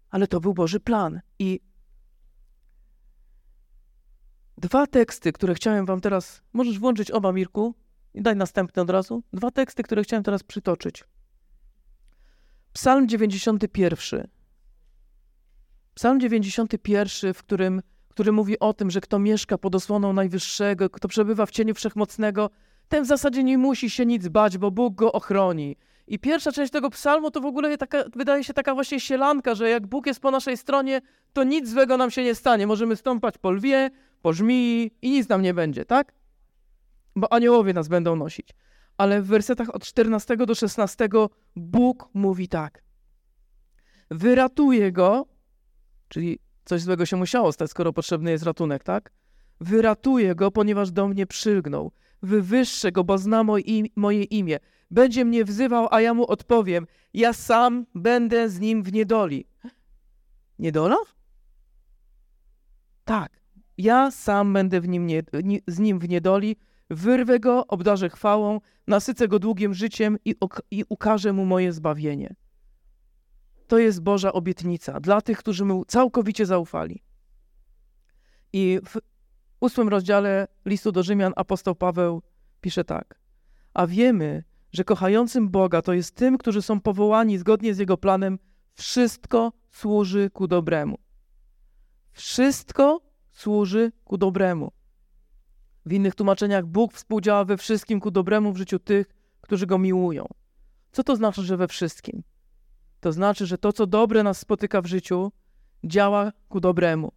ale 0.10 0.28
to 0.28 0.40
był 0.40 0.54
Boży 0.54 0.80
plan. 0.80 1.22
I 1.40 1.60
dwa 4.58 4.88
teksty, 4.88 5.32
które 5.32 5.54
chciałem 5.54 5.86
wam 5.86 6.02
teraz. 6.02 6.42
Możesz 6.54 6.80
włączyć 6.80 7.12
oba, 7.12 7.32
Mirku, 7.32 7.76
i 8.14 8.22
daj 8.22 8.36
następny 8.36 8.82
od 8.82 8.90
razu. 8.90 9.24
Dwa 9.34 9.52
teksty, 9.52 9.84
które 9.84 10.04
chciałem 10.04 10.24
teraz 10.24 10.44
przytoczyć. 10.44 11.04
Psalm 12.74 13.08
91. 13.08 14.39
Psalm 16.00 16.20
91, 16.20 17.34
w 17.34 17.44
którym, 17.44 17.82
który 18.10 18.32
mówi 18.32 18.60
o 18.60 18.74
tym, 18.74 18.92
że 18.92 19.02
kto 19.02 19.20
mieszka 19.20 19.58
pod 19.58 19.76
osłoną 19.76 20.14
Najwyższego, 20.14 20.90
kto 20.90 21.08
przebywa 21.08 21.46
w 21.46 21.52
cieniu 21.52 21.76
Wszechmocnego, 21.76 22.50
ten 22.90 23.04
w 23.04 23.08
zasadzie 23.08 23.44
nie 23.44 23.58
musi 23.58 23.90
się 23.90 24.06
nic 24.06 24.28
bać, 24.28 24.58
bo 24.58 24.72
Bóg 24.72 24.96
go 24.96 25.12
ochroni. 25.12 25.76
I 26.08 26.20
pierwsza 26.20 26.52
część 26.52 26.72
tego 26.72 26.90
psalmu 26.90 27.32
to 27.32 27.42
w 27.42 27.46
ogóle 27.46 27.78
taka, 27.78 28.04
wydaje 28.16 28.44
się 28.44 28.54
taka 28.54 28.74
właśnie 28.74 29.00
sielanka, 29.00 29.56
że 29.56 29.70
jak 29.70 29.88
Bóg 29.88 30.06
jest 30.06 30.20
po 30.20 30.32
naszej 30.32 30.58
stronie, 30.58 31.02
to 31.34 31.44
nic 31.44 31.70
złego 31.70 31.98
nam 31.98 32.12
się 32.12 32.24
nie 32.24 32.36
stanie. 32.36 32.68
Możemy 32.68 32.96
stąpać 32.96 33.38
po 33.38 33.52
lwie, 33.52 33.90
po 34.22 34.34
żmii 34.34 34.92
i 35.02 35.10
nic 35.12 35.30
nam 35.30 35.42
nie 35.42 35.54
będzie, 35.54 35.86
tak? 35.86 36.14
Bo 37.16 37.34
aniołowie 37.34 37.74
nas 37.74 37.88
będą 37.88 38.16
nosić 38.16 38.50
ale 38.98 39.22
w 39.22 39.28
wersetach 39.28 39.76
od 39.76 39.84
14 39.84 40.38
do 40.38 40.56
16 40.56 41.10
Bóg 41.56 42.10
mówi 42.14 42.48
tak. 42.48 42.84
Wyratuję 44.12 44.92
go, 44.92 45.26
czyli 46.10 46.40
coś 46.66 46.82
złego 46.82 47.06
się 47.06 47.18
musiało 47.18 47.52
stać, 47.52 47.70
skoro 47.72 47.94
potrzebny 47.94 48.32
jest 48.32 48.44
ratunek, 48.44 48.84
tak? 48.84 49.12
Wyratuję 49.62 50.36
go, 50.36 50.52
ponieważ 50.52 50.92
do 50.92 51.08
mnie 51.08 51.28
przylgnął. 51.28 51.92
Wywyższę 52.22 52.92
go, 52.92 53.04
bo 53.04 53.18
zna 53.18 53.44
moje 53.96 54.24
imię. 54.24 54.60
Będzie 54.92 55.26
mnie 55.26 55.46
wzywał, 55.46 55.88
a 55.92 56.02
ja 56.02 56.14
mu 56.14 56.32
odpowiem. 56.32 56.88
Ja 57.14 57.34
sam 57.34 57.86
będę 57.96 58.50
z 58.50 58.60
nim 58.60 58.84
w 58.84 58.94
niedoli. 58.94 59.48
Niedola? 60.60 60.98
Tak. 63.06 63.40
Ja 63.78 64.12
sam 64.12 64.54
będę 64.54 64.80
nim 64.80 65.08
nie, 65.08 65.24
z 65.68 65.80
nim 65.80 66.00
w 66.00 66.10
niedoli, 66.10 66.56
Wyrwę 66.90 67.40
go, 67.40 67.68
obdarzę 67.68 68.10
chwałą, 68.10 68.60
nasycę 68.88 69.28
go 69.28 69.40
długim 69.40 69.74
życiem 69.74 70.18
i, 70.26 70.36
i 70.72 70.84
ukażę 70.90 71.34
mu 71.34 71.46
moje 71.46 71.74
zbawienie. 71.74 72.36
To 73.70 73.78
jest 73.78 74.02
Boża 74.02 74.34
obietnica 74.34 75.00
dla 75.00 75.22
tych, 75.22 75.38
którzy 75.38 75.66
mu 75.66 75.86
całkowicie 75.86 76.46
zaufali. 76.46 77.04
I 78.54 78.80
w 78.86 78.98
ósmym 79.60 79.90
rozdziale 79.90 80.48
listu 80.66 80.92
do 80.92 81.04
Rzymian 81.04 81.34
apostoł 81.36 81.76
Paweł 81.76 82.22
pisze 82.62 82.84
tak. 82.84 83.20
A 83.74 83.88
wiemy, 83.88 84.44
że 84.72 84.84
kochającym 84.84 85.50
Boga 85.50 85.82
to 85.82 85.94
jest 85.94 86.16
tym, 86.16 86.38
którzy 86.38 86.62
są 86.62 86.82
powołani 86.82 87.38
zgodnie 87.38 87.74
z 87.74 87.78
Jego 87.78 87.98
planem, 87.98 88.40
wszystko 88.74 89.54
służy 89.70 90.30
ku 90.30 90.48
dobremu. 90.48 90.98
Wszystko 92.12 93.02
służy 93.32 93.92
ku 94.04 94.18
dobremu. 94.18 94.72
W 95.86 95.94
innych 95.94 96.16
tłumaczeniach 96.16 96.66
Bóg 96.66 96.94
współdziała 96.94 97.46
we 97.46 97.58
wszystkim 97.58 98.00
ku 98.00 98.12
dobremu 98.12 98.54
w 98.54 98.58
życiu 98.58 98.80
tych, 98.80 99.08
którzy 99.42 99.68
Go 99.68 99.78
miłują. 99.78 100.26
Co 100.92 101.04
to 101.04 101.16
znaczy, 101.16 101.44
że 101.44 101.58
we 101.58 101.68
wszystkim? 101.68 102.24
To 103.00 103.12
znaczy, 103.12 103.46
że 103.46 103.58
to, 103.58 103.74
co 103.74 103.88
dobre 103.88 104.24
nas 104.24 104.40
spotyka 104.40 104.82
w 104.82 104.86
życiu, 104.86 105.32
działa 105.84 106.32
ku 106.50 106.60
dobremu. 106.60 107.12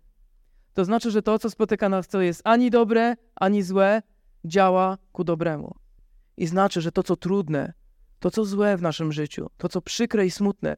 To 0.74 0.84
znaczy, 0.84 1.10
że 1.10 1.22
to, 1.22 1.38
co 1.38 1.50
spotyka 1.50 1.88
nas, 1.88 2.06
co 2.06 2.20
jest 2.20 2.42
ani 2.44 2.70
dobre, 2.70 3.16
ani 3.34 3.62
złe, 3.62 4.02
działa 4.44 4.98
ku 5.12 5.24
dobremu. 5.24 5.74
I 6.36 6.46
znaczy, 6.46 6.80
że 6.80 6.92
to, 6.92 7.02
co 7.02 7.16
trudne, 7.16 7.72
to, 8.18 8.30
co 8.30 8.44
złe 8.44 8.76
w 8.76 8.82
naszym 8.82 9.12
życiu, 9.12 9.50
to, 9.56 9.68
co 9.68 9.82
przykre 9.82 10.26
i 10.26 10.30
smutne, 10.30 10.76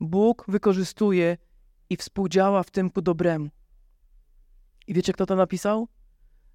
Bóg 0.00 0.44
wykorzystuje 0.48 1.36
i 1.90 1.96
współdziała 1.96 2.62
w 2.62 2.70
tym 2.70 2.90
ku 2.90 3.02
dobremu. 3.02 3.48
I 4.86 4.94
wiecie, 4.94 5.12
kto 5.12 5.26
to 5.26 5.36
napisał? 5.36 5.88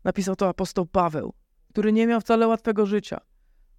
Napisał 0.04 0.36
to 0.36 0.50
apostoł 0.50 0.86
Paweł, 0.86 1.34
który 1.70 1.92
nie 1.94 2.08
miał 2.08 2.22
wcale 2.22 2.48
łatwego 2.48 2.86
życia. 2.86 3.22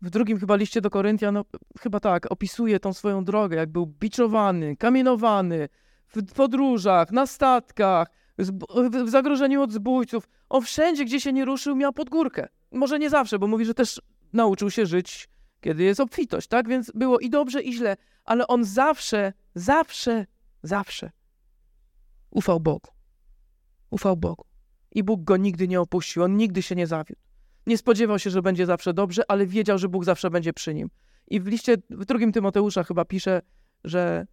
W 0.03 0.11
drugim 0.11 0.39
chyba 0.39 0.57
liście 0.57 0.81
do 0.81 0.91
Koryntian, 0.91 1.35
no, 1.35 1.45
chyba 1.81 2.01
tak, 2.01 2.33
opisuje 2.33 2.81
tą 2.81 2.93
swoją 2.93 3.25
drogę, 3.25 3.57
jak 3.57 3.71
był 3.71 3.87
biczowany, 3.87 4.77
kamienowany, 4.77 5.69
w 6.07 6.33
podróżach, 6.33 7.13
na 7.13 7.27
statkach, 7.27 8.09
w 9.05 9.09
zagrożeniu 9.09 9.63
od 9.63 9.73
zbójców. 9.73 10.29
On 10.49 10.63
wszędzie, 10.63 11.05
gdzie 11.05 11.21
się 11.21 11.33
nie 11.33 11.45
ruszył, 11.45 11.77
miał 11.77 11.93
podgórkę. 11.93 12.49
Może 12.73 12.99
nie 12.99 13.11
zawsze, 13.11 13.39
bo 13.39 13.47
mówi, 13.47 13.65
że 13.65 13.75
też 13.75 14.01
nauczył 14.33 14.71
się 14.71 14.87
żyć, 14.87 15.29
kiedy 15.61 15.83
jest 15.83 16.01
obfitość, 16.01 16.49
tak? 16.49 16.69
Więc 16.69 16.93
było 16.95 17.19
i 17.19 17.31
dobrze, 17.31 17.63
i 17.63 17.73
źle, 17.73 17.97
ale 18.25 18.47
on 18.47 18.65
zawsze, 18.65 19.33
zawsze, 19.55 20.27
zawsze 20.63 21.11
ufał 22.31 22.61
Bogu. 22.61 22.91
Ufał 23.91 24.17
Bogu 24.17 24.45
i 24.95 25.03
Bóg 25.03 25.25
go 25.25 25.37
nigdy 25.37 25.69
nie 25.69 25.81
opuścił, 25.81 26.23
on 26.23 26.37
nigdy 26.37 26.63
się 26.63 26.75
nie 26.75 26.87
zawiódł. 26.87 27.21
Nie 27.67 27.79
spodziewał 27.79 28.19
się, 28.19 28.31
że 28.31 28.43
będzie 28.43 28.67
zawsze 28.67 28.95
dobrze, 28.95 29.23
ale 29.29 29.47
wiedział, 29.47 29.79
że 29.79 29.89
Bóg 29.89 30.05
zawsze 30.05 30.31
będzie 30.31 30.53
przy 30.53 30.75
nim. 30.75 30.91
I 31.27 31.41
w 31.41 31.47
liście 31.47 31.77
w 31.91 32.05
drugim 32.05 32.33
Tymoteusza 32.33 32.85
chyba 32.85 33.05
pisze, 33.05 33.43
że 33.85 34.27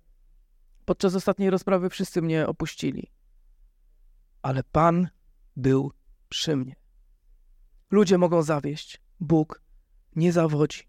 podczas 0.86 1.16
ostatniej 1.16 1.50
rozprawy 1.50 1.90
wszyscy 1.90 2.22
mnie 2.22 2.48
opuścili. 2.48 3.12
Ale 4.42 4.64
Pan 4.64 5.08
był 5.56 5.92
przy 6.30 6.56
mnie. 6.56 6.76
Ludzie 7.92 8.18
mogą 8.18 8.42
zawieść. 8.42 9.02
Bóg 9.20 9.62
nie 10.16 10.32
zawodzi. 10.32 10.84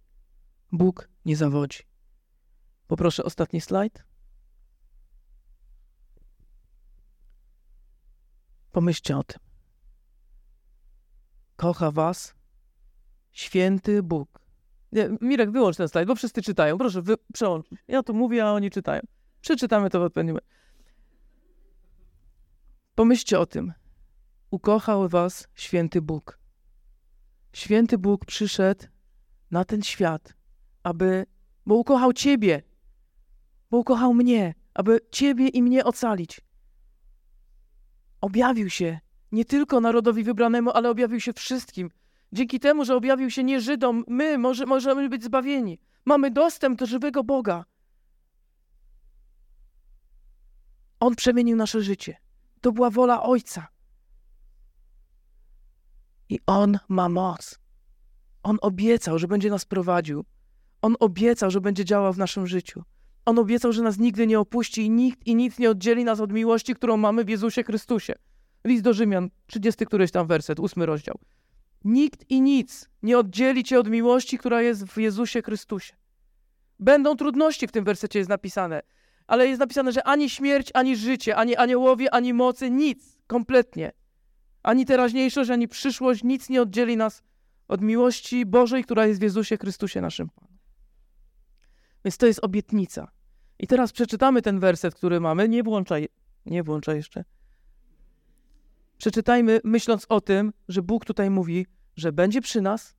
Bóg 0.72 1.08
nie 1.24 1.36
zawodzi. 1.36 1.78
Poproszę 2.86 3.24
ostatni 3.24 3.60
slajd. 3.60 4.04
Pomyślcie 8.72 9.18
o 9.18 9.24
tym 9.24 9.43
kocha 11.56 11.90
was 11.90 12.34
święty 13.32 14.02
Bóg. 14.02 14.40
Nie, 14.92 15.10
Mirek, 15.20 15.50
wyłącz 15.50 15.76
ten 15.76 15.88
slajd, 15.88 16.08
bo 16.08 16.14
wszyscy 16.14 16.42
czytają. 16.42 16.78
Proszę, 16.78 17.02
wy, 17.02 17.14
przełącz. 17.32 17.66
Ja 17.88 18.02
tu 18.02 18.14
mówię, 18.14 18.44
a 18.44 18.52
oni 18.52 18.70
czytają. 18.70 19.02
Przeczytamy 19.40 19.90
to 19.90 20.00
w 20.00 20.02
odpowiednim 20.02 20.38
Pomyślcie 22.94 23.38
o 23.38 23.46
tym. 23.46 23.72
Ukochał 24.50 25.08
was 25.08 25.48
święty 25.54 26.02
Bóg. 26.02 26.38
Święty 27.52 27.98
Bóg 27.98 28.24
przyszedł 28.24 28.86
na 29.50 29.64
ten 29.64 29.82
świat, 29.82 30.34
aby, 30.82 31.26
bo 31.66 31.74
ukochał 31.74 32.12
ciebie, 32.12 32.62
bo 33.70 33.78
ukochał 33.78 34.14
mnie, 34.14 34.54
aby 34.74 35.00
ciebie 35.10 35.48
i 35.48 35.62
mnie 35.62 35.84
ocalić. 35.84 36.40
Objawił 38.20 38.70
się 38.70 39.00
nie 39.34 39.44
tylko 39.44 39.80
narodowi 39.80 40.22
wybranemu, 40.22 40.70
ale 40.70 40.90
objawił 40.90 41.20
się 41.20 41.32
wszystkim. 41.32 41.90
Dzięki 42.32 42.60
temu, 42.60 42.84
że 42.84 42.96
objawił 42.96 43.30
się 43.30 43.44
nie 43.44 43.60
Żydom, 43.60 44.04
my 44.08 44.38
może, 44.38 44.66
możemy 44.66 45.08
być 45.08 45.24
zbawieni. 45.24 45.78
Mamy 46.04 46.30
dostęp 46.30 46.78
do 46.78 46.86
żywego 46.86 47.24
Boga. 47.24 47.64
On 51.00 51.14
przemienił 51.14 51.56
nasze 51.56 51.80
życie. 51.80 52.16
To 52.60 52.72
była 52.72 52.90
wola 52.90 53.22
Ojca. 53.22 53.66
I 56.28 56.40
On 56.46 56.78
ma 56.88 57.08
moc. 57.08 57.58
On 58.42 58.58
obiecał, 58.60 59.18
że 59.18 59.28
będzie 59.28 59.50
nas 59.50 59.64
prowadził. 59.64 60.24
On 60.82 60.96
obiecał, 61.00 61.50
że 61.50 61.60
będzie 61.60 61.84
działał 61.84 62.12
w 62.12 62.18
naszym 62.18 62.46
życiu. 62.46 62.82
On 63.24 63.38
obiecał, 63.38 63.72
że 63.72 63.82
nas 63.82 63.98
nigdy 63.98 64.26
nie 64.26 64.40
opuści 64.40 64.82
i 64.82 64.90
nikt 64.90 65.26
i 65.26 65.34
nic 65.34 65.58
nie 65.58 65.70
oddzieli 65.70 66.04
nas 66.04 66.20
od 66.20 66.32
miłości, 66.32 66.74
którą 66.74 66.96
mamy 66.96 67.24
w 67.24 67.28
Jezusie 67.28 67.62
Chrystusie. 67.64 68.14
List 68.64 68.84
do 68.84 68.92
Rzymian, 68.92 69.30
30 69.46 69.86
któryś 69.86 70.10
tam 70.10 70.26
werset, 70.26 70.60
ósmy 70.60 70.86
rozdział. 70.86 71.18
Nikt 71.84 72.30
i 72.30 72.40
nic 72.40 72.88
nie 73.02 73.18
oddzieli 73.18 73.64
cię 73.64 73.78
od 73.78 73.88
miłości, 73.88 74.38
która 74.38 74.62
jest 74.62 74.84
w 74.84 74.98
Jezusie 74.98 75.42
Chrystusie. 75.42 75.94
Będą 76.80 77.16
trudności, 77.16 77.66
w 77.66 77.72
tym 77.72 77.84
wersecie 77.84 78.18
jest 78.18 78.28
napisane. 78.28 78.82
ale 79.26 79.46
jest 79.46 79.60
napisane, 79.60 79.92
że 79.92 80.06
ani 80.06 80.30
śmierć, 80.30 80.70
ani 80.74 80.96
życie, 80.96 81.36
ani 81.36 81.56
aniołowie, 81.56 82.14
ani 82.14 82.34
mocy, 82.34 82.70
nic, 82.70 83.18
kompletnie. 83.26 83.92
Ani 84.62 84.86
teraźniejszość, 84.86 85.50
ani 85.50 85.68
przyszłość, 85.68 86.24
nic 86.24 86.48
nie 86.48 86.62
oddzieli 86.62 86.96
nas 86.96 87.22
od 87.68 87.80
miłości 87.80 88.46
Bożej, 88.46 88.84
która 88.84 89.06
jest 89.06 89.20
w 89.20 89.22
Jezusie 89.22 89.56
Chrystusie 89.56 90.00
naszym 90.00 90.28
Panu. 90.28 90.58
Więc 92.04 92.16
to 92.16 92.26
jest 92.26 92.44
obietnica. 92.44 93.10
I 93.58 93.66
teraz 93.66 93.92
przeczytamy 93.92 94.42
ten 94.42 94.60
werset, 94.60 94.94
który 94.94 95.20
mamy. 95.20 95.48
Nie 95.48 95.62
włączaj, 95.62 96.08
nie 96.46 96.62
włączaj 96.62 96.96
jeszcze. 96.96 97.24
Przeczytajmy, 98.98 99.60
myśląc 99.64 100.06
o 100.08 100.20
tym, 100.20 100.52
że 100.68 100.82
Bóg 100.82 101.04
tutaj 101.04 101.30
mówi, 101.30 101.66
że 101.96 102.12
będzie 102.12 102.40
przy 102.40 102.60
nas, 102.60 102.94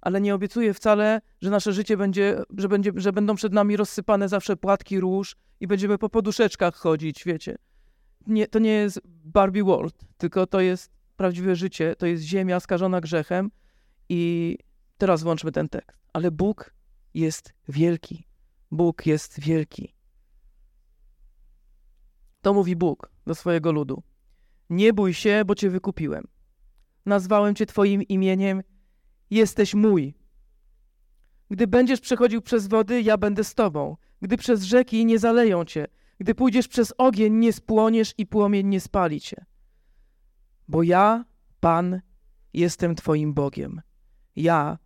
ale 0.00 0.20
nie 0.20 0.34
obiecuje 0.34 0.74
wcale, 0.74 1.20
że 1.40 1.50
nasze 1.50 1.72
życie 1.72 1.96
będzie, 1.96 2.42
że, 2.58 2.68
będzie, 2.68 2.90
że 2.96 3.12
będą 3.12 3.34
przed 3.34 3.52
nami 3.52 3.76
rozsypane 3.76 4.28
zawsze 4.28 4.56
płatki 4.56 5.00
róż 5.00 5.36
i 5.60 5.66
będziemy 5.66 5.98
po 5.98 6.08
poduszeczkach 6.08 6.74
chodzić, 6.74 7.24
wiecie. 7.24 7.58
Nie, 8.26 8.48
to 8.48 8.58
nie 8.58 8.70
jest 8.70 9.00
Barbie 9.04 9.64
World, 9.64 9.94
tylko 10.16 10.46
to 10.46 10.60
jest 10.60 10.90
prawdziwe 11.16 11.56
życie, 11.56 11.96
to 11.96 12.06
jest 12.06 12.22
ziemia 12.22 12.60
skażona 12.60 13.00
grzechem 13.00 13.50
i 14.08 14.58
teraz 14.98 15.22
włączmy 15.22 15.52
ten 15.52 15.68
tekst. 15.68 15.98
Ale 16.12 16.30
Bóg 16.30 16.74
jest 17.14 17.54
wielki. 17.68 18.28
Bóg 18.70 19.06
jest 19.06 19.40
wielki. 19.40 19.94
To 22.40 22.54
mówi 22.54 22.76
Bóg 22.76 23.12
do 23.26 23.34
swojego 23.34 23.72
ludu. 23.72 24.02
Nie 24.72 24.92
bój 24.92 25.14
się, 25.14 25.42
bo 25.46 25.54
cię 25.54 25.70
wykupiłem. 25.70 26.24
Nazwałem 27.06 27.54
cię 27.54 27.66
twoim 27.66 28.02
imieniem 28.02 28.62
jesteś 29.30 29.74
mój. 29.74 30.14
Gdy 31.50 31.66
będziesz 31.66 32.00
przechodził 32.00 32.42
przez 32.42 32.66
wody, 32.66 33.02
ja 33.02 33.18
będę 33.18 33.44
z 33.44 33.54
tobą. 33.54 33.96
Gdy 34.22 34.36
przez 34.36 34.62
rzeki 34.62 35.06
nie 35.06 35.18
zaleją 35.18 35.64
cię, 35.64 35.86
gdy 36.18 36.34
pójdziesz 36.34 36.68
przez 36.68 36.94
ogień, 36.98 37.34
nie 37.34 37.52
spłoniesz 37.52 38.14
i 38.18 38.26
płomień 38.26 38.66
nie 38.66 38.80
spali 38.80 39.20
cię. 39.20 39.44
Bo 40.68 40.82
ja, 40.82 41.24
Pan, 41.60 42.00
jestem 42.52 42.94
twoim 42.94 43.34
Bogiem. 43.34 43.82
Ja, 44.36 44.78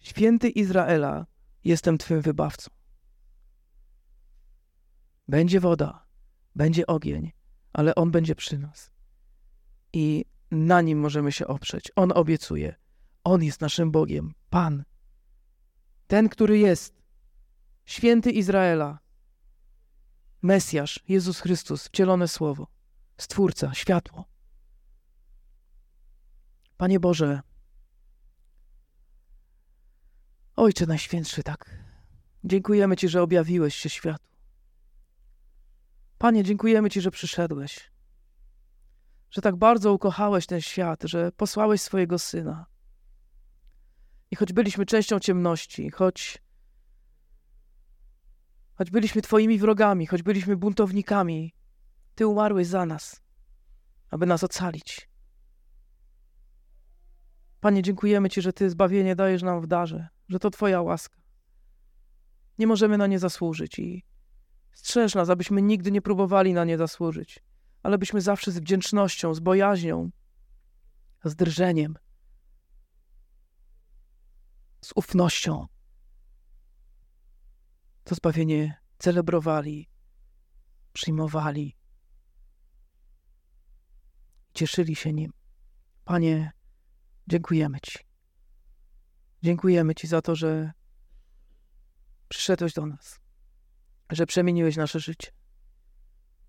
święty 0.00 0.48
Izraela, 0.48 1.26
jestem 1.64 1.98
twym 1.98 2.20
wybawcą. 2.20 2.70
Będzie 5.28 5.60
woda, 5.60 6.06
będzie 6.54 6.86
ogień, 6.86 7.32
ale 7.72 7.94
On 7.94 8.10
będzie 8.10 8.34
przy 8.34 8.58
nas. 8.58 8.93
I 9.94 10.24
na 10.50 10.80
Nim 10.80 10.98
możemy 10.98 11.32
się 11.32 11.46
oprzeć. 11.46 11.92
On 11.96 12.12
obiecuje. 12.12 12.74
On 13.24 13.42
jest 13.42 13.60
naszym 13.60 13.90
Bogiem, 13.90 14.34
Pan. 14.50 14.84
Ten, 16.06 16.28
który 16.28 16.58
jest 16.58 17.02
święty 17.84 18.30
Izraela, 18.30 18.98
Mesjasz, 20.42 21.00
Jezus 21.08 21.40
Chrystus, 21.40 21.86
wcielone 21.86 22.28
Słowo, 22.28 22.66
Stwórca, 23.18 23.74
światło. 23.74 24.24
Panie 26.76 27.00
Boże, 27.00 27.40
Ojcze 30.56 30.86
Najświętszy, 30.86 31.42
tak, 31.42 31.70
dziękujemy 32.44 32.96
Ci, 32.96 33.08
że 33.08 33.22
objawiłeś 33.22 33.74
się 33.74 33.88
światu. 33.88 34.28
Panie, 36.18 36.44
dziękujemy 36.44 36.90
Ci, 36.90 37.00
że 37.00 37.10
przyszedłeś, 37.10 37.90
że 39.34 39.42
tak 39.42 39.56
bardzo 39.56 39.92
ukochałeś 39.92 40.46
ten 40.46 40.60
świat, 40.60 41.02
że 41.02 41.32
posłałeś 41.32 41.80
swojego 41.80 42.18
Syna. 42.18 42.66
I 44.30 44.36
choć 44.36 44.52
byliśmy 44.52 44.86
częścią 44.86 45.20
ciemności, 45.20 45.90
choć, 45.90 46.42
choć 48.74 48.90
byliśmy 48.90 49.22
Twoimi 49.22 49.58
wrogami, 49.58 50.06
choć 50.06 50.22
byliśmy 50.22 50.56
buntownikami, 50.56 51.54
Ty 52.14 52.26
umarłeś 52.26 52.66
za 52.66 52.86
nas, 52.86 53.22
aby 54.10 54.26
nas 54.26 54.44
ocalić. 54.44 55.10
Panie, 57.60 57.82
dziękujemy 57.82 58.30
Ci, 58.30 58.42
że 58.42 58.52
Ty 58.52 58.70
zbawienie 58.70 59.16
dajesz 59.16 59.42
nam 59.42 59.60
w 59.60 59.66
darze, 59.66 60.08
że 60.28 60.38
to 60.38 60.50
Twoja 60.50 60.82
łaska. 60.82 61.20
Nie 62.58 62.66
możemy 62.66 62.98
na 62.98 63.06
nie 63.06 63.18
zasłużyć 63.18 63.78
i 63.78 64.04
strzeż 64.72 65.14
nas, 65.14 65.30
abyśmy 65.30 65.62
nigdy 65.62 65.92
nie 65.92 66.02
próbowali 66.02 66.52
na 66.52 66.64
nie 66.64 66.78
zasłużyć, 66.78 67.42
ale 67.84 67.98
byśmy 67.98 68.20
zawsze 68.20 68.52
z 68.52 68.58
wdzięcznością, 68.58 69.34
z 69.34 69.40
bojaźnią, 69.40 70.10
z 71.24 71.36
drżeniem 71.36 71.94
z 74.84 74.92
ufnością 74.94 75.66
to 78.04 78.14
zbawienie 78.14 78.80
celebrowali, 78.98 79.88
przyjmowali, 80.92 81.76
cieszyli 84.54 84.96
się 84.96 85.12
nim. 85.12 85.32
Panie, 86.04 86.52
dziękujemy 87.26 87.80
Ci. 87.80 87.98
Dziękujemy 89.42 89.94
Ci 89.94 90.06
za 90.06 90.22
to, 90.22 90.36
że 90.36 90.72
przyszedłeś 92.28 92.72
do 92.72 92.86
nas, 92.86 93.20
że 94.10 94.26
przemieniłeś 94.26 94.76
nasze 94.76 95.00
życie, 95.00 95.32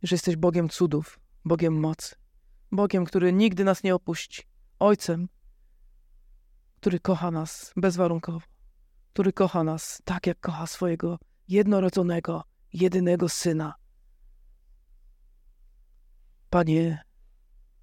że 0.04 0.16
jesteś 0.16 0.36
Bogiem 0.36 0.70
cudów, 0.70 1.20
Bogiem 1.46 1.80
mocy, 1.80 2.16
Bogiem, 2.72 3.06
który 3.06 3.34
nigdy 3.34 3.64
nas 3.64 3.84
nie 3.84 3.96
opuści, 3.96 4.44
Ojcem, 4.80 5.28
który 6.76 7.00
kocha 7.00 7.32
nas 7.32 7.74
bezwarunkowo, 7.76 8.48
który 9.14 9.34
kocha 9.34 9.64
nas 9.64 10.02
tak, 10.06 10.28
jak 10.28 10.40
kocha 10.40 10.68
swojego 10.68 11.20
jednorodzonego, 11.48 12.44
jedynego 12.74 13.30
syna. 13.30 13.74
Panie, 16.50 17.04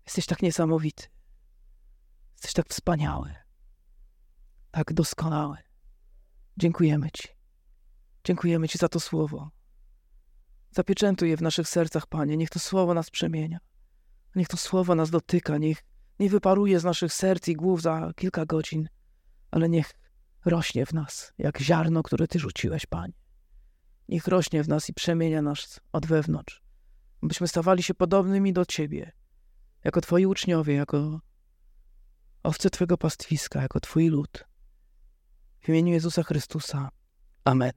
jesteś 0.05 0.27
tak 0.27 0.43
niesamowity, 0.43 1.07
jesteś 2.33 2.53
tak 2.53 2.69
wspaniały, 2.69 3.35
tak 4.71 4.93
doskonały. 4.93 5.57
Dziękujemy 6.57 7.11
Ci. 7.11 7.29
Dziękujemy 8.25 8.69
Ci 8.69 8.79
za 8.79 8.89
to 8.89 9.01
słowo. 9.01 9.51
Zapieczętuj 10.73 11.29
je 11.31 11.37
w 11.37 11.43
naszych 11.43 11.69
sercach, 11.69 12.07
Panie. 12.07 12.37
Niech 12.37 12.51
to 12.51 12.59
słowo 12.59 12.95
nas 12.95 13.11
przemienia. 13.11 13.59
Niech 14.35 14.49
to 14.49 14.57
słowo 14.57 14.95
nas 14.95 15.11
dotyka. 15.11 15.59
Niech 15.59 15.85
nie 16.19 16.31
wyparuje 16.31 16.81
z 16.81 16.85
naszych 16.85 17.13
serc 17.13 17.49
i 17.49 17.55
głów 17.55 17.83
za 17.83 18.13
kilka 18.17 18.47
godzin, 18.47 18.89
ale 19.51 19.69
niech 19.69 19.91
rośnie 20.45 20.87
w 20.87 20.93
nas, 20.93 21.33
jak 21.39 21.61
ziarno, 21.61 22.03
które 22.03 22.29
Ty 22.29 22.39
rzuciłeś, 22.39 22.87
Panie. 22.87 23.15
Niech 24.09 24.27
rośnie 24.27 24.63
w 24.65 24.69
nas 24.69 24.89
i 24.89 24.95
przemienia 24.95 25.43
nas 25.43 25.81
od 25.93 26.07
wewnątrz, 26.07 26.63
byśmy 27.23 27.49
stawali 27.49 27.83
się 27.83 27.95
podobnymi 27.95 28.53
do 28.53 28.65
Ciebie, 28.65 29.13
jako 29.85 30.01
Twoi 30.01 30.27
uczniowie, 30.27 30.75
jako 30.75 31.21
owce 32.43 32.71
Twego 32.71 32.99
pastwiska, 32.99 33.63
jako 33.63 33.81
Twój 33.81 34.09
lud. 34.09 34.45
W 35.61 35.69
imieniu 35.69 35.93
Jezusa 35.93 36.23
Chrystusa. 36.23 36.89
Amen. 37.45 37.73